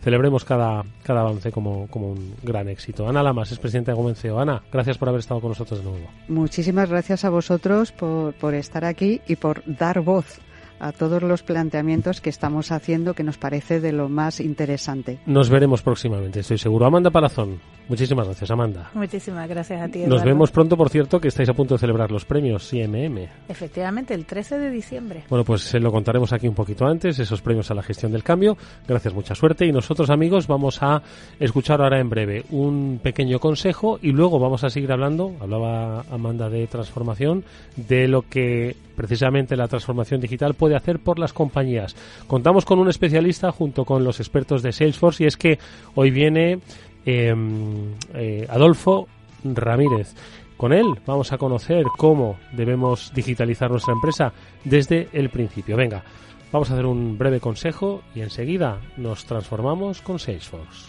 celebremos 0.03 0.45
cada, 0.45 0.83
cada 1.05 1.21
avance 1.21 1.53
como, 1.53 1.87
como 1.87 2.11
un 2.11 2.35
gran 2.43 2.69
éxito. 2.69 3.09
Ana 3.09 3.23
Lamas 3.23 3.53
es 3.53 3.61
presidenta 3.61 3.93
de 3.93 3.97
Gomenceo. 3.97 4.41
Ana, 4.41 4.61
gracias 4.73 4.99
por 4.99 5.09
haber 5.09 5.21
estado 5.21 5.41
con 5.41 5.51
nosotros 5.51 5.79
de 5.79 5.89
nuevo. 5.89 6.09
Muchísimas 6.27 6.91
gracias 6.91 7.25
a 7.25 7.31
vosotros 7.31 7.93
por, 7.93 8.35
por 8.35 8.55
estar 8.55 8.85
aquí 8.85 9.21
y 9.29 9.37
por 9.37 9.63
dar 9.67 10.01
voz 10.01 10.41
a 10.81 10.93
todos 10.93 11.23
los 11.23 11.43
planteamientos 11.43 12.21
que 12.21 12.31
estamos 12.31 12.73
haciendo 12.73 13.15
que 13.15 13.23
nos 13.23 13.39
parece 13.39 13.81
de 13.81 13.93
lo 13.93 14.09
más 14.09 14.41
interesante. 14.41 15.19
Nos 15.27 15.51
veremos 15.51 15.83
próximamente, 15.83 16.41
estoy 16.41 16.59
seguro. 16.59 16.87
Amanda 16.87 17.11
Palazón, 17.11 17.61
muchísimas 17.89 18.27
gracias, 18.27 18.51
Amanda. 18.51 18.91
Muchísimas 18.95 19.49
gracias 19.49 19.81
a 19.81 19.89
ti. 19.89 20.01
Nos 20.07 20.25
vemos 20.25 20.51
pronto, 20.51 20.77
por 20.77 20.91
cierto, 20.91 21.21
que 21.21 21.29
estáis 21.29 21.49
a 21.49 21.55
punto 21.55 21.75
de 21.75 21.79
celebrar 21.79 22.11
los 22.11 22.25
premios 22.25 22.69
CMM. 22.69 23.29
Efectivamente, 23.49 24.15
el 24.15 24.27
13 24.27 24.59
de 24.59 24.71
diciembre. 24.71 25.25
Bueno, 25.29 25.45
pues 25.45 25.63
se 25.63 25.81
lo 25.81 25.91
contaremos 25.93 26.33
aquí 26.33 26.49
un 26.49 26.55
poquito 26.55 26.87
antes, 26.87 27.19
esos 27.19 27.43
premios 27.43 27.71
a 27.71 27.75
la 27.75 27.83
gestión 27.83 28.13
del 28.13 28.23
cambio. 28.23 28.57
Gracias, 28.87 29.15
mucha 29.15 29.35
suerte. 29.35 29.67
Y 29.67 29.73
nosotros, 29.73 30.11
amigos, 30.11 30.47
vamos 30.47 30.83
a 30.83 31.03
escuchar 31.39 31.81
ahora 31.81 32.01
en 32.01 32.09
breve 32.09 32.45
un 32.51 33.01
pequeño 33.03 33.39
consejo 33.39 33.99
y 34.03 34.13
luego 34.13 34.39
vamos 34.39 34.65
a 34.65 34.71
seguir 34.71 34.93
hablando, 34.93 35.33
hablaba 35.41 36.05
Amanda 36.11 36.49
de 36.49 36.67
transformación, 36.67 37.45
de 37.77 38.09
lo 38.09 38.23
que 38.23 38.77
precisamente 38.95 39.57
la 39.57 39.69
transformación 39.69 40.21
digital 40.21 40.55
puede 40.55 40.77
hacer 40.77 40.99
por 40.99 41.19
las 41.19 41.33
compañías. 41.33 41.97
Contamos 42.27 42.65
con 42.65 42.79
un 42.79 42.89
especialista 42.89 43.53
junto 43.53 43.85
con 43.85 44.05
los 44.05 44.21
expertos 44.21 44.63
de 44.63 44.73
Salesforce 44.73 45.25
y 45.25 45.27
es 45.27 45.37
que 45.37 45.59
hoy 45.95 46.11
viene 46.11 46.61
em, 47.05 47.93
eh, 48.15 48.47
Adolfo 48.49 49.09
Ramírez. 49.45 50.15
Con 50.57 50.73
él 50.73 50.87
vamos 51.07 51.33
a 51.33 51.39
conocer 51.39 51.85
cómo 51.97 52.39
debemos 52.53 53.13
digitalizar 53.15 53.71
nuestra 53.71 53.93
empresa 53.93 54.33
desde 54.65 55.09
el 55.13 55.29
principio. 55.29 55.77
Venga, 55.77 56.05
vamos 56.53 56.71
a 56.71 56.75
hacer 56.75 56.87
un 56.87 57.19
breve 57.19 57.41
consejo 57.41 58.03
y 58.15 58.21
enseguida 58.21 58.79
nos 58.97 59.25
transformamos 59.27 60.01
con 60.01 60.19
Salesforce. 60.19 60.89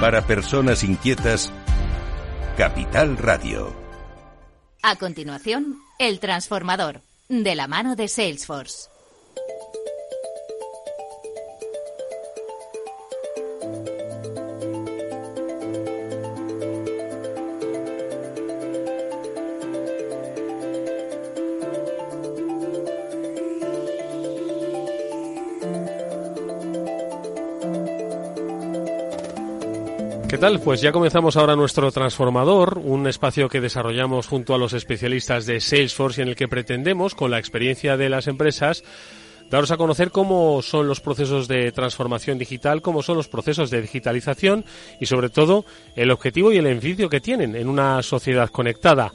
Para 0.00 0.26
personas 0.26 0.84
inquietas, 0.84 1.50
Capital 2.56 3.16
Radio. 3.16 3.74
A 4.82 4.96
continuación, 4.96 5.78
El 5.98 6.20
Transformador, 6.20 7.00
de 7.28 7.54
la 7.54 7.66
mano 7.66 7.96
de 7.96 8.06
Salesforce. 8.06 8.88
¿Qué 30.36 30.40
tal? 30.40 30.60
Pues 30.60 30.82
ya 30.82 30.92
comenzamos 30.92 31.38
ahora 31.38 31.56
nuestro 31.56 31.90
transformador, 31.90 32.76
un 32.76 33.06
espacio 33.06 33.48
que 33.48 33.62
desarrollamos 33.62 34.26
junto 34.26 34.54
a 34.54 34.58
los 34.58 34.74
especialistas 34.74 35.46
de 35.46 35.60
Salesforce 35.60 36.20
y 36.20 36.24
en 36.24 36.28
el 36.28 36.36
que 36.36 36.46
pretendemos, 36.46 37.14
con 37.14 37.30
la 37.30 37.38
experiencia 37.38 37.96
de 37.96 38.10
las 38.10 38.26
empresas, 38.26 38.84
daros 39.48 39.70
a 39.70 39.78
conocer 39.78 40.10
cómo 40.10 40.60
son 40.60 40.88
los 40.88 41.00
procesos 41.00 41.48
de 41.48 41.72
transformación 41.72 42.36
digital, 42.36 42.82
cómo 42.82 43.02
son 43.02 43.16
los 43.16 43.28
procesos 43.28 43.70
de 43.70 43.80
digitalización 43.80 44.66
y 45.00 45.06
sobre 45.06 45.30
todo 45.30 45.64
el 45.94 46.10
objetivo 46.10 46.52
y 46.52 46.58
el 46.58 46.64
beneficio 46.64 47.08
que 47.08 47.22
tienen 47.22 47.56
en 47.56 47.66
una 47.66 48.02
sociedad 48.02 48.50
conectada. 48.50 49.14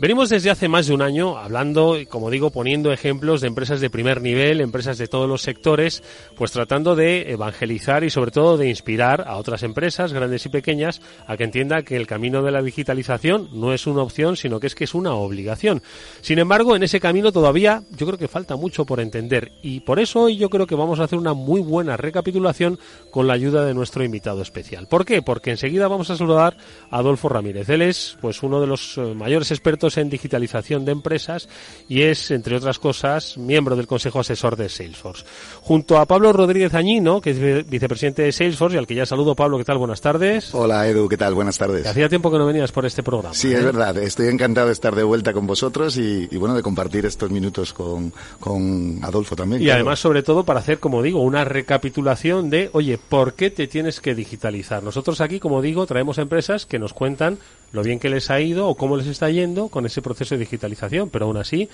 Venimos 0.00 0.28
desde 0.28 0.50
hace 0.50 0.68
más 0.68 0.86
de 0.86 0.94
un 0.94 1.02
año 1.02 1.36
hablando 1.38 1.96
como 2.08 2.30
digo, 2.30 2.50
poniendo 2.50 2.92
ejemplos 2.92 3.40
de 3.40 3.48
empresas 3.48 3.80
de 3.80 3.90
primer 3.90 4.22
nivel, 4.22 4.60
empresas 4.60 4.96
de 4.96 5.08
todos 5.08 5.28
los 5.28 5.42
sectores, 5.42 6.04
pues 6.36 6.52
tratando 6.52 6.94
de 6.94 7.32
evangelizar 7.32 8.04
y 8.04 8.10
sobre 8.10 8.30
todo 8.30 8.56
de 8.56 8.68
inspirar 8.68 9.24
a 9.26 9.36
otras 9.36 9.64
empresas, 9.64 10.12
grandes 10.12 10.46
y 10.46 10.50
pequeñas, 10.50 11.00
a 11.26 11.36
que 11.36 11.42
entiendan 11.42 11.82
que 11.82 11.96
el 11.96 12.06
camino 12.06 12.44
de 12.44 12.52
la 12.52 12.62
digitalización 12.62 13.48
no 13.52 13.72
es 13.72 13.88
una 13.88 14.02
opción, 14.02 14.36
sino 14.36 14.60
que 14.60 14.68
es 14.68 14.76
que 14.76 14.84
es 14.84 14.94
una 14.94 15.14
obligación. 15.14 15.82
Sin 16.20 16.38
embargo, 16.38 16.76
en 16.76 16.84
ese 16.84 17.00
camino 17.00 17.32
todavía 17.32 17.82
yo 17.96 18.06
creo 18.06 18.18
que 18.18 18.28
falta 18.28 18.54
mucho 18.54 18.86
por 18.86 19.00
entender 19.00 19.50
y 19.62 19.80
por 19.80 19.98
eso 19.98 20.20
hoy 20.20 20.36
yo 20.36 20.48
creo 20.48 20.68
que 20.68 20.76
vamos 20.76 21.00
a 21.00 21.04
hacer 21.04 21.18
una 21.18 21.34
muy 21.34 21.60
buena 21.60 21.96
recapitulación 21.96 22.78
con 23.10 23.26
la 23.26 23.34
ayuda 23.34 23.64
de 23.64 23.74
nuestro 23.74 24.04
invitado 24.04 24.42
especial. 24.42 24.86
¿Por 24.86 25.04
qué? 25.04 25.22
Porque 25.22 25.50
enseguida 25.50 25.88
vamos 25.88 26.08
a 26.10 26.16
saludar 26.16 26.56
a 26.88 26.98
Adolfo 26.98 27.28
Ramírez. 27.28 27.68
Él 27.68 27.82
es 27.82 28.16
pues 28.20 28.44
uno 28.44 28.60
de 28.60 28.68
los 28.68 28.96
eh, 28.96 29.00
mayores 29.00 29.50
expertos 29.50 29.87
en 29.96 30.10
digitalización 30.10 30.84
de 30.84 30.92
empresas 30.92 31.48
y 31.88 32.02
es, 32.02 32.30
entre 32.30 32.56
otras 32.56 32.78
cosas, 32.78 33.38
miembro 33.38 33.76
del 33.76 33.86
Consejo 33.86 34.20
Asesor 34.20 34.56
de 34.56 34.68
Salesforce. 34.68 35.24
Junto 35.62 35.98
a 35.98 36.06
Pablo 36.06 36.32
Rodríguez 36.32 36.74
Añino, 36.74 37.20
que 37.20 37.30
es 37.30 37.68
vicepresidente 37.68 38.22
de 38.22 38.32
Salesforce 38.32 38.76
y 38.76 38.78
al 38.78 38.86
que 38.86 38.94
ya 38.94 39.06
saludo. 39.06 39.34
Pablo, 39.34 39.58
¿qué 39.58 39.64
tal? 39.64 39.78
Buenas 39.78 40.00
tardes. 40.00 40.54
Hola 40.54 40.86
Edu, 40.88 41.08
¿qué 41.08 41.16
tal? 41.16 41.34
Buenas 41.34 41.56
tardes. 41.58 41.86
Hacía 41.86 42.08
tiempo 42.08 42.30
que 42.30 42.38
no 42.38 42.46
venías 42.46 42.72
por 42.72 42.84
este 42.84 43.02
programa. 43.02 43.34
Sí, 43.34 43.52
es 43.52 43.60
¿eh? 43.60 43.64
verdad. 43.64 43.96
Estoy 43.98 44.28
encantado 44.28 44.66
de 44.66 44.72
estar 44.72 44.94
de 44.94 45.02
vuelta 45.02 45.32
con 45.32 45.46
vosotros 45.46 45.96
y, 45.96 46.26
bueno, 46.36 46.54
de 46.54 46.62
compartir 46.62 47.06
estos 47.06 47.30
minutos 47.30 47.72
con, 47.72 48.12
con 48.40 48.98
Adolfo 49.02 49.36
también. 49.36 49.62
Y 49.62 49.70
además, 49.70 49.98
sobre 50.00 50.22
todo, 50.22 50.44
para 50.44 50.60
hacer, 50.60 50.78
como 50.78 51.02
digo, 51.02 51.22
una 51.22 51.44
recapitulación 51.44 52.50
de, 52.50 52.70
oye, 52.72 52.98
¿por 52.98 53.34
qué 53.34 53.50
te 53.50 53.66
tienes 53.66 54.00
que 54.00 54.14
digitalizar? 54.14 54.82
Nosotros 54.82 55.20
aquí, 55.20 55.40
como 55.40 55.62
digo, 55.62 55.86
traemos 55.86 56.18
empresas 56.18 56.66
que 56.66 56.78
nos 56.78 56.92
cuentan 56.92 57.38
lo 57.72 57.82
bien 57.82 57.98
que 57.98 58.08
les 58.08 58.30
ha 58.30 58.40
ido 58.40 58.68
o 58.68 58.74
cómo 58.74 58.96
les 58.96 59.06
está 59.06 59.30
yendo 59.30 59.68
con 59.68 59.86
ese 59.86 60.02
proceso 60.02 60.34
de 60.34 60.40
digitalización, 60.40 61.10
pero 61.10 61.26
aún 61.26 61.36
así 61.36 61.68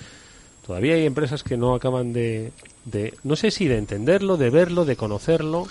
todavía 0.65 0.95
hay 0.95 1.05
empresas 1.05 1.43
que 1.43 1.57
no 1.57 1.75
acaban 1.75 2.11
de, 2.13 2.51
de 2.85 3.13
no 3.23 3.35
sé 3.35 3.51
si 3.51 3.67
de 3.67 3.77
entenderlo, 3.77 4.37
de 4.37 4.49
verlo, 4.49 4.85
de 4.85 4.95
conocerlo. 4.95 5.67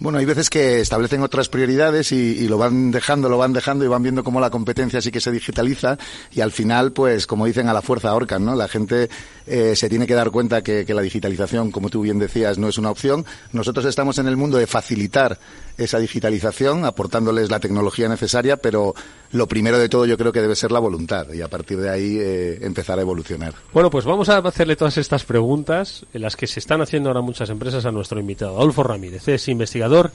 Bueno, 0.00 0.16
hay 0.16 0.24
veces 0.24 0.48
que 0.48 0.80
establecen 0.80 1.22
otras 1.22 1.50
prioridades 1.50 2.10
y, 2.10 2.48
lo 2.48 2.56
van 2.56 2.90
dejando, 2.90 3.28
lo 3.28 3.36
van 3.36 3.52
dejando 3.52 3.84
y 3.84 3.88
van 3.88 4.02
viendo 4.02 4.24
cómo 4.24 4.40
la 4.40 4.48
competencia 4.48 5.02
sí 5.02 5.10
que 5.10 5.20
se 5.20 5.30
digitaliza 5.30 5.98
y 6.32 6.40
al 6.40 6.52
final, 6.52 6.92
pues, 6.92 7.26
como 7.26 7.44
dicen, 7.44 7.68
a 7.68 7.74
la 7.74 7.82
fuerza 7.82 8.08
ahorcan, 8.08 8.42
¿no? 8.42 8.54
La 8.54 8.66
gente 8.66 9.10
eh, 9.50 9.76
se 9.76 9.88
tiene 9.88 10.06
que 10.06 10.14
dar 10.14 10.30
cuenta 10.30 10.62
que, 10.62 10.86
que, 10.86 10.94
la 10.94 11.02
digitalización, 11.02 11.70
como 11.70 11.90
tú 11.90 12.02
bien 12.02 12.18
decías, 12.18 12.56
no 12.58 12.68
es 12.68 12.78
una 12.78 12.90
opción. 12.90 13.24
Nosotros 13.52 13.84
estamos 13.84 14.18
en 14.18 14.28
el 14.28 14.36
mundo 14.36 14.58
de 14.58 14.66
facilitar 14.66 15.38
esa 15.76 15.98
digitalización, 15.98 16.84
aportándoles 16.84 17.50
la 17.50 17.58
tecnología 17.58 18.08
necesaria, 18.08 18.56
pero 18.58 18.94
lo 19.32 19.48
primero 19.48 19.78
de 19.78 19.88
todo 19.88 20.06
yo 20.06 20.16
creo 20.16 20.32
que 20.32 20.40
debe 20.40 20.54
ser 20.54 20.70
la 20.72 20.78
voluntad 20.78 21.32
y 21.32 21.40
a 21.40 21.48
partir 21.48 21.78
de 21.78 21.90
ahí 21.90 22.18
eh, 22.20 22.58
empezar 22.62 22.98
a 22.98 23.02
evolucionar. 23.02 23.54
Bueno, 23.72 23.90
pues 23.90 24.04
vamos 24.04 24.28
a 24.28 24.38
hacerle 24.38 24.76
todas 24.76 24.98
estas 24.98 25.24
preguntas 25.24 26.04
las 26.12 26.36
que 26.36 26.46
se 26.46 26.60
están 26.60 26.80
haciendo 26.80 27.08
ahora 27.08 27.20
muchas 27.20 27.50
empresas 27.50 27.84
a 27.86 27.90
nuestro 27.90 28.20
invitado. 28.20 28.56
Adolfo 28.56 28.82
Ramírez 28.82 29.26
es 29.28 29.48
investigador 29.48 30.12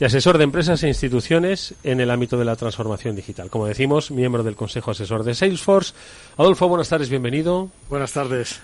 y 0.00 0.04
asesor 0.04 0.38
de 0.38 0.44
empresas 0.44 0.82
e 0.82 0.88
instituciones 0.88 1.74
en 1.82 2.00
el 2.00 2.10
ámbito 2.10 2.38
de 2.38 2.44
la 2.44 2.56
transformación 2.56 3.16
digital. 3.16 3.50
Como 3.50 3.66
decimos, 3.66 4.10
miembro 4.10 4.42
del 4.42 4.56
Consejo 4.56 4.92
Asesor 4.92 5.24
de 5.24 5.34
Salesforce. 5.34 5.94
Adolfo, 6.36 6.68
buenas 6.68 6.88
tardes, 6.88 7.10
bienvenido. 7.10 7.70
Buenas 7.88 8.12
tardes 8.12 8.60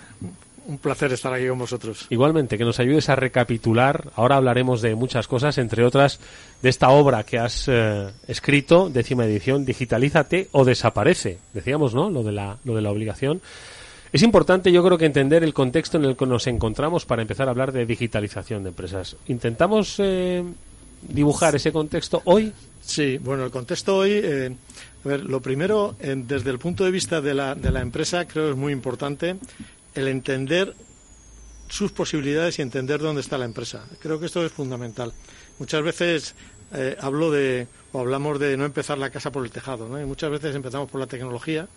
un 0.67 0.77
placer 0.77 1.11
estar 1.13 1.33
aquí 1.33 1.47
con 1.47 1.59
vosotros. 1.59 2.07
Igualmente, 2.09 2.57
que 2.57 2.65
nos 2.65 2.79
ayudes 2.79 3.09
a 3.09 3.15
recapitular. 3.15 4.11
Ahora 4.15 4.37
hablaremos 4.37 4.81
de 4.81 4.95
muchas 4.95 5.27
cosas, 5.27 5.57
entre 5.57 5.85
otras 5.85 6.19
de 6.61 6.69
esta 6.69 6.89
obra 6.89 7.23
que 7.23 7.37
has 7.37 7.67
eh, 7.67 8.07
escrito, 8.27 8.89
décima 8.89 9.25
edición, 9.25 9.65
Digitalízate 9.65 10.49
o 10.51 10.65
desaparece. 10.65 11.37
Decíamos, 11.53 11.93
¿no? 11.93 12.09
Lo 12.09 12.23
de 12.23 12.31
la, 12.31 12.57
lo 12.63 12.75
de 12.75 12.81
la 12.81 12.91
obligación. 12.91 13.41
Es 14.11 14.23
importante, 14.23 14.71
yo 14.71 14.83
creo 14.83 14.97
que 14.97 15.05
entender 15.05 15.43
el 15.43 15.53
contexto 15.53 15.97
en 15.97 16.05
el 16.05 16.15
que 16.15 16.25
nos 16.25 16.47
encontramos 16.47 17.05
para 17.05 17.21
empezar 17.21 17.47
a 17.47 17.51
hablar 17.51 17.71
de 17.71 17.85
digitalización 17.85 18.63
de 18.63 18.69
empresas. 18.69 19.17
¿Intentamos 19.27 19.95
eh, 19.99 20.43
dibujar 21.07 21.55
ese 21.55 21.71
contexto 21.71 22.21
hoy? 22.25 22.53
Sí, 22.81 23.17
bueno, 23.17 23.43
el 23.45 23.51
contexto 23.51 23.97
hoy, 23.97 24.11
eh, 24.13 24.55
a 25.03 25.07
ver, 25.07 25.23
lo 25.23 25.41
primero, 25.41 25.95
desde 25.99 26.49
el 26.51 26.59
punto 26.59 26.83
de 26.83 26.91
vista 26.91 27.21
de 27.21 27.33
la, 27.33 27.55
de 27.55 27.71
la 27.71 27.81
empresa, 27.81 28.25
creo 28.25 28.45
que 28.45 28.51
es 28.51 28.57
muy 28.57 28.73
importante 28.73 29.37
el 29.95 30.07
entender 30.07 30.75
sus 31.67 31.91
posibilidades 31.91 32.59
y 32.59 32.61
entender 32.61 32.99
dónde 32.99 33.21
está 33.21 33.37
la 33.37 33.45
empresa. 33.45 33.83
Creo 33.99 34.19
que 34.19 34.27
esto 34.27 34.45
es 34.45 34.51
fundamental. 34.51 35.13
Muchas 35.57 35.83
veces 35.83 36.35
eh, 36.73 36.95
hablo 36.99 37.31
de, 37.31 37.67
o 37.91 37.99
hablamos 37.99 38.39
de 38.39 38.57
no 38.57 38.65
empezar 38.65 38.97
la 38.97 39.09
casa 39.09 39.31
por 39.31 39.43
el 39.43 39.51
tejado, 39.51 39.87
¿no? 39.87 39.99
Y 39.99 40.05
muchas 40.05 40.29
veces 40.29 40.55
empezamos 40.55 40.89
por 40.89 40.99
la 40.99 41.07
tecnología 41.07 41.67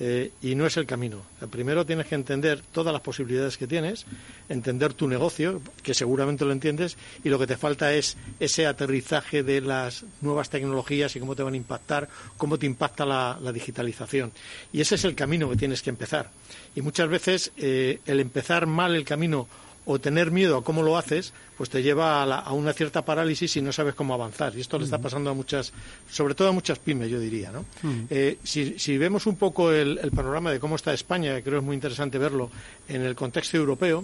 eh, 0.00 0.32
y 0.42 0.54
no 0.54 0.66
es 0.66 0.76
el 0.76 0.86
camino. 0.86 1.22
Primero 1.50 1.86
tienes 1.86 2.06
que 2.06 2.14
entender 2.14 2.60
todas 2.72 2.92
las 2.92 3.02
posibilidades 3.02 3.56
que 3.56 3.66
tienes, 3.66 4.06
entender 4.48 4.94
tu 4.94 5.08
negocio, 5.08 5.62
que 5.82 5.94
seguramente 5.94 6.44
lo 6.44 6.52
entiendes, 6.52 6.96
y 7.22 7.28
lo 7.28 7.38
que 7.38 7.46
te 7.46 7.56
falta 7.56 7.92
es 7.92 8.16
ese 8.40 8.66
aterrizaje 8.66 9.42
de 9.42 9.60
las 9.60 10.04
nuevas 10.20 10.50
tecnologías 10.50 11.14
y 11.14 11.20
cómo 11.20 11.36
te 11.36 11.42
van 11.42 11.54
a 11.54 11.58
impactar, 11.58 12.08
cómo 12.36 12.58
te 12.58 12.66
impacta 12.66 13.06
la, 13.06 13.52
digitalización. 13.52 14.32
Y 14.72 14.80
ese 14.80 14.96
es 14.96 15.04
el 15.04 15.14
camino 15.14 15.48
que 15.48 15.56
tienes 15.56 15.80
que 15.80 15.90
empezar. 15.90 16.30
Y 16.74 16.80
muchas 16.80 17.08
veces 17.08 17.52
eh, 17.56 18.00
el 18.04 18.18
empezar 18.18 18.66
mal 18.66 18.96
el 18.96 19.04
camino 19.04 19.46
o 19.86 19.98
tener 19.98 20.30
miedo 20.30 20.56
a 20.56 20.64
cómo 20.64 20.82
lo 20.82 20.96
haces, 20.96 21.32
pues 21.56 21.70
te 21.70 21.82
lleva 21.82 22.22
a, 22.22 22.52
una 22.52 22.72
cierta 22.72 23.04
parálisis 23.04 23.56
y 23.56 23.62
no 23.62 23.72
sabes 23.72 23.94
cómo 23.94 24.14
avanzar. 24.14 24.56
Y 24.56 24.60
esto 24.60 24.78
le 24.78 24.84
está 24.84 24.98
pasando 24.98 25.30
a 25.30 25.34
muchas, 25.34 25.72
sobre 26.10 26.34
todo 26.34 26.48
a 26.48 26.52
muchas 26.52 26.78
pymes, 26.78 27.10
yo 27.10 27.20
diría. 27.20 27.52
¿no? 27.52 27.64
Eh, 28.10 28.38
si, 28.42 28.98
vemos 28.98 29.26
un 29.26 29.36
poco 29.36 29.72
el, 29.72 29.98
panorama 30.14 30.50
de 30.50 30.60
cómo 30.60 30.76
está 30.76 30.92
España, 30.92 31.36
que 31.36 31.42
creo 31.42 31.58
es 31.58 31.64
muy 31.64 31.74
interesante 31.74 32.18
verlo 32.18 32.50
en 32.88 33.02
el 33.02 33.14
contexto 33.14 33.56
europeo, 33.56 34.02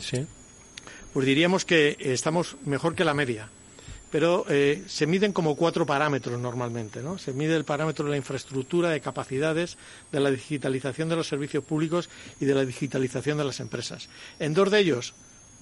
pues 1.12 1.26
diríamos 1.26 1.64
que 1.64 1.96
estamos 1.98 2.56
mejor 2.64 2.94
que 2.94 3.04
la 3.04 3.14
media 3.14 3.48
pero 4.10 4.44
eh, 4.48 4.82
se 4.88 5.06
miden 5.06 5.32
como 5.32 5.56
cuatro 5.56 5.86
parámetros 5.86 6.38
normalmente. 6.38 7.00
¿no? 7.00 7.18
Se 7.18 7.32
mide 7.32 7.56
el 7.56 7.64
parámetro 7.64 8.04
de 8.04 8.10
la 8.10 8.16
infraestructura, 8.16 8.90
de 8.90 9.00
capacidades, 9.00 9.78
de 10.10 10.20
la 10.20 10.30
digitalización 10.30 11.08
de 11.08 11.16
los 11.16 11.28
servicios 11.28 11.64
públicos 11.64 12.10
y 12.40 12.44
de 12.44 12.54
la 12.54 12.64
digitalización 12.64 13.38
de 13.38 13.44
las 13.44 13.60
empresas. 13.60 14.08
En 14.38 14.52
dos 14.52 14.70
de 14.70 14.80
ellos, 14.80 15.14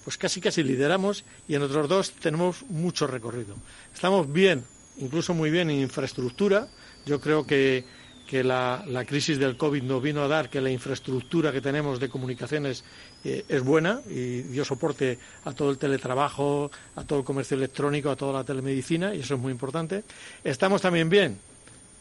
pues 0.08 0.16
casi 0.16 0.40
casi 0.40 0.62
lideramos 0.62 1.22
y 1.46 1.54
en 1.54 1.60
otros 1.60 1.86
dos 1.86 2.12
tenemos 2.12 2.62
mucho 2.70 3.06
recorrido. 3.06 3.56
Estamos 3.92 4.32
bien, 4.32 4.64
incluso 4.96 5.34
muy 5.34 5.50
bien 5.50 5.68
en 5.68 5.80
infraestructura. 5.80 6.66
Yo 7.04 7.20
creo 7.20 7.46
que 7.46 7.84
que 8.26 8.42
la, 8.42 8.82
crisis 9.06 9.38
del 9.38 9.58
COVID 9.58 9.82
nos 9.82 10.02
vino 10.02 10.22
a 10.22 10.28
dar 10.28 10.48
que 10.48 10.62
la 10.62 10.70
infraestructura 10.70 11.52
que 11.52 11.60
tenemos 11.60 12.00
de 12.00 12.08
comunicaciones 12.08 12.84
eh, 13.22 13.44
es 13.48 13.62
buena 13.62 14.00
y 14.08 14.40
dio 14.44 14.64
soporte 14.64 15.18
a 15.44 15.52
todo 15.52 15.70
el 15.70 15.76
teletrabajo, 15.76 16.70
a 16.96 17.04
todo 17.04 17.18
el 17.18 17.24
comercio 17.26 17.58
electrónico, 17.58 18.08
a 18.08 18.16
toda 18.16 18.32
la 18.32 18.44
telemedicina 18.44 19.14
y 19.14 19.20
eso 19.20 19.34
es 19.34 19.40
muy 19.40 19.52
importante. 19.52 20.04
Estamos 20.42 20.80
también 20.80 21.10
bien, 21.10 21.38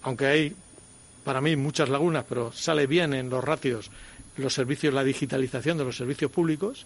aunque 0.03 0.25
hay 0.27 0.55
para 1.25 1.41
mí 1.41 1.57
muchas 1.57 1.89
lagunas, 1.89 2.23
pero 2.27 2.53
sale 2.53 2.87
bien 2.87 3.13
en 3.13 3.29
los 3.29 3.43
ratios 3.43 3.91
los 4.37 4.53
servicios, 4.53 4.93
la 4.93 5.03
digitalización 5.03 5.77
de 5.77 5.85
los 5.85 5.97
servicios 5.97 6.31
públicos. 6.31 6.85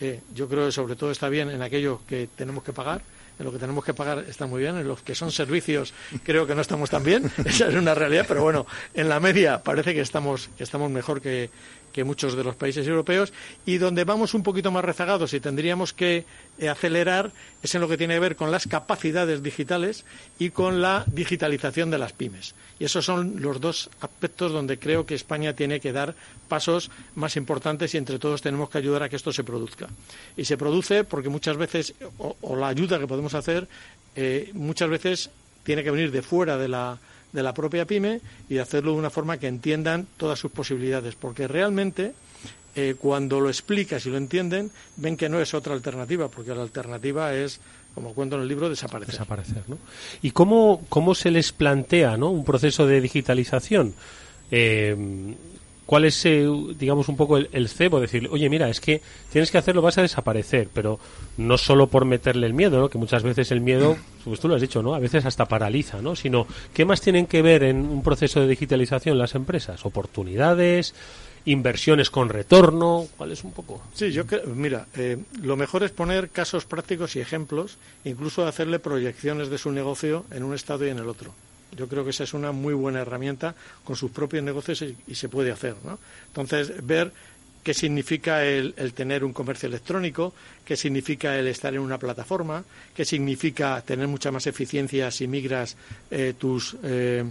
Eh, 0.00 0.20
yo 0.34 0.48
creo 0.48 0.66
que 0.66 0.72
sobre 0.72 0.96
todo 0.96 1.10
está 1.10 1.28
bien 1.28 1.50
en 1.50 1.62
aquellos 1.62 2.00
que 2.02 2.28
tenemos 2.34 2.64
que 2.64 2.72
pagar 2.72 3.02
en 3.38 3.46
lo 3.46 3.52
que 3.52 3.58
tenemos 3.58 3.84
que 3.84 3.94
pagar 3.94 4.24
está 4.28 4.46
muy 4.46 4.60
bien, 4.60 4.76
en 4.76 4.86
los 4.86 5.02
que 5.02 5.14
son 5.14 5.32
servicios 5.32 5.94
creo 6.22 6.46
que 6.46 6.54
no 6.54 6.60
estamos 6.60 6.90
tan 6.90 7.02
bien, 7.02 7.30
esa 7.44 7.68
es 7.68 7.74
una 7.74 7.94
realidad, 7.94 8.26
pero 8.28 8.42
bueno, 8.42 8.66
en 8.94 9.08
la 9.08 9.20
media 9.20 9.62
parece 9.62 9.94
que 9.94 10.00
estamos, 10.00 10.50
que 10.56 10.64
estamos 10.64 10.90
mejor 10.90 11.20
que, 11.20 11.50
que 11.92 12.04
muchos 12.04 12.34
de 12.34 12.44
los 12.44 12.56
países 12.56 12.86
europeos 12.86 13.32
y 13.66 13.78
donde 13.78 14.04
vamos 14.04 14.34
un 14.34 14.42
poquito 14.42 14.70
más 14.70 14.84
rezagados 14.84 15.34
y 15.34 15.40
tendríamos 15.40 15.92
que 15.92 16.24
eh, 16.58 16.68
acelerar 16.68 17.32
es 17.62 17.74
en 17.74 17.80
lo 17.80 17.88
que 17.88 17.96
tiene 17.96 18.14
que 18.14 18.20
ver 18.20 18.36
con 18.36 18.50
las 18.50 18.66
capacidades 18.66 19.42
digitales 19.42 20.04
y 20.38 20.50
con 20.50 20.82
la 20.82 21.04
digitalización 21.06 21.90
de 21.90 21.98
las 21.98 22.12
pymes. 22.12 22.54
Y 22.78 22.84
esos 22.84 23.04
son 23.04 23.40
los 23.40 23.60
dos 23.60 23.90
aspectos 24.00 24.52
donde 24.52 24.78
creo 24.78 25.06
que 25.06 25.14
España 25.14 25.54
tiene 25.54 25.80
que 25.80 25.92
dar 25.92 26.14
pasos 26.48 26.90
más 27.14 27.36
importantes 27.36 27.94
y 27.94 27.98
entre 27.98 28.18
todos 28.18 28.42
tenemos 28.42 28.70
que 28.70 28.78
ayudar 28.78 29.04
a 29.04 29.08
que 29.08 29.16
esto 29.16 29.32
se 29.32 29.44
produzca. 29.44 29.88
Y 30.36 30.44
se 30.44 30.56
produce 30.56 31.04
porque 31.04 31.28
muchas 31.28 31.56
veces, 31.56 31.94
o, 32.18 32.56
la 32.56 32.68
ayuda 32.68 32.98
que 32.98 33.06
podemos 33.06 33.34
hacer, 33.34 33.68
eh, 34.16 34.50
muchas 34.54 34.88
veces 34.88 35.30
tiene 35.62 35.84
que 35.84 35.90
venir 35.90 36.10
de 36.10 36.22
fuera 36.22 36.56
de 36.56 36.68
la 36.68 36.98
de 37.32 37.42
la 37.42 37.54
propia 37.54 37.86
pyme 37.86 38.20
y 38.48 38.58
hacerlo 38.58 38.92
de 38.92 38.98
una 38.98 39.10
forma 39.10 39.38
que 39.38 39.48
entiendan 39.48 40.06
todas 40.16 40.38
sus 40.38 40.52
posibilidades, 40.52 41.14
porque 41.14 41.48
realmente 41.48 42.12
eh, 42.74 42.94
cuando 42.98 43.40
lo 43.40 43.48
explicas 43.48 44.06
y 44.06 44.10
lo 44.10 44.16
entienden, 44.16 44.70
ven 44.96 45.16
que 45.16 45.28
no 45.28 45.40
es 45.40 45.52
otra 45.54 45.74
alternativa, 45.74 46.28
porque 46.28 46.54
la 46.54 46.62
alternativa 46.62 47.34
es, 47.34 47.60
como 47.94 48.14
cuento 48.14 48.36
en 48.36 48.42
el 48.42 48.48
libro, 48.48 48.68
desaparecer. 48.68 49.12
Desaparecer, 49.12 49.62
¿no? 49.68 49.78
¿Y 50.22 50.30
cómo, 50.30 50.84
cómo 50.88 51.14
se 51.14 51.30
les 51.30 51.52
plantea 51.52 52.16
¿no? 52.16 52.30
un 52.30 52.44
proceso 52.44 52.86
de 52.86 53.00
digitalización? 53.00 53.94
Eh, 54.50 55.34
cuál 55.92 56.06
es, 56.06 56.24
eh, 56.24 56.48
digamos, 56.78 57.10
un 57.10 57.18
poco 57.18 57.36
el, 57.36 57.68
cebo, 57.68 58.00
decir, 58.00 58.26
oye, 58.32 58.48
mira, 58.48 58.70
es 58.70 58.80
que 58.80 59.02
tienes 59.30 59.50
que 59.50 59.58
hacerlo, 59.58 59.82
vas 59.82 59.98
a 59.98 60.00
desaparecer, 60.00 60.70
pero 60.72 60.98
no 61.36 61.58
solo 61.58 61.86
por 61.86 62.06
meterle 62.06 62.46
el 62.46 62.54
miedo, 62.54 62.80
¿no? 62.80 62.88
que 62.88 62.96
muchas 62.96 63.22
veces 63.22 63.50
el 63.50 63.60
miedo, 63.60 63.98
pues 64.24 64.40
tú 64.40 64.48
lo 64.48 64.54
has 64.54 64.62
dicho, 64.62 64.82
¿no? 64.82 64.94
A 64.94 64.98
veces 64.98 65.26
hasta 65.26 65.44
paraliza, 65.44 66.00
¿no? 66.00 66.16
Sino, 66.16 66.46
¿qué 66.72 66.86
más 66.86 67.02
tienen 67.02 67.26
que 67.26 67.42
ver 67.42 67.62
en 67.62 67.76
un 67.76 68.02
proceso 68.02 68.40
de 68.40 68.48
digitalización 68.48 69.18
las 69.18 69.34
empresas? 69.34 69.84
¿Oportunidades? 69.84 70.94
inversiones 71.44 72.08
con 72.08 72.30
retorno? 72.30 73.08
¿Cuál 73.18 73.32
es 73.32 73.44
un 73.44 73.50
poco? 73.50 73.82
Sí, 73.92 74.12
yo 74.12 74.22
mira, 74.46 74.86
eh, 74.96 75.18
lo 75.42 75.56
mejor 75.56 75.82
es 75.82 75.90
poner 75.90 76.30
casos 76.30 76.64
prácticos 76.64 77.16
y 77.16 77.20
ejemplos, 77.20 77.76
incluso 78.04 78.46
hacerle 78.46 78.78
proyecciones 78.78 79.50
de 79.50 79.58
su 79.58 79.72
negocio 79.72 80.24
en 80.30 80.44
un 80.44 80.54
estado 80.54 80.86
y 80.86 80.90
en 80.90 81.00
el 81.00 81.08
otro. 81.08 81.34
Yo 81.76 81.88
creo 81.88 82.04
que 82.04 82.10
esa 82.10 82.24
es 82.24 82.34
una 82.34 82.52
muy 82.52 82.74
buena 82.74 83.00
herramienta 83.00 83.54
con 83.84 83.96
sus 83.96 84.10
propios 84.10 84.42
negocios 84.42 84.82
y, 84.82 85.14
se 85.14 85.28
puede 85.28 85.50
hacer. 85.50 85.74
¿no? 85.84 85.98
Entonces, 86.28 86.84
ver 86.86 87.12
qué 87.62 87.74
significa 87.74 88.44
el, 88.44 88.74
tener 88.94 89.24
un 89.24 89.32
comercio 89.32 89.68
electrónico, 89.68 90.34
qué 90.64 90.76
significa 90.76 91.38
el 91.38 91.46
estar 91.48 91.72
en 91.74 91.80
una 91.80 91.98
plataforma, 91.98 92.64
qué 92.94 93.04
significa 93.04 93.80
tener 93.82 94.08
mucha 94.08 94.30
más 94.30 94.46
eficiencia 94.46 95.10
si 95.10 95.28
migras 95.28 95.76
eh, 96.10 96.34
tus 96.38 96.76
eh, 96.82 97.24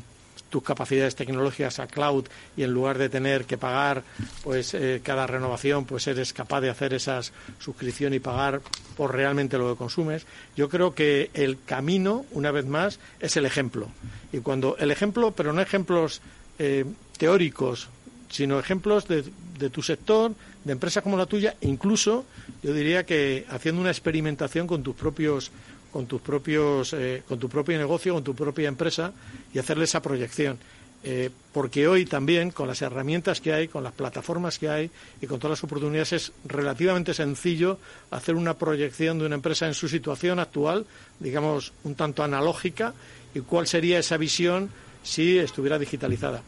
tus 0.51 0.61
capacidades 0.61 1.15
tecnológicas 1.15 1.79
a 1.79 1.87
cloud 1.87 2.25
y 2.55 2.63
en 2.63 2.71
lugar 2.71 2.97
de 2.97 3.09
tener 3.09 3.45
que 3.45 3.57
pagar 3.57 4.03
pues 4.43 4.73
eh, 4.73 5.01
cada 5.01 5.25
renovación 5.25 5.85
pues 5.85 6.05
eres 6.07 6.33
capaz 6.33 6.61
de 6.61 6.69
hacer 6.69 6.93
esa 6.93 7.21
suscripción 7.59 8.13
y 8.13 8.19
pagar 8.19 8.61
por 8.95 9.15
realmente 9.15 9.57
lo 9.57 9.71
que 9.71 9.77
consumes 9.77 10.27
yo 10.55 10.69
creo 10.69 10.93
que 10.93 11.31
el 11.33 11.57
camino 11.65 12.25
una 12.31 12.51
vez 12.51 12.65
más 12.65 12.99
es 13.19 13.37
el 13.37 13.45
ejemplo. 13.45 13.87
Y 14.31 14.39
cuando 14.39 14.75
el 14.77 14.91
ejemplo 14.91 15.31
pero 15.31 15.53
no 15.53 15.61
ejemplos 15.61 16.21
eh, 16.59 16.85
teóricos 17.17 17.89
sino 18.29 18.59
ejemplos 18.59 19.07
de, 19.07 19.23
de 19.57 19.69
tu 19.69 19.81
sector 19.81 20.33
de 20.65 20.73
empresas 20.73 21.01
como 21.01 21.17
la 21.17 21.25
tuya 21.25 21.55
incluso 21.61 22.25
yo 22.61 22.73
diría 22.73 23.05
que 23.05 23.45
haciendo 23.49 23.79
una 23.79 23.89
experimentación 23.89 24.67
con 24.67 24.83
tus 24.83 24.95
propios 24.95 25.51
con 25.91 26.05
tus 26.05 26.21
propios, 26.21 26.93
eh, 26.93 27.23
con 27.27 27.39
tu 27.39 27.49
propio 27.49 27.77
negocio, 27.77 28.13
con 28.13 28.23
tu 28.23 28.33
propia 28.33 28.67
empresa 28.67 29.11
y 29.53 29.59
hacerle 29.59 29.85
esa 29.85 30.01
proyección. 30.01 30.57
Eh, 31.03 31.31
porque 31.51 31.87
hoy 31.87 32.05
también, 32.05 32.51
con 32.51 32.67
las 32.67 32.81
herramientas 32.83 33.41
que 33.41 33.53
hay, 33.53 33.67
con 33.67 33.83
las 33.83 33.93
plataformas 33.93 34.59
que 34.59 34.69
hay 34.69 34.91
y 35.19 35.25
con 35.25 35.39
todas 35.39 35.57
las 35.57 35.63
oportunidades, 35.63 36.13
es 36.13 36.31
relativamente 36.45 37.13
sencillo 37.13 37.79
hacer 38.11 38.35
una 38.35 38.53
proyección 38.53 39.17
de 39.17 39.25
una 39.25 39.35
empresa 39.35 39.65
en 39.65 39.73
su 39.73 39.89
situación 39.89 40.37
actual, 40.37 40.85
digamos, 41.19 41.73
un 41.83 41.95
tanto 41.95 42.23
analógica, 42.23 42.93
y 43.33 43.39
cuál 43.39 43.65
sería 43.65 43.97
esa 43.97 44.17
visión 44.17 44.69
si 45.01 45.39
estuviera 45.39 45.79
digitalizada. 45.79 46.43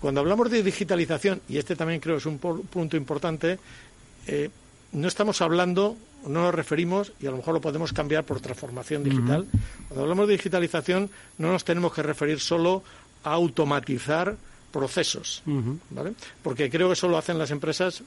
Cuando 0.00 0.20
hablamos 0.20 0.50
de 0.50 0.64
digitalización, 0.64 1.40
y 1.48 1.58
este 1.58 1.76
también 1.76 2.00
creo 2.00 2.16
es 2.16 2.26
un 2.26 2.38
punto 2.38 2.96
importante, 2.96 3.58
eh, 4.26 4.50
no 4.92 5.08
estamos 5.08 5.40
hablando, 5.40 5.96
no 6.26 6.42
nos 6.42 6.54
referimos, 6.54 7.12
y 7.20 7.26
a 7.26 7.30
lo 7.30 7.38
mejor 7.38 7.54
lo 7.54 7.60
podemos 7.60 7.92
cambiar 7.92 8.24
por 8.24 8.40
transformación 8.40 9.02
digital. 9.02 9.46
Cuando 9.88 10.02
hablamos 10.02 10.28
de 10.28 10.34
digitalización, 10.34 11.10
no 11.38 11.50
nos 11.50 11.64
tenemos 11.64 11.92
que 11.92 12.02
referir 12.02 12.40
solo 12.40 12.82
a 13.24 13.32
automatizar 13.32 14.36
procesos, 14.70 15.42
¿vale? 15.90 16.14
Porque 16.42 16.70
creo 16.70 16.88
que 16.88 16.94
eso 16.94 17.08
lo 17.08 17.18
hacen 17.18 17.38
las 17.38 17.50
empresas 17.50 18.02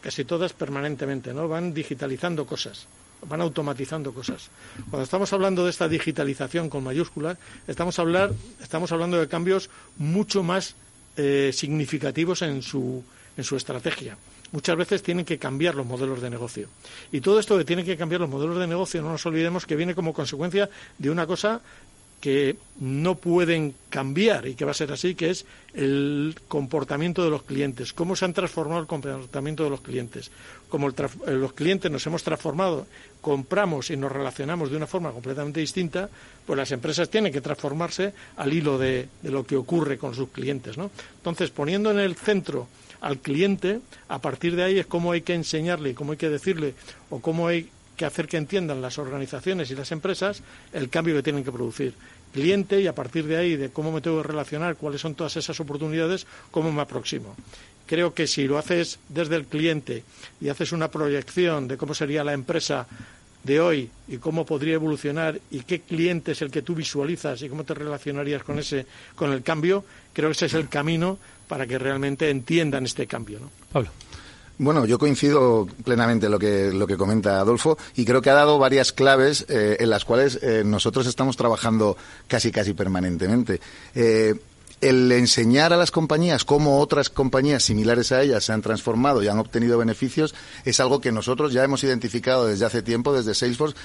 casi 0.00 0.24
todas 0.24 0.52
permanentemente, 0.52 1.32
¿no? 1.32 1.48
Van 1.48 1.72
digitalizando 1.72 2.46
cosas, 2.46 2.86
van 3.28 3.40
automatizando 3.40 4.12
cosas. 4.12 4.48
Cuando 4.90 5.04
estamos 5.04 5.32
hablando 5.32 5.64
de 5.64 5.70
esta 5.70 5.88
digitalización 5.88 6.68
con 6.68 6.82
mayúsculas, 6.84 7.38
estamos, 7.66 7.98
hablar, 7.98 8.32
estamos 8.60 8.90
hablando 8.92 9.18
de 9.18 9.28
cambios 9.28 9.70
mucho 9.98 10.42
más 10.42 10.74
eh, 11.16 11.50
significativos 11.52 12.42
en 12.42 12.62
su, 12.62 13.04
en 13.36 13.44
su 13.44 13.56
estrategia 13.56 14.16
muchas 14.52 14.76
veces 14.76 15.02
tienen 15.02 15.24
que 15.24 15.38
cambiar 15.38 15.74
los 15.74 15.86
modelos 15.86 16.22
de 16.22 16.30
negocio. 16.30 16.68
Y 17.10 17.20
todo 17.20 17.40
esto 17.40 17.58
de 17.58 17.64
tienen 17.64 17.84
que 17.84 17.96
cambiar 17.96 18.20
los 18.20 18.30
modelos 18.30 18.58
de 18.58 18.66
negocio, 18.66 19.02
no 19.02 19.10
nos 19.10 19.26
olvidemos 19.26 19.66
que 19.66 19.76
viene 19.76 19.94
como 19.94 20.12
consecuencia 20.12 20.70
de 20.98 21.10
una 21.10 21.26
cosa 21.26 21.60
que 22.22 22.56
no 22.78 23.16
pueden 23.16 23.74
cambiar 23.90 24.46
y 24.46 24.54
que 24.54 24.64
va 24.64 24.70
a 24.70 24.74
ser 24.74 24.92
así, 24.92 25.16
que 25.16 25.30
es 25.30 25.44
el 25.74 26.36
comportamiento 26.46 27.24
de 27.24 27.30
los 27.30 27.42
clientes, 27.42 27.92
cómo 27.92 28.14
se 28.14 28.24
han 28.24 28.32
transformado 28.32 28.80
el 28.80 28.86
comportamiento 28.86 29.64
de 29.64 29.70
los 29.70 29.80
clientes. 29.80 30.30
Como 30.68 30.88
eh, 30.88 30.92
los 31.26 31.52
clientes 31.52 31.90
nos 31.90 32.06
hemos 32.06 32.22
transformado, 32.22 32.86
compramos 33.20 33.90
y 33.90 33.96
nos 33.96 34.12
relacionamos 34.12 34.70
de 34.70 34.76
una 34.76 34.86
forma 34.86 35.10
completamente 35.10 35.58
distinta, 35.58 36.08
pues 36.46 36.56
las 36.56 36.70
empresas 36.70 37.10
tienen 37.10 37.32
que 37.32 37.40
transformarse 37.40 38.14
al 38.36 38.52
hilo 38.52 38.78
de, 38.78 39.08
de 39.20 39.30
lo 39.32 39.44
que 39.44 39.56
ocurre 39.56 39.98
con 39.98 40.14
sus 40.14 40.28
clientes. 40.28 40.78
¿no? 40.78 40.92
Entonces, 41.16 41.50
poniendo 41.50 41.90
en 41.90 41.98
el 41.98 42.14
centro 42.14 42.68
al 43.02 43.18
cliente, 43.18 43.80
a 44.08 44.20
partir 44.20 44.56
de 44.56 44.62
ahí 44.62 44.78
es 44.78 44.86
cómo 44.86 45.12
hay 45.12 45.22
que 45.22 45.34
enseñarle 45.34 45.94
cómo 45.94 46.12
hay 46.12 46.18
que 46.18 46.30
decirle 46.30 46.74
o 47.10 47.20
cómo 47.20 47.48
hay 47.48 47.68
que 47.96 48.04
hacer 48.06 48.26
que 48.26 48.36
entiendan 48.36 48.80
las 48.80 48.96
organizaciones 48.98 49.70
y 49.70 49.74
las 49.74 49.92
empresas 49.92 50.42
el 50.72 50.88
cambio 50.88 51.14
que 51.16 51.22
tienen 51.22 51.44
que 51.44 51.52
producir. 51.52 51.94
Cliente 52.32 52.80
y 52.80 52.86
a 52.86 52.94
partir 52.94 53.26
de 53.26 53.36
ahí, 53.36 53.56
de 53.56 53.68
cómo 53.68 53.92
me 53.92 54.00
tengo 54.00 54.22
que 54.22 54.28
relacionar, 54.28 54.76
cuáles 54.76 55.02
son 55.02 55.14
todas 55.14 55.36
esas 55.36 55.60
oportunidades, 55.60 56.26
cómo 56.50 56.72
me 56.72 56.80
aproximo. 56.80 57.36
Creo 57.86 58.14
que 58.14 58.26
si 58.26 58.44
lo 58.44 58.56
haces 58.56 58.98
desde 59.08 59.36
el 59.36 59.44
cliente 59.44 60.04
y 60.40 60.48
haces 60.48 60.72
una 60.72 60.88
proyección 60.88 61.68
de 61.68 61.76
cómo 61.76 61.92
sería 61.92 62.24
la 62.24 62.32
empresa 62.32 62.86
de 63.42 63.60
hoy 63.60 63.90
y 64.08 64.18
cómo 64.18 64.46
podría 64.46 64.74
evolucionar 64.74 65.40
y 65.50 65.60
qué 65.60 65.80
cliente 65.80 66.32
es 66.32 66.42
el 66.42 66.50
que 66.50 66.62
tú 66.62 66.74
visualizas 66.74 67.42
y 67.42 67.48
cómo 67.48 67.64
te 67.64 67.74
relacionarías 67.74 68.44
con 68.44 68.58
ese 68.58 68.86
con 69.16 69.32
el 69.32 69.42
cambio, 69.42 69.84
creo 70.12 70.28
que 70.28 70.32
ese 70.34 70.46
es 70.46 70.54
el 70.54 70.68
camino 70.68 71.18
para 71.52 71.66
que 71.66 71.78
realmente 71.78 72.30
entiendan 72.30 72.86
este 72.86 73.06
cambio, 73.06 73.38
¿no? 73.38 73.50
Pablo. 73.70 73.90
Bueno, 74.56 74.86
yo 74.86 74.98
coincido 74.98 75.68
plenamente 75.84 76.24
en 76.24 76.32
lo 76.32 76.38
que, 76.38 76.72
lo 76.72 76.86
que 76.86 76.96
comenta 76.96 77.40
Adolfo 77.40 77.76
y 77.94 78.06
creo 78.06 78.22
que 78.22 78.30
ha 78.30 78.34
dado 78.34 78.58
varias 78.58 78.94
claves 78.94 79.44
eh, 79.50 79.76
en 79.78 79.90
las 79.90 80.06
cuales 80.06 80.38
eh, 80.40 80.62
nosotros 80.64 81.06
estamos 81.06 81.36
trabajando 81.36 81.98
casi, 82.26 82.50
casi 82.50 82.72
permanentemente. 82.72 83.60
Eh, 83.94 84.34
el 84.80 85.12
enseñar 85.12 85.74
a 85.74 85.76
las 85.76 85.90
compañías 85.90 86.46
cómo 86.46 86.80
otras 86.80 87.10
compañías 87.10 87.62
similares 87.62 88.12
a 88.12 88.22
ellas 88.22 88.44
se 88.44 88.54
han 88.54 88.62
transformado 88.62 89.22
y 89.22 89.28
han 89.28 89.38
obtenido 89.38 89.76
beneficios 89.76 90.34
es 90.64 90.80
algo 90.80 91.02
que 91.02 91.12
nosotros 91.12 91.52
ya 91.52 91.62
hemos 91.62 91.84
identificado 91.84 92.46
desde 92.46 92.64
hace 92.64 92.80
tiempo, 92.80 93.12
desde 93.12 93.34
Salesforce, 93.34 93.76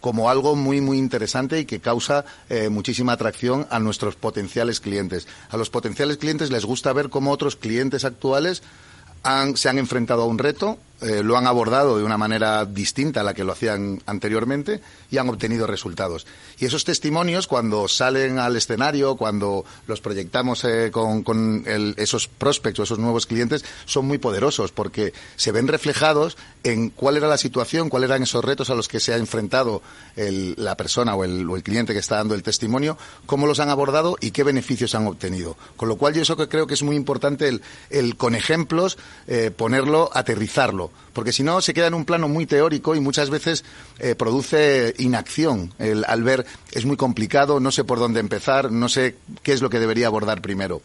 como 0.00 0.30
algo 0.30 0.56
muy, 0.56 0.80
muy 0.80 0.98
interesante 0.98 1.60
y 1.60 1.64
que 1.64 1.80
causa 1.80 2.24
eh, 2.48 2.68
muchísima 2.68 3.12
atracción 3.12 3.66
a 3.70 3.78
nuestros 3.78 4.16
potenciales 4.16 4.80
clientes. 4.80 5.26
A 5.50 5.56
los 5.56 5.70
potenciales 5.70 6.16
clientes 6.16 6.50
les 6.50 6.64
gusta 6.64 6.92
ver 6.92 7.10
cómo 7.10 7.30
otros 7.30 7.56
clientes 7.56 8.04
actuales 8.04 8.62
se 9.54 9.68
han 9.68 9.78
enfrentado 9.78 10.22
a 10.22 10.26
un 10.26 10.38
reto, 10.38 10.78
eh, 11.02 11.22
lo 11.22 11.36
han 11.36 11.46
abordado 11.46 11.98
de 11.98 12.04
una 12.04 12.16
manera 12.16 12.64
distinta 12.64 13.20
a 13.20 13.22
la 13.22 13.34
que 13.34 13.44
lo 13.44 13.52
hacían 13.52 14.02
anteriormente 14.06 14.80
y 15.10 15.18
han 15.18 15.28
obtenido 15.28 15.66
resultados. 15.66 16.26
Y 16.58 16.64
esos 16.64 16.84
testimonios, 16.84 17.46
cuando 17.46 17.86
salen 17.86 18.38
al 18.38 18.56
escenario, 18.56 19.16
cuando 19.16 19.66
los 19.86 20.00
proyectamos 20.00 20.64
eh, 20.64 20.90
con, 20.90 21.64
esos 21.98 22.28
prospects 22.28 22.78
o 22.78 22.82
esos 22.84 22.98
nuevos 22.98 23.26
clientes, 23.26 23.62
son 23.84 24.06
muy 24.06 24.16
poderosos 24.16 24.72
porque 24.72 25.12
se 25.36 25.52
ven 25.52 25.68
reflejados 25.68 26.38
en 26.64 26.88
cuál 26.88 27.18
era 27.18 27.28
la 27.28 27.36
situación, 27.36 27.90
cuáles 27.90 28.08
eran 28.08 28.22
esos 28.22 28.42
retos 28.42 28.70
a 28.70 28.74
los 28.74 28.88
que 28.88 28.98
se 28.98 29.12
ha 29.12 29.16
enfrentado 29.16 29.82
la 30.16 30.76
persona 30.76 31.14
o 31.14 31.24
el, 31.24 31.46
cliente 31.62 31.92
que 31.92 31.98
está 31.98 32.16
dando 32.16 32.34
el 32.34 32.42
testimonio, 32.42 32.96
cómo 33.26 33.46
los 33.46 33.60
han 33.60 33.68
abordado 33.68 34.16
y 34.20 34.30
qué 34.30 34.44
beneficios 34.44 34.94
han 34.94 35.06
obtenido. 35.06 35.56
Con 35.76 35.88
lo 35.88 35.96
cual, 35.96 36.14
yo 36.14 36.22
eso 36.22 36.36
que 36.36 36.48
creo 36.48 36.66
que 36.66 36.74
es 36.74 36.82
muy 36.82 36.96
importante 36.96 37.60
el, 37.90 38.16
con 38.16 38.34
ejemplos 38.34 38.96
eh, 39.26 39.50
ponerlo, 39.54 40.10
aterrizarlo 40.14 40.85
porque 41.12 41.32
si 41.32 41.42
no 41.42 41.60
se 41.60 41.74
queda 41.74 41.86
en 41.86 41.94
un 41.94 42.04
plano 42.04 42.28
muy 42.28 42.46
teórico 42.46 42.94
y 42.94 43.00
muchas 43.00 43.30
veces 43.30 43.64
eh, 43.98 44.14
produce 44.14 44.94
inacción. 44.98 45.72
al 46.06 46.22
ver 46.22 46.46
es 46.72 46.84
muy 46.84 46.96
complicado, 46.96 47.60
no 47.60 47.70
sé 47.72 47.84
por 47.84 47.98
dónde 47.98 48.20
empezar, 48.20 48.70
no 48.70 48.88
sé 48.88 49.16
qué 49.42 49.52
es 49.52 49.62
lo 49.62 49.70
que 49.70 49.80
debería 49.80 50.06
abordar 50.06 50.40
primero. 50.40 50.82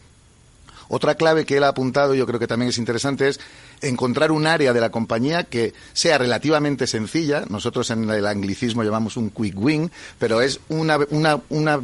Otra 0.94 1.14
clave 1.14 1.46
que 1.46 1.56
él 1.56 1.64
ha 1.64 1.68
apuntado, 1.68 2.14
yo 2.14 2.26
creo 2.26 2.38
que 2.38 2.46
también 2.46 2.68
es 2.68 2.76
interesante, 2.76 3.28
es 3.28 3.40
encontrar 3.80 4.30
un 4.30 4.46
área 4.46 4.74
de 4.74 4.80
la 4.82 4.90
compañía 4.90 5.44
que 5.44 5.72
sea 5.94 6.18
relativamente 6.18 6.86
sencilla. 6.86 7.44
Nosotros 7.48 7.90
en 7.90 8.10
el 8.10 8.26
anglicismo 8.26 8.84
llamamos 8.84 9.16
un 9.16 9.30
quick 9.30 9.58
win, 9.58 9.90
pero 10.18 10.42
es 10.42 10.60
una, 10.68 10.98
una, 11.08 11.40
una 11.48 11.80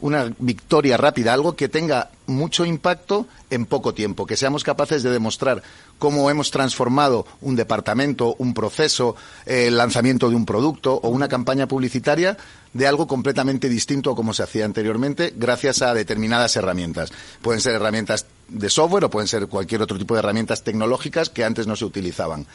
una 0.00 0.32
victoria 0.38 0.96
rápida, 0.96 1.32
algo 1.32 1.56
que 1.56 1.68
tenga 1.68 2.10
mucho 2.26 2.64
impacto 2.64 3.26
en 3.50 3.66
poco 3.66 3.94
tiempo, 3.94 4.26
que 4.26 4.36
seamos 4.36 4.64
capaces 4.64 5.02
de 5.02 5.10
demostrar 5.10 5.62
cómo 5.98 6.28
hemos 6.30 6.50
transformado 6.50 7.26
un 7.40 7.56
departamento, 7.56 8.34
un 8.38 8.52
proceso, 8.52 9.16
el 9.46 9.76
lanzamiento 9.76 10.28
de 10.28 10.36
un 10.36 10.44
producto 10.44 10.94
o 10.94 11.08
una 11.08 11.28
campaña 11.28 11.66
publicitaria 11.66 12.36
de 12.72 12.86
algo 12.86 13.06
completamente 13.06 13.68
distinto 13.68 14.10
a 14.10 14.16
como 14.16 14.34
se 14.34 14.42
hacía 14.42 14.64
anteriormente 14.64 15.32
gracias 15.36 15.82
a 15.82 15.94
determinadas 15.94 16.56
herramientas. 16.56 17.12
Pueden 17.40 17.60
ser 17.60 17.74
herramientas 17.74 18.26
de 18.48 18.68
software 18.68 19.04
o 19.04 19.10
pueden 19.10 19.28
ser 19.28 19.46
cualquier 19.46 19.82
otro 19.82 19.98
tipo 19.98 20.14
de 20.14 20.20
herramientas 20.20 20.62
tecnológicas 20.62 21.30
que 21.30 21.44
antes 21.44 21.66
no 21.66 21.76
se 21.76 21.84
utilizaban. 21.84 22.46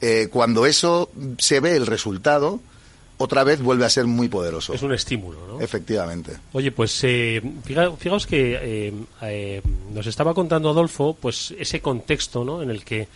Eh, 0.00 0.28
cuando 0.30 0.66
eso 0.66 1.10
se 1.38 1.60
ve 1.60 1.76
el 1.76 1.86
resultado, 1.86 2.60
otra 3.18 3.44
vez 3.44 3.62
vuelve 3.62 3.84
a 3.84 3.90
ser 3.90 4.06
muy 4.06 4.28
poderoso. 4.28 4.74
Es 4.74 4.82
un 4.82 4.92
estímulo, 4.92 5.46
¿no? 5.46 5.60
Efectivamente. 5.60 6.32
Oye, 6.52 6.70
pues 6.70 6.98
eh, 7.04 7.42
fijaos 7.98 8.26
que 8.26 8.58
eh, 8.60 8.92
eh, 9.22 9.62
nos 9.92 10.06
estaba 10.06 10.34
contando 10.34 10.70
Adolfo, 10.70 11.16
pues 11.18 11.54
ese 11.58 11.80
contexto, 11.80 12.44
¿no? 12.44 12.62
En 12.62 12.70
el 12.70 12.84
que 12.84 13.08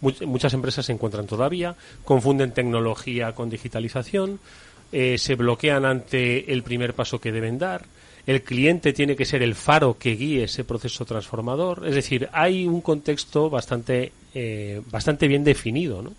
muchas 0.00 0.54
empresas 0.54 0.86
se 0.86 0.92
encuentran 0.92 1.26
todavía, 1.26 1.74
confunden 2.04 2.52
tecnología 2.52 3.32
con 3.32 3.50
digitalización, 3.50 4.38
se 4.92 5.34
bloquean 5.34 5.84
ante 5.84 6.52
el 6.52 6.62
primer 6.62 6.94
paso 6.94 7.20
que 7.20 7.32
deben 7.32 7.58
dar. 7.58 7.84
El 8.24 8.42
cliente 8.42 8.92
tiene 8.92 9.16
que 9.16 9.24
ser 9.24 9.42
el 9.42 9.56
faro 9.56 9.98
que 9.98 10.14
guíe 10.14 10.44
ese 10.44 10.62
proceso 10.62 11.04
transformador. 11.04 11.84
Es 11.84 11.96
decir, 11.96 12.28
hay 12.32 12.64
un 12.64 12.80
contexto 12.80 13.50
bastante, 13.50 14.12
bastante 14.88 15.26
bien 15.26 15.42
definido, 15.42 16.00
¿no? 16.00 16.12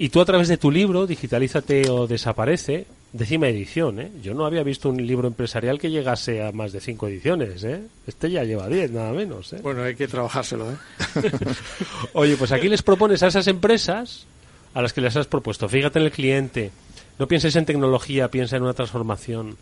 Y 0.00 0.08
tú 0.08 0.22
a 0.22 0.24
través 0.24 0.48
de 0.48 0.56
tu 0.56 0.70
libro, 0.70 1.06
Digitalízate 1.06 1.90
o 1.90 2.06
Desaparece, 2.06 2.86
décima 3.12 3.48
edición, 3.48 4.00
¿eh? 4.00 4.10
Yo 4.22 4.32
no 4.32 4.46
había 4.46 4.62
visto 4.62 4.88
un 4.88 5.06
libro 5.06 5.28
empresarial 5.28 5.78
que 5.78 5.90
llegase 5.90 6.42
a 6.42 6.52
más 6.52 6.72
de 6.72 6.80
cinco 6.80 7.06
ediciones, 7.06 7.62
¿eh? 7.64 7.82
Este 8.06 8.30
ya 8.30 8.42
lleva 8.44 8.66
diez, 8.68 8.90
nada 8.90 9.12
menos, 9.12 9.52
¿eh? 9.52 9.58
Bueno, 9.62 9.82
hay 9.82 9.94
que 9.94 10.08
trabajárselo, 10.08 10.72
¿eh? 10.72 10.76
Oye, 12.14 12.38
pues 12.38 12.50
aquí 12.50 12.70
les 12.70 12.80
propones 12.80 13.22
a 13.22 13.26
esas 13.26 13.46
empresas 13.46 14.24
a 14.72 14.80
las 14.80 14.94
que 14.94 15.02
les 15.02 15.14
has 15.16 15.26
propuesto, 15.26 15.68
fíjate 15.68 15.98
en 15.98 16.06
el 16.06 16.12
cliente, 16.12 16.70
no 17.18 17.28
pienses 17.28 17.54
en 17.56 17.66
tecnología, 17.66 18.30
piensa 18.30 18.56
en 18.56 18.62
una 18.62 18.72
transformación. 18.72 19.58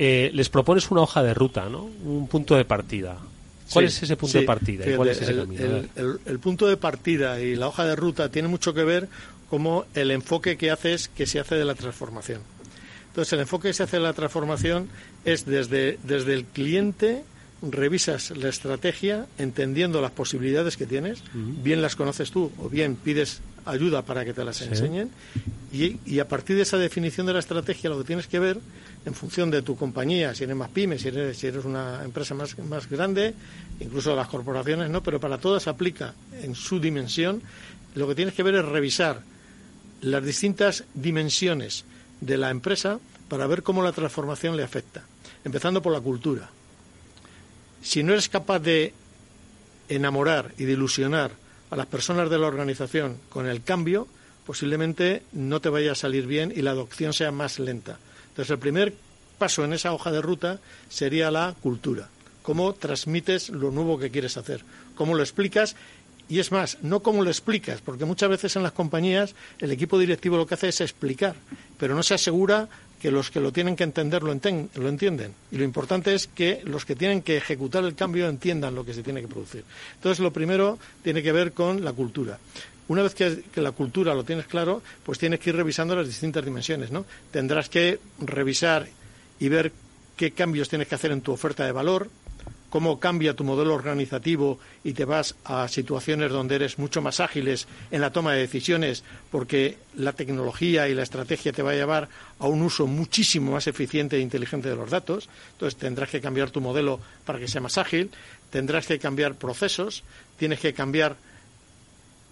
Eh, 0.00 0.32
les 0.34 0.48
propones 0.48 0.90
una 0.90 1.02
hoja 1.02 1.22
de 1.22 1.32
ruta, 1.32 1.68
¿no? 1.68 1.88
Un 2.04 2.26
punto 2.26 2.56
de 2.56 2.64
partida. 2.64 3.18
¿Cuál 3.72 3.84
es 3.84 4.02
ese 4.02 4.16
punto 4.16 4.36
de 4.36 4.44
partida? 4.44 4.90
y 4.90 4.96
cuál 4.96 5.10
es 5.10 5.22
ese 5.22 5.36
camino? 5.36 5.84
el, 6.26 6.38
punto 6.40 6.66
de 6.66 6.76
partida 6.76 7.40
y 7.40 7.54
la 7.54 7.68
hoja 7.68 7.84
de 7.84 7.94
ruta 7.94 8.28
tiene 8.28 8.48
mucho 8.48 8.74
que 8.74 8.82
ver 8.82 9.08
como 9.50 9.84
el 9.94 10.12
enfoque 10.12 10.56
que 10.56 10.70
haces 10.70 11.08
que 11.08 11.26
se 11.26 11.40
hace 11.40 11.56
de 11.56 11.64
la 11.64 11.74
transformación. 11.74 12.40
Entonces, 13.08 13.32
el 13.32 13.40
enfoque 13.40 13.68
que 13.68 13.74
se 13.74 13.82
hace 13.82 13.96
de 13.96 14.04
la 14.04 14.12
transformación 14.12 14.88
es 15.24 15.44
desde, 15.44 15.98
desde 16.04 16.34
el 16.34 16.44
cliente, 16.44 17.24
revisas 17.60 18.30
la 18.30 18.48
estrategia 18.48 19.26
entendiendo 19.36 20.00
las 20.00 20.12
posibilidades 20.12 20.76
que 20.76 20.86
tienes, 20.86 21.22
bien 21.34 21.82
las 21.82 21.96
conoces 21.96 22.30
tú 22.30 22.52
o 22.58 22.68
bien 22.68 22.94
pides 22.94 23.40
ayuda 23.66 24.02
para 24.02 24.24
que 24.24 24.32
te 24.32 24.44
las 24.44 24.62
enseñen 24.62 25.10
y, 25.70 25.98
y, 26.06 26.20
a 26.20 26.28
partir 26.28 26.56
de 26.56 26.62
esa 26.62 26.78
definición 26.78 27.26
de 27.26 27.34
la 27.34 27.40
estrategia 27.40 27.90
lo 27.90 27.98
que 27.98 28.04
tienes 28.04 28.26
que 28.26 28.38
ver 28.38 28.58
en 29.04 29.14
función 29.14 29.50
de 29.50 29.62
tu 29.62 29.76
compañía, 29.76 30.34
si 30.34 30.44
eres 30.44 30.56
más 30.56 30.70
pyme, 30.70 30.98
si 30.98 31.08
eres, 31.08 31.36
si 31.36 31.46
eres 31.46 31.64
una 31.64 32.02
empresa 32.04 32.34
más, 32.34 32.58
más 32.58 32.88
grande, 32.88 33.34
incluso 33.80 34.14
las 34.14 34.28
corporaciones, 34.28 34.90
no, 34.90 35.02
pero 35.02 35.20
para 35.20 35.38
todas 35.38 35.68
aplica 35.68 36.14
en 36.42 36.54
su 36.54 36.80
dimensión, 36.80 37.42
lo 37.94 38.08
que 38.08 38.14
tienes 38.14 38.34
que 38.34 38.42
ver 38.42 38.54
es 38.54 38.64
revisar 38.64 39.22
las 40.00 40.24
distintas 40.24 40.84
dimensiones 40.94 41.84
de 42.20 42.36
la 42.36 42.50
empresa 42.50 42.98
para 43.28 43.46
ver 43.46 43.62
cómo 43.62 43.82
la 43.82 43.92
transformación 43.92 44.56
le 44.56 44.62
afecta, 44.62 45.04
empezando 45.44 45.82
por 45.82 45.92
la 45.92 46.00
cultura. 46.00 46.50
Si 47.82 48.02
no 48.02 48.12
eres 48.12 48.28
capaz 48.28 48.58
de 48.58 48.92
enamorar 49.88 50.52
y 50.58 50.64
de 50.64 50.72
ilusionar 50.72 51.32
a 51.70 51.76
las 51.76 51.86
personas 51.86 52.28
de 52.30 52.38
la 52.38 52.46
organización 52.46 53.18
con 53.28 53.46
el 53.46 53.62
cambio, 53.62 54.08
posiblemente 54.44 55.22
no 55.32 55.60
te 55.60 55.68
vaya 55.68 55.92
a 55.92 55.96
salir 55.96 56.26
bien 56.26 56.52
y 56.54 56.62
la 56.62 56.72
adopción 56.72 57.12
sea 57.12 57.30
más 57.30 57.58
lenta. 57.58 57.98
Entonces, 58.28 58.50
el 58.50 58.58
primer 58.58 58.94
paso 59.38 59.64
en 59.64 59.72
esa 59.72 59.92
hoja 59.92 60.10
de 60.10 60.20
ruta 60.20 60.60
sería 60.88 61.30
la 61.30 61.54
cultura. 61.62 62.08
Cómo 62.42 62.74
transmites 62.74 63.50
lo 63.50 63.70
nuevo 63.70 63.98
que 63.98 64.10
quieres 64.10 64.36
hacer, 64.36 64.64
cómo 64.94 65.14
lo 65.14 65.22
explicas 65.22 65.76
y 66.30 66.38
es 66.38 66.52
más, 66.52 66.78
no 66.80 67.00
cómo 67.00 67.24
lo 67.24 67.30
explicas, 67.30 67.80
porque 67.80 68.04
muchas 68.04 68.30
veces 68.30 68.54
en 68.54 68.62
las 68.62 68.70
compañías 68.70 69.34
el 69.58 69.72
equipo 69.72 69.98
directivo 69.98 70.36
lo 70.36 70.46
que 70.46 70.54
hace 70.54 70.68
es 70.68 70.80
explicar, 70.80 71.34
pero 71.76 71.96
no 71.96 72.04
se 72.04 72.14
asegura 72.14 72.68
que 73.00 73.10
los 73.10 73.32
que 73.32 73.40
lo 73.40 73.52
tienen 73.52 73.74
que 73.74 73.82
entender 73.82 74.22
lo, 74.22 74.30
entienden. 74.30 75.34
Y 75.50 75.56
lo 75.56 75.64
importante 75.64 76.14
es 76.14 76.28
que 76.28 76.60
los 76.64 76.84
que 76.84 76.94
tienen 76.94 77.22
que 77.22 77.36
ejecutar 77.36 77.82
el 77.82 77.96
cambio 77.96 78.28
entiendan 78.28 78.76
lo 78.76 78.84
que 78.84 78.94
se 78.94 79.02
tiene 79.02 79.22
que 79.22 79.26
producir. 79.28 79.64
Entonces, 79.94 80.20
lo 80.20 80.32
primero 80.32 80.78
tiene 81.02 81.22
que 81.22 81.32
ver 81.32 81.52
con 81.52 81.82
la 81.82 81.92
cultura. 81.92 82.38
Una 82.88 83.02
vez 83.02 83.14
que, 83.14 83.42
que, 83.52 83.60
la 83.60 83.72
cultura 83.72 84.14
lo 84.14 84.22
tienes 84.22 84.46
claro, 84.46 84.82
pues 85.02 85.18
tienes 85.18 85.40
que 85.40 85.50
ir 85.50 85.56
revisando 85.56 85.96
las 85.96 86.06
distintas 86.06 86.44
dimensiones, 86.44 86.92
¿no? 86.92 87.06
Tendrás 87.32 87.68
que 87.68 87.98
revisar 88.20 88.86
y 89.40 89.48
ver 89.48 89.72
qué 90.16 90.32
cambios 90.32 90.68
tienes 90.68 90.86
que 90.86 90.94
hacer 90.94 91.10
en 91.10 91.22
tu 91.22 91.32
oferta 91.32 91.64
de 91.64 91.72
valor, 91.72 92.10
cómo 92.70 93.00
cambia 93.00 93.34
tu 93.34 93.44
modelo 93.44 93.74
organizativo 93.74 94.58
y 94.84 94.92
te 94.92 95.04
vas 95.04 95.34
a 95.44 95.68
situaciones 95.68 96.30
donde 96.30 96.54
eres 96.54 96.78
mucho 96.78 97.02
más 97.02 97.20
ágiles 97.20 97.66
en 97.90 98.00
la 98.00 98.12
toma 98.12 98.32
de 98.32 98.40
decisiones 98.40 99.04
porque 99.30 99.76
la 99.96 100.12
tecnología 100.12 100.88
y 100.88 100.94
la 100.94 101.02
estrategia 101.02 101.52
te 101.52 101.62
va 101.62 101.72
a 101.72 101.74
llevar 101.74 102.08
a 102.38 102.46
un 102.46 102.62
uso 102.62 102.86
muchísimo 102.86 103.52
más 103.52 103.66
eficiente 103.66 104.16
e 104.16 104.20
inteligente 104.20 104.70
de 104.70 104.76
los 104.76 104.88
datos. 104.88 105.28
Entonces 105.52 105.78
tendrás 105.78 106.10
que 106.10 106.20
cambiar 106.20 106.50
tu 106.50 106.60
modelo 106.60 107.00
para 107.26 107.38
que 107.38 107.48
sea 107.48 107.60
más 107.60 107.76
ágil, 107.76 108.10
tendrás 108.50 108.86
que 108.86 108.98
cambiar 108.98 109.34
procesos, 109.34 110.04
tienes 110.38 110.60
que 110.60 110.72
cambiar 110.72 111.16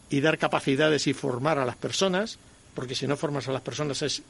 y 0.08 0.20
dar 0.20 0.38
capacidades 0.38 1.06
y 1.08 1.12
formar 1.12 1.58
a 1.58 1.66
las 1.66 1.76
personas, 1.76 2.38
porque 2.74 2.94
si 2.94 3.06
no 3.06 3.16
formas 3.16 3.48
a 3.48 3.52
las 3.52 3.62
personas 3.62 4.00
es 4.02 4.22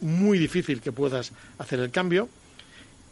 muy 0.00 0.38
difícil 0.38 0.80
que 0.80 0.90
puedas 0.90 1.32
hacer 1.58 1.78
el 1.80 1.90
cambio 1.90 2.30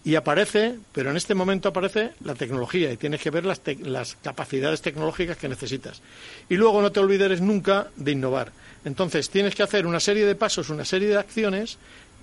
y 0.09 0.17
aparece, 0.17 0.79
pero 0.91 1.11
en 1.11 1.19
este 1.19 1.35
momento 1.35 1.69
aparece 1.69 2.13
la 2.25 2.35
tecnología 2.35 2.91
y 2.91 2.97
tienes 2.97 3.21
que 3.21 3.29
ver 3.29 3.45
las, 3.45 4.17
capacidades 4.23 4.81
tecnológicas 4.81 5.37
que 5.37 5.51
necesitas. 5.51 6.01
Y 6.49 6.55
luego 6.55 6.81
no 6.81 6.91
te 6.91 7.01
olvides 7.01 7.43
nunca 7.43 7.89
de 7.95 8.13
innovar. 8.13 8.51
Entonces 8.87 9.29
tienes 9.29 9.55
que 9.55 9.63
hacer 9.63 9.85
una 9.85 10.01
serie 10.01 10.25
de 10.25 10.35
pasos, 10.35 10.71
una 10.71 10.87
serie 10.87 11.09
de 11.09 11.19
acciones 11.19 11.77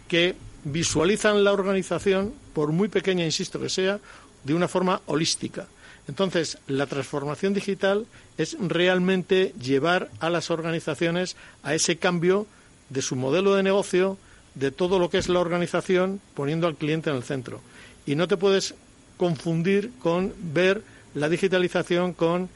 que 0.08 0.34
visualizan 0.64 1.44
la 1.44 1.54
organización, 1.54 2.34
por 2.56 2.72
muy 2.72 2.88
pequeña, 2.88 3.24
insisto 3.24 3.60
que 3.60 3.70
sea, 3.70 4.00
de 4.44 4.56
una 4.56 4.68
forma 4.68 5.02
holística. 5.06 5.68
Entonces, 6.08 6.58
la 6.66 6.88
transformación 6.88 7.54
digital 7.54 8.08
es 8.40 8.58
realmente 8.60 9.54
llevar 9.62 10.10
a 10.20 10.32
las 10.32 10.50
organizaciones 10.50 11.36
a 11.62 11.76
ese 11.76 11.98
cambio 11.98 12.48
de 12.90 13.04
su 13.04 13.16
modelo 13.16 13.54
de 13.54 13.62
negocio, 13.62 14.18
de 14.56 14.72
todo 14.72 14.98
lo 14.98 15.12
que 15.12 15.20
es 15.20 15.30
la 15.30 15.40
organización, 15.40 16.20
poniendo 16.34 16.66
al 16.66 16.78
cliente 16.78 17.12
en 17.12 17.18
el 17.18 17.24
centro. 17.24 17.62
Y 18.06 18.16
no 18.16 18.28
te 18.28 18.38
puedes 18.38 18.76
confundir 19.18 19.92
con 20.02 20.34
ver 20.54 20.82
la 21.14 21.30
digitalización 21.30 22.14
con 22.14 22.50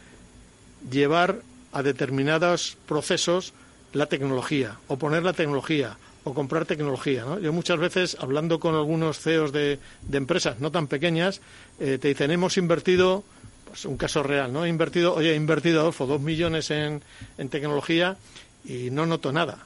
llevar 0.91 1.41
a 1.71 1.83
determinados 1.83 2.77
procesos 2.87 3.53
la 3.93 4.05
tecnología 4.05 4.77
o 4.87 4.97
poner 4.97 5.23
la 5.23 5.33
tecnología 5.33 5.97
o 6.23 6.33
comprar 6.33 6.65
tecnología. 6.65 7.25
Yo 7.41 7.53
muchas 7.53 7.79
veces, 7.79 8.17
hablando 8.19 8.59
con 8.59 8.75
algunos 8.75 9.19
CEOs 9.19 9.51
de, 9.51 9.79
empresas 10.11 10.59
no 10.59 10.71
tan 10.71 10.87
pequeñas, 10.87 11.41
eh, 11.79 11.97
te 11.99 12.09
dicen, 12.09 12.29
hemos 12.31 12.57
invertido, 12.57 13.23
pues 13.65 13.85
un 13.85 13.97
caso 13.97 14.21
real, 14.21 14.51
¿no? 14.51 14.65
He 14.65 14.69
invertido, 14.69 15.15
oye, 15.15 15.31
he 15.31 15.35
invertido, 15.35 15.79
Adolfo, 15.79 16.05
dos 16.05 16.21
millones 16.21 16.69
en, 16.71 17.01
en 17.37 17.49
tecnología 17.49 18.17
y 18.65 18.91
no 18.91 19.05
noto 19.05 19.31
nada. 19.31 19.65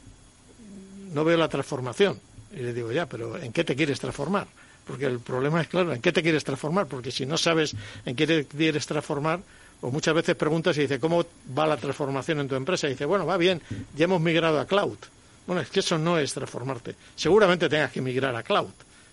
No 1.11 1.23
veo 1.23 1.37
la 1.37 1.49
transformación. 1.49 2.19
Y 2.55 2.57
le 2.57 2.73
digo, 2.73 2.91
ya, 2.91 3.07
pero 3.07 3.37
¿en 3.37 3.51
qué 3.51 3.63
te 3.63 3.75
quieres 3.75 3.99
transformar? 3.99 4.47
Porque 4.85 5.05
el 5.05 5.19
problema 5.19 5.61
es 5.61 5.67
claro, 5.67 5.93
¿en 5.93 6.01
qué 6.01 6.11
te 6.11 6.21
quieres 6.21 6.43
transformar? 6.43 6.87
Porque 6.87 7.11
si 7.11 7.25
no 7.25 7.37
sabes 7.37 7.75
en 8.05 8.15
qué 8.15 8.27
te 8.27 8.45
quieres 8.45 8.85
transformar, 8.85 9.39
o 9.81 9.91
muchas 9.91 10.13
veces 10.13 10.35
preguntas 10.35 10.77
y 10.77 10.81
dice, 10.81 10.99
¿cómo 10.99 11.25
va 11.57 11.67
la 11.67 11.77
transformación 11.77 12.39
en 12.39 12.47
tu 12.47 12.55
empresa? 12.55 12.87
Y 12.87 12.91
dice, 12.91 13.05
bueno, 13.05 13.25
va 13.25 13.37
bien, 13.37 13.61
ya 13.95 14.05
hemos 14.05 14.21
migrado 14.21 14.59
a 14.59 14.65
cloud. 14.65 14.97
Bueno, 15.45 15.61
es 15.61 15.69
que 15.69 15.81
eso 15.81 15.97
no 15.97 16.17
es 16.17 16.33
transformarte. 16.33 16.95
Seguramente 17.15 17.67
tengas 17.67 17.91
que 17.91 18.01
migrar 18.01 18.33
a 18.35 18.43
cloud, 18.43 18.69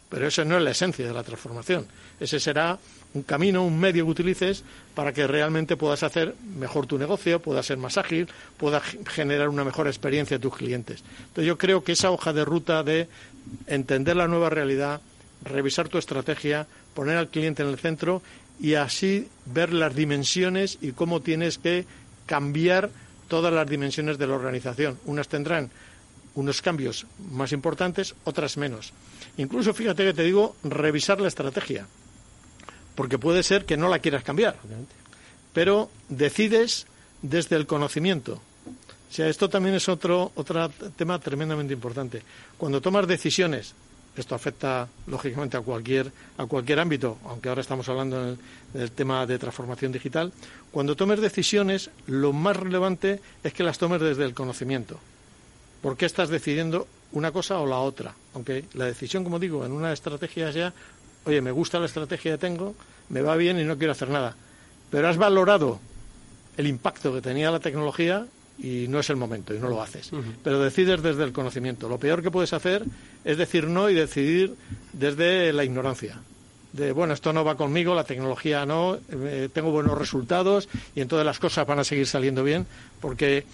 pero 0.09 0.29
eso 0.29 0.45
no 0.45 0.57
es 0.57 0.63
la 0.63 0.71
esencia 0.71 1.07
de 1.07 1.13
la 1.13 1.25
transformación. 1.25 1.87
Ese 2.21 2.39
será 2.39 2.79
un 3.15 3.23
camino, 3.25 3.65
un 3.65 3.79
medio 3.81 4.05
que 4.05 4.11
utilices 4.13 4.63
para 4.95 5.13
que 5.13 5.27
realmente 5.27 5.77
puedas 5.77 6.05
hacer 6.05 6.35
mejor 6.57 6.87
tu 6.87 6.99
negocio, 6.99 7.41
puedas 7.41 7.67
ser 7.67 7.79
más 7.79 7.99
ágil, 7.99 8.29
puedas 8.57 8.83
generar 9.09 9.49
una 9.49 9.65
mejor 9.65 9.89
experiencia 9.89 10.37
a 10.37 10.41
tus 10.41 10.55
clientes. 10.57 11.03
Entonces 11.19 11.47
yo 11.47 11.59
creo 11.59 11.83
que 11.83 11.93
esa 11.93 12.13
hoja 12.13 12.33
de 12.33 12.45
ruta 12.45 12.85
de 12.85 13.09
entender 13.67 14.17
la 14.17 14.29
nueva 14.29 14.51
realidad, 14.51 15.01
revisar 15.45 15.89
tu 15.89 15.99
estrategia, 15.99 16.67
poner 16.95 17.17
al 17.17 17.29
cliente 17.29 17.63
en 17.63 17.69
el 17.69 17.79
centro 17.79 18.23
y 18.61 18.75
así 18.75 19.29
ver 19.47 19.73
las 19.73 19.95
dimensiones 19.95 20.79
y 20.81 20.93
cómo 20.93 21.21
tienes 21.21 21.59
que 21.59 21.87
cambiar 22.27 22.91
todas 23.29 23.53
las 23.53 23.69
dimensiones 23.69 24.19
de 24.19 24.27
la 24.27 24.35
organización. 24.35 24.99
Unas 25.07 25.29
tendrán 25.29 25.71
unos 26.35 26.63
cambios 26.63 27.07
más 27.31 27.53
importantes, 27.53 28.15
otras 28.25 28.57
menos. 28.57 28.93
Incluso, 29.37 29.75
fíjate 29.75 30.05
que 30.05 30.15
te 30.15 30.23
digo, 30.23 30.57
revisar 30.63 31.21
la 31.21 31.29
estrategia, 31.29 31.87
porque 32.95 33.19
puede 33.19 33.43
ser 33.43 33.65
que 33.65 33.77
no 33.77 33.89
la 33.89 33.99
quieras 33.99 34.23
cambiar, 34.23 34.57
pero 35.53 35.91
decides 36.09 36.87
desde 37.23 37.57
el 37.57 37.67
conocimiento. 37.67 38.41
O 39.11 39.13
sea, 39.13 39.29
esto 39.29 39.49
también 39.49 39.75
es 39.75 39.89
otro, 39.89 40.31
otro 40.37 40.69
tema 40.97 41.19
tremendamente 41.19 41.75
importante. 41.75 42.23
Cuando 42.57 42.81
tomas 42.81 43.09
decisiones 43.09 43.75
esto 44.21 44.35
afecta, 44.35 44.89
lógicamente, 45.07 45.57
a 45.57 45.61
cualquier, 45.61 46.13
a 46.39 46.47
cualquier 46.47 46.81
ámbito, 46.81 47.19
aunque 47.25 47.49
ahora 47.49 47.61
estamos 47.61 47.89
hablando 47.89 48.37
del 48.73 48.93
tema 48.93 49.27
de 49.27 49.39
transformación 49.39 49.93
digital. 49.93 50.33
Cuando 50.71 50.97
tomes 50.97 51.21
decisiones, 51.21 51.91
lo 52.07 52.33
más 52.33 52.57
relevante 52.57 53.21
es 53.43 53.53
que 53.53 53.63
las 53.63 53.79
tomes 53.79 54.01
desde 54.01 54.25
el 54.25 54.35
conocimiento. 54.35 54.99
¿Por 55.83 55.97
qué 55.97 56.07
estás 56.07 56.29
decidiendo 56.29 56.87
una 57.13 57.33
cosa 57.33 57.59
o 57.59 57.67
la 57.67 57.79
otra? 57.79 58.15
Aunque 58.35 58.65
la 58.75 58.85
decisión, 58.85 59.25
como 59.25 59.39
digo, 59.39 59.65
en 59.65 59.73
una 59.73 59.93
estrategia 59.93 60.53
sea, 60.53 60.73
oye, 61.25 61.41
me 61.41 61.51
gusta 61.51 61.79
la 61.79 61.87
estrategia 61.87 62.33
que 62.33 62.39
tengo, 62.39 62.75
me 63.09 63.23
va 63.23 63.37
bien 63.37 63.59
y 63.59 63.65
no 63.65 63.79
quiero 63.79 63.93
hacer 63.93 64.11
nada. 64.11 64.37
Pero 64.91 65.09
has 65.09 65.17
valorado 65.17 65.81
el 66.57 66.67
impacto 66.67 67.13
que 67.15 67.23
tenía 67.23 67.51
la 67.51 67.61
tecnología 67.61 68.27
y 68.63 68.87
no 68.89 69.01
es 69.01 69.09
el 69.11 69.17
momento 69.17 69.55
y 69.55 69.59
no 69.59 69.69
lo 69.69 69.83
haces. 69.83 70.11
Pero 70.45 70.61
decides 70.63 71.03
desde 71.03 71.25
el 71.25 71.33
conocimiento. 71.33 71.89
Lo 71.89 71.99
peor 71.99 72.23
que 72.23 72.31
puedes 72.31 72.53
hacer 72.53 72.85
es 73.25 73.39
decir 73.39 73.67
no 73.67 73.89
y 73.89 73.95
decidir 73.95 74.55
desde 74.93 75.53
la 75.53 75.65
ignorancia. 75.65 76.19
De, 76.73 76.93
bueno, 76.93 77.15
esto 77.15 77.33
no 77.33 77.45
va 77.45 77.57
conmigo, 77.57 77.95
la 77.95 78.05
tecnología 78.05 78.65
no, 78.65 78.99
eh, 79.11 79.49
tengo 79.53 79.73
buenos 79.73 79.99
resultados 79.99 80.69
y 80.95 81.01
entonces 81.01 81.27
las 81.27 81.41
cosas 81.41 81.67
van 81.67 81.81
a 81.81 81.85
seguir 81.85 82.07
saliendo 82.07 82.45
bien, 82.45 82.65
porque, 83.01 83.45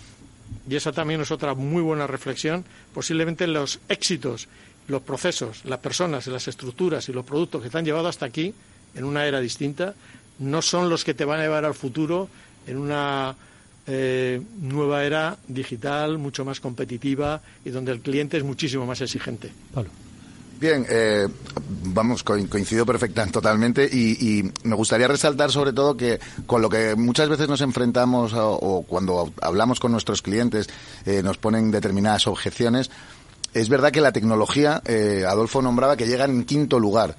y 0.68 0.76
esa 0.76 0.92
también 0.92 1.22
es 1.22 1.30
otra 1.30 1.54
muy 1.54 1.80
buena 1.80 2.06
reflexión, 2.06 2.64
posiblemente 2.92 3.46
los 3.46 3.80
éxitos, 3.88 4.48
los 4.88 5.00
procesos, 5.00 5.64
las 5.64 5.78
personas, 5.78 6.26
las 6.26 6.46
estructuras 6.46 7.08
y 7.08 7.14
los 7.14 7.24
productos 7.24 7.62
que 7.62 7.70
te 7.70 7.78
han 7.78 7.86
llevado 7.86 8.08
hasta 8.08 8.26
aquí, 8.26 8.52
en 8.94 9.04
una 9.04 9.24
era 9.26 9.40
distinta, 9.40 9.94
no 10.38 10.60
son 10.60 10.90
los 10.90 11.02
que 11.02 11.14
te 11.14 11.24
van 11.24 11.40
a 11.40 11.44
llevar 11.44 11.64
al 11.64 11.74
futuro 11.74 12.28
en 12.66 12.76
una 12.76 13.34
eh, 13.88 14.42
nueva 14.60 15.04
era 15.04 15.38
digital, 15.46 16.18
mucho 16.18 16.44
más 16.44 16.58
competitiva 16.58 17.40
y 17.64 17.70
donde 17.70 17.92
el 17.92 18.00
cliente 18.00 18.36
es 18.36 18.42
muchísimo 18.42 18.84
más 18.84 19.00
exigente. 19.00 19.52
Bien, 20.58 20.84
eh, 20.88 21.28
vamos, 21.84 22.24
coincido 22.24 22.84
perfectamente, 22.84 23.34
totalmente, 23.34 23.84
y, 23.84 24.42
me 24.64 24.74
gustaría 24.74 25.06
resaltar 25.06 25.52
sobre 25.52 25.72
todo 25.72 25.96
que 25.96 26.18
con 26.46 26.62
lo 26.62 26.68
que 26.68 26.96
muchas 26.96 27.28
veces 27.28 27.48
nos 27.48 27.60
enfrentamos 27.60 28.32
o, 28.34 28.84
cuando 28.88 29.32
hablamos 29.40 29.78
con 29.78 29.92
nuestros 29.92 30.20
clientes 30.20 30.66
eh, 31.04 31.22
nos 31.22 31.36
ponen 31.36 31.70
determinadas 31.70 32.26
objeciones, 32.26 32.90
es 33.54 33.68
verdad 33.68 33.92
que 33.92 34.00
la 34.00 34.12
tecnología, 34.12 34.82
Adolfo 35.28 35.62
nombraba 35.62 35.96
que 35.96 36.06
llega 36.06 36.24
en 36.24 36.44
quinto 36.44 36.80
lugar. 36.80 37.16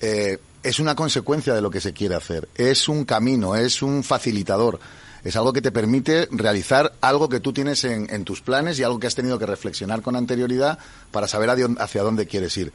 es 0.00 0.78
una 0.78 0.94
consecuencia 0.94 1.54
de 1.54 1.62
lo 1.62 1.70
que 1.70 1.80
se 1.80 1.94
quiere 1.94 2.14
hacer, 2.14 2.48
es 2.54 2.88
un 2.88 3.04
camino, 3.06 3.56
es 3.56 3.82
un 3.82 4.04
facilitador 4.04 4.78
es 5.24 5.36
algo 5.36 5.52
que 5.52 5.62
te 5.62 5.72
permite 5.72 6.28
realizar 6.30 6.92
algo 7.00 7.28
que 7.28 7.40
tú 7.40 7.52
tienes 7.52 7.84
en, 7.84 8.24
tus 8.24 8.40
planes 8.40 8.78
y 8.78 8.82
algo 8.82 8.98
que 8.98 9.06
has 9.06 9.14
tenido 9.14 9.38
que 9.38 9.46
reflexionar 9.46 10.02
con 10.02 10.16
anterioridad 10.16 10.78
para 11.10 11.28
saber 11.28 11.50
hacia 11.78 12.02
dónde 12.02 12.26
quieres 12.26 12.56
ir. 12.56 12.72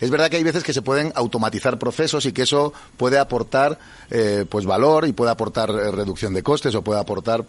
Es 0.00 0.10
verdad 0.10 0.30
que 0.30 0.36
hay 0.36 0.44
veces 0.44 0.62
que 0.62 0.72
se 0.72 0.82
pueden 0.82 1.12
automatizar 1.16 1.78
procesos 1.78 2.24
y 2.26 2.32
que 2.32 2.42
eso 2.42 2.72
puede 2.96 3.18
aportar 3.18 3.78
eh, 4.10 4.44
pues 4.48 4.64
valor 4.64 5.08
y 5.08 5.12
puede 5.12 5.32
aportar 5.32 5.70
eh, 5.70 5.90
reducción 5.90 6.34
de 6.34 6.42
costes 6.42 6.74
o 6.74 6.82
puede 6.82 7.00
aportar 7.00 7.44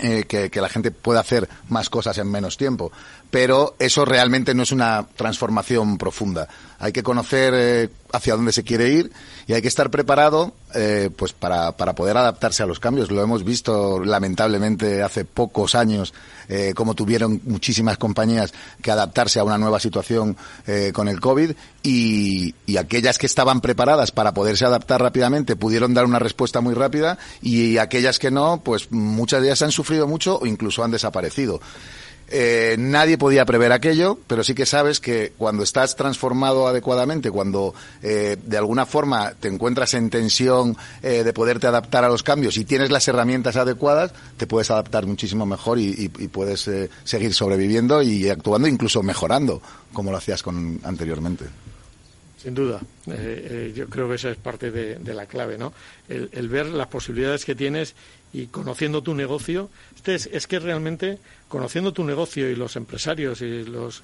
eh, 0.00 0.24
que, 0.24 0.60
la 0.60 0.70
gente 0.70 0.90
pueda 0.90 1.20
hacer 1.20 1.46
más 1.68 1.90
cosas 1.90 2.16
en 2.16 2.30
menos 2.30 2.56
tiempo. 2.56 2.90
Pero 3.30 3.76
eso 3.78 4.06
realmente 4.06 4.54
no 4.54 4.62
es 4.62 4.72
una 4.72 5.06
transformación 5.16 5.98
profunda. 5.98 6.48
Hay 6.82 6.92
que 6.92 7.04
conocer 7.04 7.54
eh, 7.56 7.88
hacia 8.12 8.34
dónde 8.34 8.52
se 8.52 8.64
quiere 8.64 8.90
ir 8.90 9.12
y 9.46 9.54
hay 9.54 9.62
que 9.62 9.68
estar 9.68 9.90
preparado 9.90 10.52
eh, 10.74 11.10
pues 11.16 11.32
para, 11.32 11.72
para, 11.76 11.94
poder 11.94 12.16
adaptarse 12.16 12.62
a 12.62 12.66
los 12.66 12.80
cambios. 12.80 13.10
Lo 13.10 13.22
hemos 13.22 13.44
visto 13.44 14.00
lamentablemente 14.04 15.02
hace 15.02 15.24
pocos 15.24 15.74
años 15.74 16.12
eh, 16.48 16.72
como 16.74 16.94
tuvieron 16.94 17.40
muchísimas 17.44 17.98
compañías 17.98 18.52
que 18.82 18.90
adaptarse 18.90 19.40
a 19.40 19.44
una 19.44 19.58
nueva 19.58 19.80
situación 19.80 20.36
eh, 20.66 20.90
con 20.92 21.08
el 21.08 21.20
COVID 21.20 21.52
y, 21.82 22.54
y, 22.66 22.76
aquellas 22.76 23.16
que 23.16 23.26
estaban 23.26 23.60
preparadas 23.60 24.10
para 24.10 24.34
poderse 24.34 24.64
adaptar 24.64 25.00
rápidamente 25.00 25.56
pudieron 25.56 25.94
dar 25.94 26.04
una 26.04 26.18
respuesta 26.18 26.60
muy 26.60 26.74
rápida 26.74 27.16
y 27.40 27.78
aquellas 27.78 28.18
que 28.18 28.30
no, 28.30 28.60
pues 28.64 28.90
muchas 28.90 29.40
de 29.40 29.48
ellas 29.48 29.62
han 29.62 29.72
sufrido 29.72 30.06
mucho 30.06 30.38
o 30.38 30.46
incluso 30.46 30.82
han 30.84 30.90
desaparecido. 30.90 31.60
Eh, 32.34 32.76
nadie 32.78 33.18
podía 33.18 33.44
prever 33.44 33.72
aquello, 33.72 34.18
pero 34.26 34.42
sí 34.42 34.54
que 34.54 34.64
sabes 34.64 35.00
que 35.00 35.34
cuando 35.36 35.62
estás 35.62 35.96
transformado 35.96 36.66
adecuadamente, 36.66 37.30
cuando 37.30 37.74
eh, 38.02 38.38
de 38.42 38.56
alguna 38.56 38.86
forma 38.86 39.34
te 39.38 39.48
encuentras 39.48 39.92
en 39.92 40.08
tensión 40.08 40.74
eh, 41.02 41.24
de 41.24 41.32
poderte 41.34 41.66
adaptar 41.66 42.04
a 42.04 42.08
los 42.08 42.22
cambios 42.22 42.56
y 42.56 42.64
tienes 42.64 42.90
las 42.90 43.06
herramientas 43.06 43.56
adecuadas, 43.56 44.12
te 44.38 44.46
puedes 44.46 44.70
adaptar 44.70 45.04
muchísimo 45.04 45.44
mejor 45.44 45.78
y, 45.78 46.08
puedes 46.32 46.70
seguir 47.04 47.34
sobreviviendo 47.34 48.00
y 48.00 48.30
actuando, 48.30 48.66
incluso 48.66 49.02
mejorando, 49.02 49.60
como 49.92 50.10
lo 50.10 50.16
hacías 50.16 50.42
con, 50.42 50.80
anteriormente. 50.84 51.44
Sin 52.42 52.56
duda, 52.56 52.80
yo 53.06 53.88
creo 53.88 54.08
que 54.08 54.16
esa 54.16 54.30
es 54.30 54.36
parte 54.36 54.72
de, 54.72 55.14
la 55.14 55.26
clave, 55.26 55.58
¿no? 55.58 55.72
El, 56.08 56.48
ver 56.48 56.66
las 56.66 56.88
posibilidades 56.88 57.44
que 57.44 57.54
tienes 57.54 57.94
y 58.32 58.46
conociendo 58.46 59.00
tu 59.00 59.14
negocio, 59.14 59.70
este 59.94 60.16
es 60.16 60.46
que 60.48 60.58
realmente 60.58 61.18
conociendo 61.46 61.92
tu 61.92 62.02
negocio 62.02 62.50
y 62.50 62.56
los 62.56 62.74
empresarios 62.74 63.42
y 63.42 63.62
los, 63.64 64.02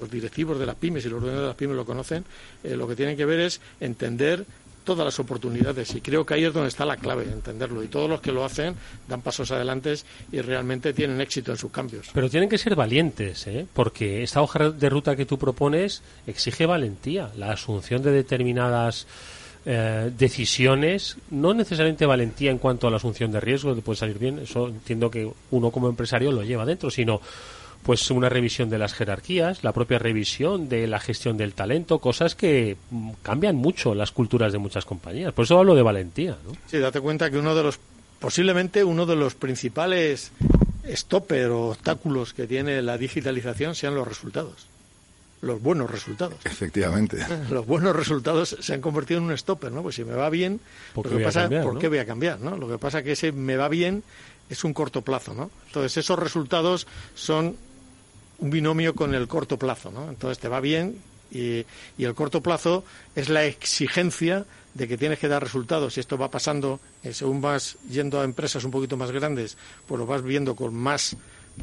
los 0.00 0.10
directivos 0.10 0.58
de 0.60 0.66
las 0.66 0.76
pymes 0.76 1.04
y 1.04 1.08
los 1.08 1.20
dueños 1.20 1.40
de 1.40 1.46
las 1.48 1.56
pymes 1.56 1.74
lo 1.74 1.84
conocen, 1.84 2.24
eh, 2.62 2.76
lo 2.76 2.86
que 2.86 2.94
tienen 2.94 3.16
que 3.16 3.24
ver 3.24 3.40
es 3.40 3.60
entender 3.80 4.46
todas 4.84 5.04
las 5.04 5.18
oportunidades 5.18 5.94
y 5.94 6.00
creo 6.00 6.24
que 6.24 6.34
ahí 6.34 6.44
es 6.44 6.52
donde 6.52 6.68
está 6.68 6.84
la 6.84 6.96
clave, 6.96 7.24
entenderlo. 7.24 7.82
Y 7.82 7.88
todos 7.88 8.08
los 8.08 8.20
que 8.20 8.32
lo 8.32 8.44
hacen 8.44 8.74
dan 9.08 9.22
pasos 9.22 9.50
adelante 9.50 9.94
y 10.30 10.40
realmente 10.40 10.92
tienen 10.92 11.20
éxito 11.20 11.52
en 11.52 11.58
sus 11.58 11.70
cambios. 11.70 12.10
Pero 12.12 12.30
tienen 12.30 12.48
que 12.48 12.58
ser 12.58 12.76
valientes, 12.76 13.46
¿eh? 13.46 13.66
porque 13.72 14.22
esta 14.22 14.42
hoja 14.42 14.70
de 14.70 14.88
ruta 14.88 15.16
que 15.16 15.26
tú 15.26 15.38
propones 15.38 16.02
exige 16.26 16.66
valentía, 16.66 17.30
la 17.36 17.52
asunción 17.52 18.02
de 18.02 18.12
determinadas 18.12 19.06
eh, 19.66 20.10
decisiones, 20.16 21.16
no 21.30 21.54
necesariamente 21.54 22.04
valentía 22.04 22.50
en 22.50 22.58
cuanto 22.58 22.86
a 22.86 22.90
la 22.90 22.98
asunción 22.98 23.32
de 23.32 23.40
riesgo, 23.40 23.74
que 23.74 23.80
puede 23.80 23.96
salir 23.96 24.18
bien, 24.18 24.40
eso 24.40 24.68
entiendo 24.68 25.10
que 25.10 25.30
uno 25.50 25.70
como 25.70 25.88
empresario 25.88 26.30
lo 26.32 26.42
lleva 26.42 26.66
dentro, 26.66 26.90
sino 26.90 27.20
pues 27.84 28.10
una 28.10 28.28
revisión 28.28 28.70
de 28.70 28.78
las 28.78 28.94
jerarquías, 28.94 29.62
la 29.62 29.72
propia 29.72 29.98
revisión 29.98 30.68
de 30.68 30.86
la 30.86 30.98
gestión 30.98 31.36
del 31.36 31.52
talento, 31.52 31.98
cosas 31.98 32.34
que 32.34 32.76
mm, 32.90 33.10
cambian 33.22 33.56
mucho 33.56 33.94
las 33.94 34.10
culturas 34.10 34.52
de 34.52 34.58
muchas 34.58 34.84
compañías. 34.86 35.32
Por 35.32 35.44
eso 35.44 35.58
hablo 35.58 35.74
de 35.74 35.82
valentía. 35.82 36.36
¿no? 36.46 36.56
Sí, 36.66 36.78
date 36.78 37.00
cuenta 37.00 37.30
que 37.30 37.38
uno 37.38 37.54
de 37.54 37.62
los, 37.62 37.78
posiblemente 38.18 38.82
uno 38.82 39.04
de 39.04 39.16
los 39.16 39.34
principales 39.34 40.32
stopper 40.86 41.50
o 41.50 41.68
obstáculos 41.68 42.32
que 42.32 42.46
tiene 42.46 42.80
la 42.82 42.98
digitalización 42.98 43.74
sean 43.74 43.94
los 43.94 44.08
resultados 44.08 44.66
los 45.42 45.60
buenos 45.60 45.90
resultados. 45.90 46.38
Efectivamente. 46.44 47.18
Los 47.50 47.66
buenos 47.66 47.94
resultados 47.94 48.56
se 48.58 48.72
han 48.72 48.80
convertido 48.80 49.20
en 49.20 49.26
un 49.26 49.36
stopper, 49.36 49.70
¿no? 49.70 49.82
Pues 49.82 49.96
si 49.96 50.02
me 50.02 50.14
va 50.14 50.30
bien, 50.30 50.58
¿por 50.94 51.06
qué, 51.06 51.22
pasa, 51.22 51.50
¿por 51.50 51.78
qué 51.78 51.88
voy 51.88 51.98
a 51.98 52.06
cambiar, 52.06 52.40
¿no? 52.40 52.56
Lo 52.56 52.66
que 52.66 52.78
pasa 52.78 53.00
es 53.00 53.04
que 53.04 53.12
ese 53.12 53.30
me 53.30 53.58
va 53.58 53.68
bien 53.68 54.02
es 54.48 54.64
un 54.64 54.72
corto 54.72 55.02
plazo, 55.02 55.34
¿no? 55.34 55.50
Entonces 55.66 55.98
esos 55.98 56.18
resultados 56.18 56.86
son 57.14 57.56
un 58.44 58.50
binomio 58.50 58.94
con 58.94 59.14
el 59.14 59.26
corto 59.26 59.58
plazo, 59.58 59.90
¿no? 59.90 60.10
Entonces 60.10 60.38
te 60.38 60.48
va 60.48 60.60
bien 60.60 60.98
y, 61.30 61.64
y 61.96 62.04
el 62.04 62.14
corto 62.14 62.42
plazo 62.42 62.84
es 63.16 63.30
la 63.30 63.46
exigencia 63.46 64.44
de 64.74 64.86
que 64.86 64.98
tienes 64.98 65.18
que 65.18 65.28
dar 65.28 65.42
resultados 65.42 65.96
y 65.96 66.00
esto 66.00 66.18
va 66.18 66.30
pasando, 66.30 66.78
eh, 67.02 67.14
según 67.14 67.40
vas 67.40 67.78
yendo 67.88 68.20
a 68.20 68.24
empresas 68.24 68.64
un 68.64 68.70
poquito 68.70 68.98
más 68.98 69.10
grandes, 69.12 69.56
pues 69.86 69.98
lo 69.98 70.04
vas 70.04 70.22
viendo 70.22 70.54
con 70.54 70.74
más 70.74 71.16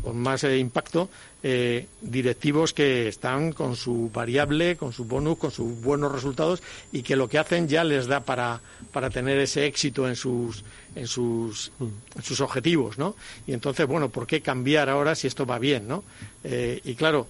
con 0.03 0.17
más 0.17 0.43
eh, 0.43 0.57
impacto, 0.57 1.09
eh, 1.43 1.87
directivos 2.01 2.73
que 2.73 3.07
están 3.07 3.51
con 3.51 3.75
su 3.75 4.09
variable, 4.13 4.75
con 4.75 4.93
su 4.93 5.05
bonus, 5.05 5.37
con 5.37 5.51
sus 5.51 5.81
buenos 5.81 6.11
resultados 6.11 6.61
y 6.91 7.03
que 7.03 7.15
lo 7.15 7.27
que 7.27 7.37
hacen 7.37 7.67
ya 7.67 7.83
les 7.83 8.07
da 8.07 8.21
para, 8.21 8.61
para 8.91 9.09
tener 9.09 9.37
ese 9.39 9.65
éxito 9.65 10.07
en 10.07 10.15
sus, 10.15 10.63
en 10.95 11.07
sus, 11.07 11.71
en 11.79 12.23
sus 12.23 12.41
objetivos, 12.41 12.97
¿no? 12.97 13.15
Y 13.47 13.53
entonces, 13.53 13.87
bueno, 13.87 14.09
¿por 14.09 14.27
qué 14.27 14.41
cambiar 14.41 14.89
ahora 14.89 15.15
si 15.15 15.27
esto 15.27 15.45
va 15.45 15.59
bien, 15.59 15.87
¿no? 15.87 16.03
Eh, 16.43 16.79
y 16.83 16.95
claro, 16.95 17.27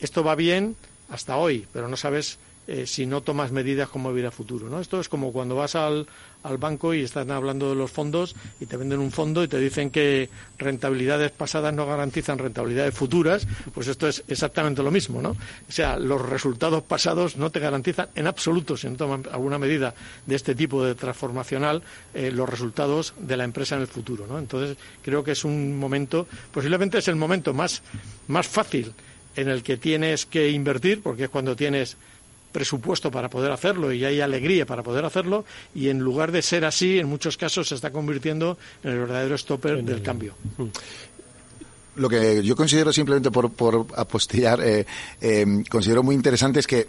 esto 0.00 0.24
va 0.24 0.34
bien 0.34 0.76
hasta 1.10 1.36
hoy, 1.36 1.66
pero 1.72 1.88
no 1.88 1.96
sabes 1.96 2.38
eh, 2.70 2.86
si 2.86 3.06
no 3.06 3.22
tomas 3.22 3.50
medidas 3.50 3.88
como 3.88 4.14
ir 4.14 4.26
a 4.26 4.30
futuro. 4.30 4.68
¿no? 4.68 4.78
Esto 4.78 5.00
es 5.00 5.08
como 5.08 5.32
cuando 5.32 5.56
vas 5.56 5.74
al, 5.74 6.06
al, 6.42 6.58
banco 6.58 6.92
y 6.92 7.00
están 7.00 7.30
hablando 7.30 7.70
de 7.70 7.74
los 7.74 7.90
fondos 7.90 8.36
y 8.60 8.66
te 8.66 8.76
venden 8.76 9.00
un 9.00 9.10
fondo 9.10 9.42
y 9.42 9.48
te 9.48 9.58
dicen 9.58 9.90
que 9.90 10.28
rentabilidades 10.58 11.30
pasadas 11.30 11.72
no 11.72 11.86
garantizan 11.86 12.36
rentabilidades 12.36 12.94
futuras, 12.94 13.48
pues 13.72 13.88
esto 13.88 14.06
es 14.06 14.22
exactamente 14.28 14.82
lo 14.82 14.90
mismo. 14.90 15.22
¿no? 15.22 15.30
O 15.30 15.72
sea, 15.72 15.98
los 15.98 16.20
resultados 16.20 16.82
pasados 16.82 17.38
no 17.38 17.48
te 17.48 17.58
garantizan 17.58 18.10
en 18.14 18.26
absoluto, 18.26 18.76
si 18.76 18.86
no 18.86 18.96
toman 18.96 19.24
alguna 19.32 19.58
medida 19.58 19.94
de 20.26 20.36
este 20.36 20.54
tipo 20.54 20.84
de 20.84 20.94
transformacional, 20.94 21.82
eh, 22.12 22.30
los 22.30 22.50
resultados 22.50 23.14
de 23.18 23.38
la 23.38 23.44
empresa 23.44 23.76
en 23.76 23.80
el 23.80 23.88
futuro. 23.88 24.26
¿no? 24.26 24.38
Entonces, 24.38 24.76
creo 25.02 25.24
que 25.24 25.32
es 25.32 25.42
un 25.42 25.78
momento, 25.78 26.28
posiblemente 26.52 26.98
es 26.98 27.08
el 27.08 27.16
momento 27.16 27.54
más, 27.54 27.82
más 28.26 28.46
fácil 28.46 28.92
en 29.36 29.48
el 29.48 29.62
que 29.62 29.78
tienes 29.78 30.26
que 30.26 30.50
invertir, 30.50 31.00
porque 31.00 31.24
es 31.24 31.30
cuando 31.30 31.56
tienes 31.56 31.96
presupuesto 32.52 33.10
para 33.10 33.28
poder 33.28 33.52
hacerlo 33.52 33.92
y 33.92 34.04
hay 34.04 34.20
alegría 34.20 34.66
para 34.66 34.82
poder 34.82 35.04
hacerlo 35.04 35.44
y 35.74 35.88
en 35.88 35.98
lugar 35.98 36.32
de 36.32 36.42
ser 36.42 36.64
así, 36.64 36.98
en 36.98 37.06
muchos 37.08 37.36
casos 37.36 37.68
se 37.68 37.74
está 37.74 37.90
convirtiendo 37.90 38.58
en 38.82 38.90
el 38.92 38.98
verdadero 38.98 39.36
stopper 39.36 39.82
del 39.82 40.02
cambio. 40.02 40.34
Mm. 40.56 40.66
Lo 41.96 42.08
que 42.08 42.42
yo 42.44 42.54
considero 42.54 42.92
simplemente 42.92 43.30
por, 43.30 43.50
por 43.50 43.86
apostillar, 43.96 44.60
eh, 44.60 44.86
eh, 45.20 45.64
considero 45.68 46.02
muy 46.02 46.14
interesante 46.14 46.60
es 46.60 46.66
que 46.66 46.86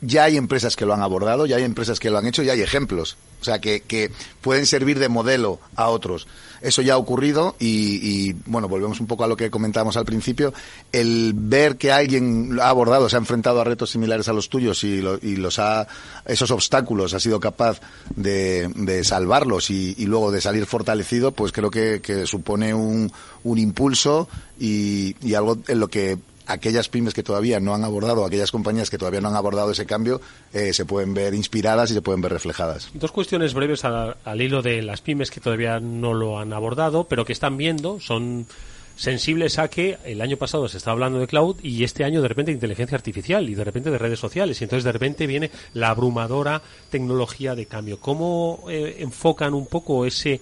ya 0.00 0.24
hay 0.24 0.36
empresas 0.36 0.76
que 0.76 0.86
lo 0.86 0.94
han 0.94 1.02
abordado, 1.02 1.46
ya 1.46 1.56
hay 1.56 1.64
empresas 1.64 1.98
que 1.98 2.10
lo 2.10 2.18
han 2.18 2.26
hecho 2.26 2.42
y 2.42 2.50
hay 2.50 2.60
ejemplos. 2.60 3.16
O 3.40 3.44
sea, 3.44 3.60
que, 3.60 3.80
que 3.80 4.10
pueden 4.40 4.66
servir 4.66 4.98
de 4.98 5.08
modelo 5.08 5.60
a 5.76 5.88
otros. 5.88 6.26
Eso 6.60 6.82
ya 6.82 6.94
ha 6.94 6.96
ocurrido 6.96 7.54
y, 7.60 8.32
bueno, 8.46 8.68
volvemos 8.68 8.98
un 8.98 9.06
poco 9.06 9.22
a 9.22 9.28
lo 9.28 9.36
que 9.36 9.48
comentábamos 9.48 9.96
al 9.96 10.04
principio. 10.04 10.52
El 10.90 11.32
ver 11.36 11.76
que 11.76 11.92
alguien 11.92 12.58
ha 12.60 12.68
abordado, 12.68 13.08
se 13.08 13.14
ha 13.14 13.20
enfrentado 13.20 13.60
a 13.60 13.64
retos 13.64 13.90
similares 13.90 14.28
a 14.28 14.32
los 14.32 14.48
tuyos 14.48 14.82
y, 14.82 15.04
y 15.22 15.36
los 15.36 15.60
ha, 15.60 15.86
esos 16.26 16.50
obstáculos 16.50 17.14
ha 17.14 17.20
sido 17.20 17.38
capaz 17.38 17.80
de, 18.16 18.68
de 18.74 19.04
salvarlos 19.04 19.70
y, 19.70 19.94
y, 19.96 20.06
luego 20.06 20.32
de 20.32 20.40
salir 20.40 20.66
fortalecido, 20.66 21.30
pues 21.30 21.52
creo 21.52 21.70
que, 21.70 22.00
que 22.00 22.26
supone 22.26 22.74
un, 22.74 23.12
un 23.44 23.58
impulso 23.58 24.28
y, 24.58 25.14
y 25.22 25.34
algo 25.34 25.58
en 25.68 25.78
lo 25.78 25.86
que 25.86 26.18
aquellas 26.48 26.88
pymes 26.88 27.14
que 27.14 27.22
todavía 27.22 27.60
no 27.60 27.74
han 27.74 27.84
abordado, 27.84 28.24
aquellas 28.24 28.50
compañías 28.50 28.90
que 28.90 28.98
todavía 28.98 29.20
no 29.20 29.28
han 29.28 29.36
abordado 29.36 29.70
ese 29.70 29.86
cambio, 29.86 30.20
eh, 30.52 30.72
se 30.72 30.84
pueden 30.84 31.14
ver 31.14 31.34
inspiradas 31.34 31.90
y 31.90 31.94
se 31.94 32.02
pueden 32.02 32.20
ver 32.20 32.32
reflejadas. 32.32 32.90
Dos 32.94 33.12
cuestiones 33.12 33.54
breves 33.54 33.84
al, 33.84 34.40
hilo 34.40 34.62
de 34.62 34.82
las 34.82 35.00
pymes 35.00 35.30
que 35.30 35.40
todavía 35.40 35.78
no 35.78 36.14
lo 36.14 36.38
han 36.38 36.52
abordado, 36.52 37.04
pero 37.04 37.24
que 37.24 37.32
están 37.32 37.56
viendo, 37.56 38.00
son 38.00 38.46
sensibles 38.96 39.60
a 39.60 39.68
que 39.68 39.96
el 40.04 40.20
año 40.20 40.36
pasado 40.36 40.66
se 40.68 40.76
estaba 40.76 40.94
hablando 40.94 41.20
de 41.20 41.28
cloud 41.28 41.56
y 41.62 41.84
este 41.84 42.02
año 42.02 42.20
de 42.20 42.26
repente 42.26 42.50
de 42.50 42.56
inteligencia 42.56 42.96
artificial 42.96 43.48
y 43.48 43.54
de 43.54 43.62
repente 43.62 43.92
de 43.92 43.98
redes 43.98 44.18
sociales 44.18 44.60
y 44.60 44.64
entonces 44.64 44.82
de 44.82 44.90
repente 44.90 45.28
viene 45.28 45.52
la 45.72 45.90
abrumadora 45.90 46.62
tecnología 46.90 47.54
de 47.54 47.66
cambio. 47.66 48.00
¿Cómo 48.00 48.64
eh, 48.68 48.96
enfocan 48.98 49.54
un 49.54 49.66
poco 49.66 50.04
ese 50.04 50.40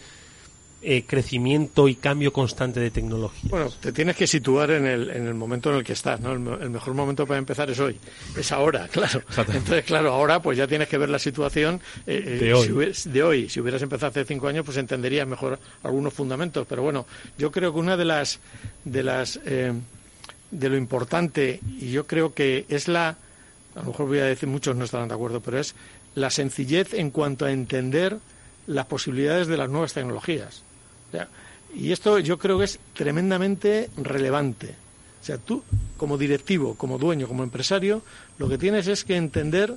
eh, 0.88 1.02
crecimiento 1.04 1.88
y 1.88 1.96
cambio 1.96 2.32
constante 2.32 2.78
de 2.78 2.92
tecnología. 2.92 3.50
Bueno, 3.50 3.70
te 3.80 3.90
tienes 3.90 4.14
que 4.14 4.28
situar 4.28 4.70
en 4.70 4.86
el, 4.86 5.10
en 5.10 5.26
el 5.26 5.34
momento 5.34 5.72
en 5.72 5.78
el 5.78 5.84
que 5.84 5.94
estás, 5.94 6.20
¿no? 6.20 6.32
El, 6.32 6.70
mejor 6.70 6.94
momento 6.94 7.26
para 7.26 7.38
empezar 7.38 7.68
es 7.68 7.80
hoy, 7.80 7.98
es 8.36 8.52
ahora, 8.52 8.86
claro. 8.92 9.20
Entonces, 9.36 9.84
claro, 9.84 10.12
ahora 10.12 10.40
pues 10.40 10.56
ya 10.56 10.68
tienes 10.68 10.86
que 10.86 10.96
ver 10.96 11.08
la 11.08 11.18
situación 11.18 11.80
eh, 12.06 12.22
eh, 12.24 12.30
de, 12.38 12.54
hoy. 12.54 12.94
Si 12.94 13.10
de 13.10 13.20
hoy. 13.24 13.48
Si 13.48 13.58
hubieras 13.58 13.82
empezado 13.82 14.10
hace 14.10 14.24
cinco 14.26 14.46
años, 14.46 14.64
pues 14.64 14.76
entenderías 14.76 15.26
mejor 15.26 15.58
algunos 15.82 16.14
fundamentos. 16.14 16.64
Pero 16.68 16.82
bueno, 16.82 17.04
yo 17.36 17.50
creo 17.50 17.72
que 17.72 17.80
una 17.80 17.96
de 17.96 18.04
las, 18.04 18.38
de 18.84 19.02
las, 19.02 19.40
de 19.42 20.68
lo 20.68 20.76
importante, 20.76 21.58
y 21.80 21.90
yo 21.90 22.06
creo 22.06 22.32
que 22.32 22.64
es 22.68 22.86
la, 22.86 23.08
a 23.74 23.80
lo 23.80 23.86
mejor 23.86 24.06
voy 24.06 24.20
a 24.20 24.26
decir 24.26 24.48
muchos 24.48 24.76
no 24.76 24.84
estarán 24.84 25.08
de 25.08 25.14
acuerdo, 25.14 25.40
pero 25.40 25.58
es 25.58 25.74
la 26.14 26.30
sencillez 26.30 26.94
en 26.94 27.10
cuanto 27.10 27.44
a 27.44 27.50
entender 27.50 28.18
las 28.68 28.86
posibilidades 28.86 29.48
de 29.48 29.56
las 29.56 29.68
nuevas 29.68 29.92
tecnologías 29.92 30.62
y 31.74 31.92
esto 31.92 32.18
yo 32.18 32.38
creo 32.38 32.58
que 32.58 32.64
es 32.64 32.78
tremendamente 32.94 33.90
relevante. 33.96 34.74
O 35.20 35.24
sea, 35.26 35.38
tú, 35.38 35.62
como 35.96 36.16
directivo, 36.16 36.74
como 36.74 36.98
dueño, 36.98 37.26
como 37.26 37.42
empresario, 37.42 38.02
lo 38.38 38.48
que 38.48 38.58
tienes 38.58 38.86
es 38.86 39.04
que 39.04 39.16
entender 39.16 39.74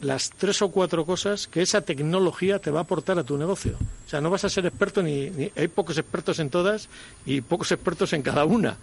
las 0.00 0.30
tres 0.30 0.62
o 0.62 0.70
cuatro 0.70 1.04
cosas 1.04 1.46
que 1.46 1.62
esa 1.62 1.80
tecnología 1.80 2.58
te 2.58 2.70
va 2.70 2.80
a 2.80 2.82
aportar 2.82 3.18
a 3.18 3.24
tu 3.24 3.36
negocio. 3.36 3.76
O 4.06 4.08
sea, 4.08 4.20
no 4.20 4.30
vas 4.30 4.44
a 4.44 4.48
ser 4.48 4.66
experto 4.66 5.02
ni, 5.02 5.50
hay 5.56 5.68
pocos 5.68 5.98
expertos 5.98 6.38
en 6.38 6.50
todas 6.50 6.88
y 7.26 7.40
pocos 7.40 7.72
expertos 7.72 8.12
en 8.12 8.22
cada 8.22 8.44
una. 8.44 8.76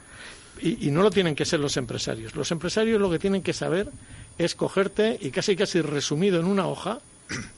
Y, 0.61 0.87
y, 0.87 0.91
no 0.91 1.01
lo 1.01 1.09
tienen 1.09 1.33
que 1.33 1.45
ser 1.45 1.59
los 1.59 1.77
empresarios. 1.77 2.35
Los 2.35 2.51
empresarios 2.51 3.01
lo 3.01 3.09
que 3.09 3.17
tienen 3.19 3.41
que 3.41 3.53
saber 3.53 3.89
es 4.37 4.53
cogerte 4.53 5.17
y 5.19 5.31
casi 5.31 5.55
casi 5.55 5.81
resumido 5.81 6.39
en 6.39 6.45
una 6.45 6.67
hoja 6.67 6.99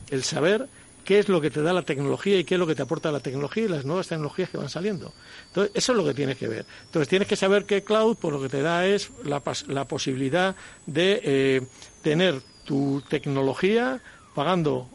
el 0.10 0.24
saber 0.24 0.68
qué 1.04 1.20
es 1.20 1.30
lo 1.30 1.42
que 1.42 1.50
te 1.50 1.62
da 1.62 1.74
la 1.74 1.82
tecnología 1.82 2.40
y 2.40 2.44
qué 2.44 2.56
es 2.56 2.60
lo 2.60 2.68
que 2.68 2.76
te 2.76 2.82
aporta 2.82 3.12
la 3.12 3.20
tecnología 3.20 3.66
y 3.66 3.68
las 3.68 3.86
nuevas 3.86 4.08
tecnologías 4.08 4.50
que 4.50 4.58
van 4.58 4.70
saliendo. 4.70 5.14
Entonces, 5.48 5.72
eso 5.76 5.92
es 5.92 5.98
lo 5.98 6.06
que 6.06 6.14
tienes 6.14 6.38
que 6.38 6.48
ver. 6.48 6.66
Entonces, 6.86 7.10
tienes 7.10 7.28
que 7.28 7.36
saber 7.36 7.66
que 7.66 7.84
cloud, 7.84 8.18
por 8.18 8.34
lo 8.34 8.42
que 8.42 8.50
te 8.50 8.62
da 8.62 8.86
es 8.86 9.12
la, 9.24 9.42
la 9.68 9.86
posibilidad 9.86 10.56
de 10.86 11.22
eh, 11.24 11.62
tener 12.02 12.42
tu 12.64 13.04
tecnología 13.10 14.02
pagando 14.34 14.88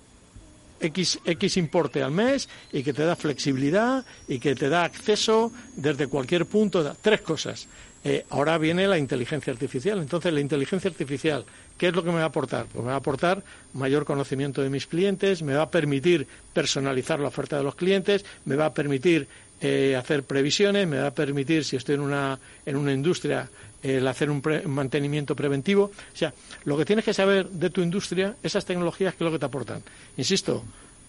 X, 0.80 1.18
X 1.24 1.56
importe 1.56 2.02
al 2.02 2.12
mes 2.12 2.48
y 2.72 2.82
que 2.82 2.92
te 2.92 3.04
da 3.04 3.16
flexibilidad 3.16 4.04
y 4.26 4.38
que 4.38 4.54
te 4.54 4.68
da 4.68 4.84
acceso 4.84 5.52
desde 5.76 6.06
cualquier 6.06 6.46
punto. 6.46 6.96
Tres 7.00 7.20
cosas. 7.20 7.66
Eh, 8.04 8.24
ahora 8.30 8.58
viene 8.58 8.86
la 8.86 8.98
inteligencia 8.98 9.52
artificial. 9.52 9.98
Entonces, 9.98 10.32
la 10.32 10.40
inteligencia 10.40 10.90
artificial, 10.90 11.44
¿qué 11.76 11.88
es 11.88 11.94
lo 11.94 12.04
que 12.04 12.10
me 12.10 12.16
va 12.16 12.24
a 12.24 12.26
aportar? 12.26 12.66
Pues 12.66 12.84
me 12.84 12.90
va 12.90 12.94
a 12.94 12.98
aportar 12.98 13.42
mayor 13.74 14.04
conocimiento 14.04 14.62
de 14.62 14.70
mis 14.70 14.86
clientes, 14.86 15.42
me 15.42 15.54
va 15.54 15.62
a 15.62 15.70
permitir 15.70 16.26
personalizar 16.52 17.18
la 17.18 17.28
oferta 17.28 17.56
de 17.56 17.64
los 17.64 17.74
clientes, 17.74 18.24
me 18.44 18.56
va 18.56 18.66
a 18.66 18.74
permitir 18.74 19.26
eh, 19.60 19.96
hacer 19.96 20.22
previsiones, 20.22 20.86
me 20.86 21.00
va 21.00 21.08
a 21.08 21.14
permitir, 21.14 21.64
si 21.64 21.76
estoy 21.76 21.96
en 21.96 22.02
una, 22.02 22.38
en 22.64 22.76
una 22.76 22.92
industria, 22.92 23.48
el 23.82 24.06
hacer 24.06 24.30
un, 24.30 24.42
mantenimiento 24.66 25.34
preventivo. 25.34 25.84
O 25.84 26.16
sea, 26.16 26.32
lo 26.64 26.76
que 26.76 26.84
tienes 26.84 27.04
que 27.04 27.14
saber 27.14 27.48
de 27.48 27.70
tu 27.70 27.82
industria, 27.82 28.36
esas 28.42 28.64
tecnologías, 28.64 29.14
¿qué 29.14 29.24
es 29.24 29.26
lo 29.26 29.32
que 29.32 29.40
te 29.40 29.46
aportan? 29.46 29.82
Insisto, 30.16 30.64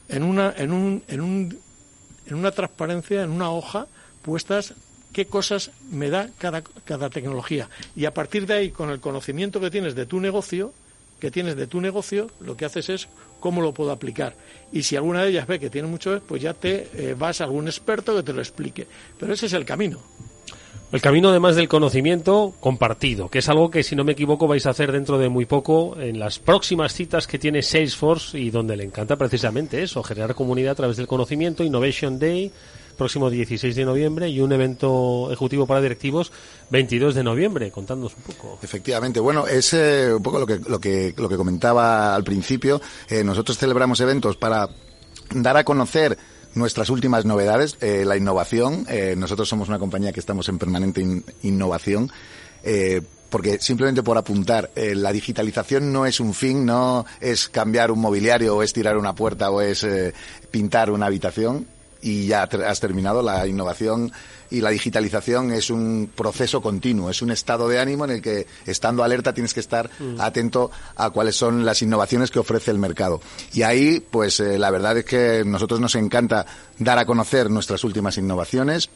en 0.08 0.24
una, 0.24 0.54
en 0.58 0.72
un, 0.72 1.04
en 1.08 1.22
un, 1.22 1.60
en 2.26 2.36
una 2.36 2.52
transparencia, 2.52 3.24
en 3.24 3.30
una 3.30 3.52
hoja, 3.52 3.88
puestas 4.24 4.74
qué 5.14 5.26
cosas 5.26 5.72
me 5.92 6.10
da 6.10 6.30
cada, 6.38 6.62
cada 6.62 7.10
tecnología. 7.10 7.70
Y 7.96 8.06
a 8.06 8.14
partir 8.14 8.46
de 8.46 8.54
ahí, 8.54 8.70
con 8.72 8.90
el 8.90 9.00
conocimiento 9.00 9.60
que 9.60 9.72
tienes 9.72 9.96
de 9.96 10.06
tu 10.06 10.20
negocio, 10.20 10.74
que 11.20 11.32
tienes 11.32 11.56
de 11.56 11.68
tu 11.68 11.82
negocio, 11.82 12.30
lo 12.40 12.56
que 12.56 12.66
haces 12.66 12.90
es 12.90 13.08
cómo 13.40 13.62
lo 13.62 13.74
puedo 13.74 13.92
aplicar. 13.92 14.34
Y 14.72 14.84
si 14.84 14.96
alguna 14.96 15.24
de 15.24 15.30
ellas 15.30 15.48
ve 15.48 15.60
que 15.60 15.70
tiene 15.70 15.88
mucho, 15.88 16.22
pues 16.28 16.42
ya 16.42 16.54
te 16.54 16.90
eh, 16.94 17.16
vas 17.18 17.42
a 17.42 17.46
algún 17.46 17.68
experto 17.68 18.16
que 18.16 18.24
te 18.24 18.34
lo 18.34 18.42
explique. 18.42 18.88
Pero 19.20 19.34
ese 19.34 19.48
es 19.48 19.54
el 19.54 19.66
camino. 19.66 20.00
El 20.92 21.02
camino, 21.02 21.30
además 21.30 21.56
del 21.56 21.68
conocimiento, 21.68 22.56
compartido, 22.60 23.30
que 23.30 23.40
es 23.40 23.50
algo 23.50 23.70
que, 23.70 23.84
si 23.84 23.96
no 23.96 24.04
me 24.04 24.14
equivoco, 24.14 24.48
vais 24.48 24.66
a 24.66 24.72
hacer 24.72 24.92
dentro 24.92 25.20
de 25.20 25.30
muy 25.30 25.46
poco 25.46 25.96
en 26.00 26.18
las 26.18 26.40
próximas 26.40 26.96
citas 26.96 27.28
que 27.28 27.38
tiene 27.38 27.62
Salesforce 27.62 28.40
y 28.40 28.50
donde 28.50 28.76
le 28.76 28.86
encanta 28.86 29.16
precisamente 29.16 29.84
eso, 29.84 30.02
generar 30.02 30.34
comunidad 30.34 30.72
a 30.72 30.76
través 30.76 30.98
del 30.98 31.06
conocimiento, 31.06 31.64
Innovation 31.64 32.18
Day, 32.18 32.52
próximo 33.00 33.32
16 33.32 33.76
de 33.76 33.86
noviembre, 33.86 34.30
y 34.30 34.42
un 34.42 34.52
evento 34.52 35.30
ejecutivo 35.32 35.66
para 35.66 35.82
directivos 35.82 36.32
22 36.70 37.16
de 37.16 37.24
noviembre. 37.24 37.72
Contándonos 37.72 38.16
un 38.16 38.22
poco. 38.22 38.60
Efectivamente. 38.62 39.20
Bueno, 39.20 39.48
es 39.48 39.74
eh, 39.74 40.14
un 40.14 40.22
poco 40.22 40.38
lo 40.38 40.46
que, 40.46 40.60
lo 40.68 40.80
que, 40.80 41.16
lo 41.18 41.28
que 41.28 41.38
comentaba 41.38 42.14
al 42.14 42.24
principio. 42.24 42.80
Eh, 43.10 43.24
nosotros 43.24 43.58
celebramos 43.58 44.00
eventos 44.02 44.38
para 44.38 44.70
dar 45.34 45.58
a 45.58 45.64
conocer 45.64 46.18
nuestras 46.56 46.90
últimas 46.90 47.26
novedades, 47.26 47.78
eh, 47.80 48.04
la 48.06 48.18
innovación. 48.18 48.86
Nosotros 49.18 49.48
somos 49.48 49.70
una 49.70 49.80
compañía 49.80 50.12
que 50.12 50.20
estamos 50.20 50.50
en 50.50 50.60
permanente 50.60 51.04
innovación. 51.42 52.12
Eh, 52.64 53.02
porque 53.30 53.60
simplemente 53.60 54.02
por 54.02 54.18
apuntar, 54.18 54.72
la 54.76 55.12
digitalización 55.14 55.94
no 55.94 56.08
es 56.08 56.20
un 56.20 56.34
fin, 56.34 56.66
no 56.66 57.06
es 57.22 57.48
cambiar 57.48 57.92
un 57.92 58.00
mobiliario 58.00 58.58
o 58.58 58.64
es 58.64 58.74
tirar 58.74 58.98
una 58.98 59.14
puerta 59.14 59.52
o 59.52 59.62
es 59.62 59.86
pintar 60.50 60.90
una 60.90 61.06
habitación 61.06 61.68
y 62.02 62.28
ya 62.28 62.44
has 62.44 62.80
terminado. 62.80 63.22
La 63.22 63.46
innovación 63.48 64.12
y 64.50 64.62
la 64.62 64.70
digitalización 64.70 65.52
es 65.52 65.70
un 65.70 66.10
proceso 66.16 66.62
continuo, 66.62 67.10
es 67.10 67.22
un 67.22 67.32
estado 67.32 67.68
de 67.68 67.80
ánimo 67.80 68.06
en 68.06 68.12
el 68.12 68.22
que, 68.22 68.48
estando 68.66 69.04
alerta, 69.04 69.34
tienes 69.34 69.54
que 69.54 69.60
estar 69.60 69.90
mm. 70.00 70.20
atento 70.20 70.72
a 70.96 71.10
cuáles 71.10 71.36
son 71.36 71.66
las 71.66 71.82
innovaciones 71.82 72.32
que 72.32 72.40
ofrece 72.40 72.72
el 72.72 72.80
mercado. 72.80 73.22
Y 73.54 73.64
ahí, 73.64 74.00
pues 74.00 74.40
eh, 74.40 74.58
la 74.58 74.72
verdad 74.72 74.98
es 74.98 75.06
que 75.06 75.40
a 75.40 75.44
nosotros 75.44 75.80
nos 75.80 75.96
encanta 75.96 76.46
dar 76.78 76.98
a 76.98 77.06
conocer 77.06 77.50
nuestras 77.50 77.84
últimas 77.84 78.18
innovaciones, 78.18 78.90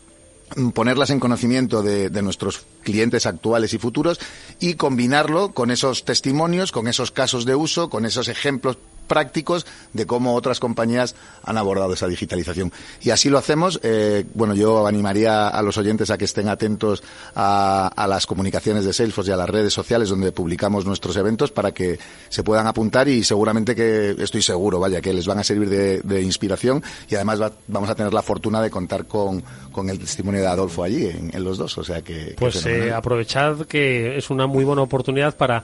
ponerlas 0.73 1.09
en 1.09 1.19
conocimiento 1.19 1.81
de, 1.81 2.09
de, 2.09 2.21
nuestros 2.21 2.65
clientes 2.83 3.25
actuales 3.25 3.73
y 3.73 3.79
futuros 3.79 4.19
y 4.59 4.75
combinarlo 4.75 5.51
con 5.51 5.71
esos 5.71 6.05
testimonios, 6.05 6.71
con 6.71 6.87
esos 6.87 7.11
casos 7.11 7.45
de 7.45 7.55
uso, 7.55 7.89
con 7.89 8.05
esos 8.05 8.27
ejemplos 8.27 8.77
prácticos 9.07 9.65
de 9.93 10.05
cómo 10.05 10.35
otras 10.35 10.59
compañías 10.59 11.15
han 11.43 11.57
abordado 11.57 11.93
esa 11.93 12.07
digitalización. 12.07 12.71
Y 13.01 13.11
así 13.11 13.29
lo 13.29 13.37
hacemos. 13.37 13.79
Eh, 13.83 14.25
bueno, 14.33 14.55
yo 14.55 14.87
animaría 14.87 15.47
a 15.47 15.61
los 15.61 15.77
oyentes 15.77 16.09
a 16.09 16.17
que 16.17 16.25
estén 16.25 16.49
atentos 16.49 17.03
a, 17.35 18.05
las 18.07 18.25
comunicaciones 18.25 18.85
de 18.85 18.93
Salesforce 18.93 19.31
y 19.31 19.33
a 19.33 19.37
las 19.37 19.49
redes 19.49 19.73
sociales 19.73 20.09
donde 20.09 20.31
publicamos 20.31 20.85
nuestros 20.85 21.15
eventos 21.17 21.51
para 21.51 21.71
que 21.71 21.97
se 22.29 22.43
puedan 22.43 22.67
apuntar 22.67 23.07
y 23.07 23.23
seguramente 23.23 23.75
que, 23.75 24.15
estoy 24.19 24.41
seguro, 24.41 24.79
vaya, 24.79 25.01
que 25.01 25.13
les 25.13 25.25
van 25.25 25.39
a 25.39 25.43
servir 25.43 25.69
de, 26.03 26.21
inspiración 26.21 26.83
y 27.09 27.15
además 27.15 27.39
vamos 27.67 27.89
a 27.89 27.95
tener 27.95 28.13
la 28.13 28.21
fortuna 28.21 28.61
de 28.61 28.69
contar 28.69 29.05
con, 29.05 29.43
el 29.89 29.99
testimonio 29.99 30.41
de 30.41 30.47
Adolfo 30.47 30.83
allí, 30.83 31.05
en, 31.07 31.43
los 31.43 31.57
dos. 31.57 31.77
O 31.77 31.83
sea 31.83 32.01
que. 32.01 32.35
Pues 32.37 32.65
eh, 32.65 32.91
aprovechad 32.93 33.65
que 33.65 34.17
es 34.17 34.29
una 34.29 34.47
muy 34.47 34.63
buena 34.63 34.81
oportunidad 34.81 35.35
para 35.35 35.63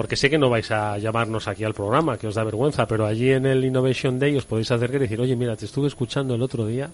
porque 0.00 0.16
sé 0.16 0.30
que 0.30 0.38
no 0.38 0.48
vais 0.48 0.70
a 0.70 0.96
llamarnos 0.96 1.46
aquí 1.46 1.62
al 1.62 1.74
programa, 1.74 2.16
que 2.16 2.26
os 2.26 2.34
da 2.34 2.42
vergüenza, 2.42 2.86
pero 2.86 3.04
allí 3.04 3.32
en 3.32 3.44
el 3.44 3.62
Innovation 3.62 4.18
Day 4.18 4.34
os 4.34 4.46
podéis 4.46 4.70
acercar 4.70 4.96
y 4.96 5.04
decir, 5.04 5.20
oye, 5.20 5.36
mira, 5.36 5.56
te 5.56 5.66
estuve 5.66 5.88
escuchando 5.88 6.34
el 6.34 6.40
otro 6.40 6.64
día 6.64 6.88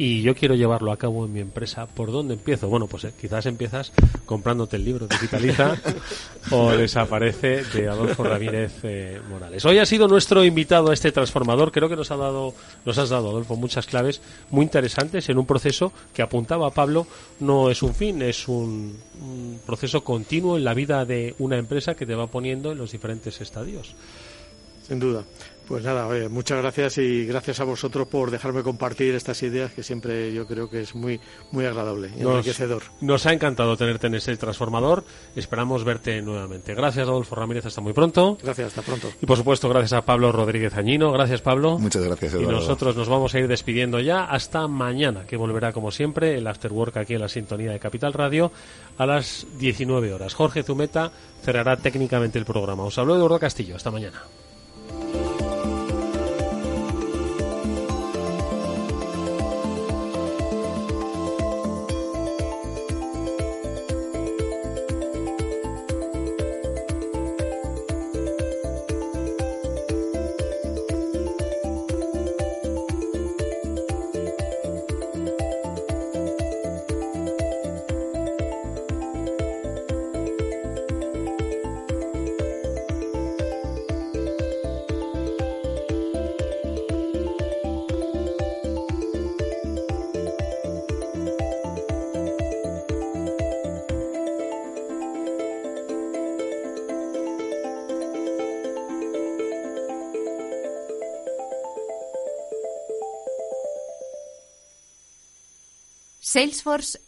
y 0.00 0.22
yo 0.22 0.34
quiero 0.34 0.54
llevarlo 0.54 0.92
a 0.92 0.96
cabo 0.96 1.26
en 1.26 1.32
mi 1.34 1.40
empresa, 1.40 1.84
¿por 1.84 2.10
dónde 2.10 2.32
empiezo? 2.32 2.68
Bueno, 2.68 2.86
pues 2.86 3.04
eh, 3.04 3.12
quizás 3.20 3.44
empiezas 3.44 3.92
comprándote 4.24 4.76
el 4.76 4.84
libro 4.86 5.06
Digitaliza 5.06 5.76
o 6.50 6.70
Desaparece 6.70 7.64
de 7.64 7.86
Adolfo 7.86 8.24
Ramírez 8.24 8.72
eh, 8.84 9.20
Morales. 9.28 9.62
Hoy 9.66 9.76
ha 9.76 9.84
sido 9.84 10.08
nuestro 10.08 10.42
invitado 10.42 10.88
a 10.88 10.94
este 10.94 11.12
transformador, 11.12 11.70
creo 11.70 11.90
que 11.90 11.96
nos 11.96 12.10
ha 12.10 12.16
dado, 12.16 12.54
nos 12.86 12.96
has 12.96 13.10
dado, 13.10 13.28
Adolfo, 13.28 13.56
muchas 13.56 13.84
claves 13.84 14.22
muy 14.48 14.62
interesantes 14.62 15.28
en 15.28 15.36
un 15.36 15.44
proceso 15.44 15.92
que 16.14 16.22
apuntaba 16.22 16.70
Pablo, 16.70 17.06
no 17.38 17.70
es 17.70 17.82
un 17.82 17.94
fin, 17.94 18.22
es 18.22 18.48
un, 18.48 18.96
un 19.20 19.60
proceso 19.66 20.02
continuo 20.02 20.56
en 20.56 20.64
la 20.64 20.72
vida 20.72 21.04
de 21.04 21.34
una 21.38 21.58
empresa 21.58 21.94
que 21.94 22.06
te 22.06 22.14
va 22.14 22.26
poniendo 22.26 22.72
en 22.72 22.78
los 22.78 22.92
diferentes 22.92 23.38
estadios. 23.42 23.94
Sin 24.90 24.98
duda. 24.98 25.22
Pues 25.68 25.84
nada, 25.84 26.08
muchas 26.28 26.58
gracias 26.58 26.98
y 26.98 27.26
gracias 27.26 27.60
a 27.60 27.64
vosotros 27.64 28.08
por 28.08 28.32
dejarme 28.32 28.64
compartir 28.64 29.14
estas 29.14 29.40
ideas 29.44 29.70
que 29.70 29.84
siempre 29.84 30.32
yo 30.32 30.44
creo 30.44 30.68
que 30.68 30.80
es 30.80 30.96
muy 30.96 31.20
muy 31.52 31.64
agradable 31.64 32.10
y 32.18 32.22
enriquecedor. 32.22 32.82
Nos 33.00 33.24
ha 33.26 33.32
encantado 33.32 33.76
tenerte 33.76 34.08
en 34.08 34.16
este 34.16 34.36
transformador. 34.36 35.04
Esperamos 35.36 35.84
verte 35.84 36.20
nuevamente. 36.22 36.74
Gracias, 36.74 37.06
Adolfo 37.06 37.36
Ramírez. 37.36 37.66
Hasta 37.66 37.80
muy 37.80 37.92
pronto. 37.92 38.36
Gracias, 38.42 38.66
hasta 38.66 38.82
pronto. 38.82 39.12
Y 39.22 39.26
por 39.26 39.36
supuesto, 39.36 39.68
gracias 39.68 39.92
a 39.92 40.04
Pablo 40.04 40.32
Rodríguez 40.32 40.74
Añino. 40.74 41.12
Gracias, 41.12 41.40
Pablo. 41.40 41.78
Muchas 41.78 42.02
gracias, 42.02 42.34
Eduardo. 42.34 42.50
Y 42.50 42.54
nosotros 42.56 42.96
nos 42.96 43.08
vamos 43.08 43.32
a 43.36 43.38
ir 43.38 43.46
despidiendo 43.46 44.00
ya 44.00 44.24
hasta 44.24 44.66
mañana, 44.66 45.24
que 45.24 45.36
volverá 45.36 45.72
como 45.72 45.92
siempre 45.92 46.36
el 46.36 46.48
Afterwork 46.48 46.96
aquí 46.96 47.14
en 47.14 47.20
la 47.20 47.28
sintonía 47.28 47.70
de 47.70 47.78
Capital 47.78 48.12
Radio 48.12 48.50
a 48.98 49.06
las 49.06 49.46
19 49.56 50.12
horas. 50.12 50.34
Jorge 50.34 50.64
Zumeta 50.64 51.12
cerrará 51.44 51.76
técnicamente 51.76 52.40
el 52.40 52.44
programa. 52.44 52.82
Os 52.82 52.98
habló 52.98 53.14
Eduardo 53.14 53.38
Castillo. 53.38 53.76
Hasta 53.76 53.92
mañana. 53.92 54.20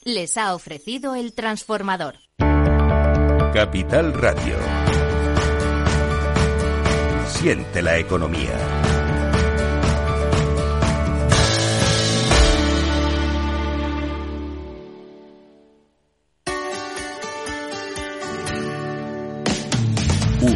Les 0.04 0.36
ha 0.36 0.54
ofrecido 0.54 1.14
el 1.14 1.34
transformador. 1.34 2.14
Capital 3.52 4.14
Radio. 4.14 4.56
Siente 7.26 7.82
la 7.82 7.98
economía. 7.98 8.71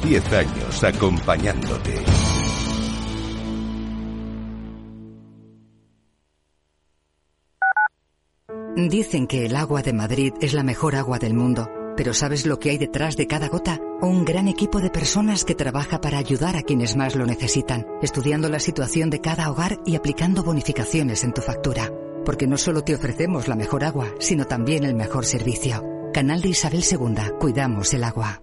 10 0.00 0.32
años 0.32 0.84
acompañándote. 0.84 2.04
Dicen 8.74 9.26
que 9.26 9.44
el 9.44 9.54
agua 9.54 9.82
de 9.82 9.92
Madrid 9.92 10.32
es 10.40 10.54
la 10.54 10.62
mejor 10.62 10.96
agua 10.96 11.18
del 11.18 11.34
mundo, 11.34 11.68
pero 11.96 12.14
¿sabes 12.14 12.46
lo 12.46 12.58
que 12.58 12.70
hay 12.70 12.78
detrás 12.78 13.16
de 13.16 13.26
cada 13.26 13.48
gota? 13.48 13.78
Un 14.00 14.24
gran 14.24 14.48
equipo 14.48 14.80
de 14.80 14.88
personas 14.88 15.44
que 15.44 15.54
trabaja 15.54 16.00
para 16.00 16.18
ayudar 16.18 16.56
a 16.56 16.62
quienes 16.62 16.96
más 16.96 17.14
lo 17.14 17.26
necesitan, 17.26 17.86
estudiando 18.00 18.48
la 18.48 18.58
situación 18.58 19.10
de 19.10 19.20
cada 19.20 19.50
hogar 19.50 19.78
y 19.84 19.94
aplicando 19.94 20.42
bonificaciones 20.42 21.22
en 21.22 21.34
tu 21.34 21.42
factura. 21.42 21.92
Porque 22.24 22.46
no 22.46 22.56
solo 22.56 22.82
te 22.82 22.94
ofrecemos 22.94 23.46
la 23.46 23.56
mejor 23.56 23.84
agua, 23.84 24.08
sino 24.18 24.46
también 24.46 24.84
el 24.84 24.94
mejor 24.94 25.26
servicio. 25.26 25.84
Canal 26.14 26.40
de 26.40 26.48
Isabel 26.48 26.82
II. 26.82 27.38
Cuidamos 27.38 27.92
el 27.92 28.04
agua. 28.04 28.42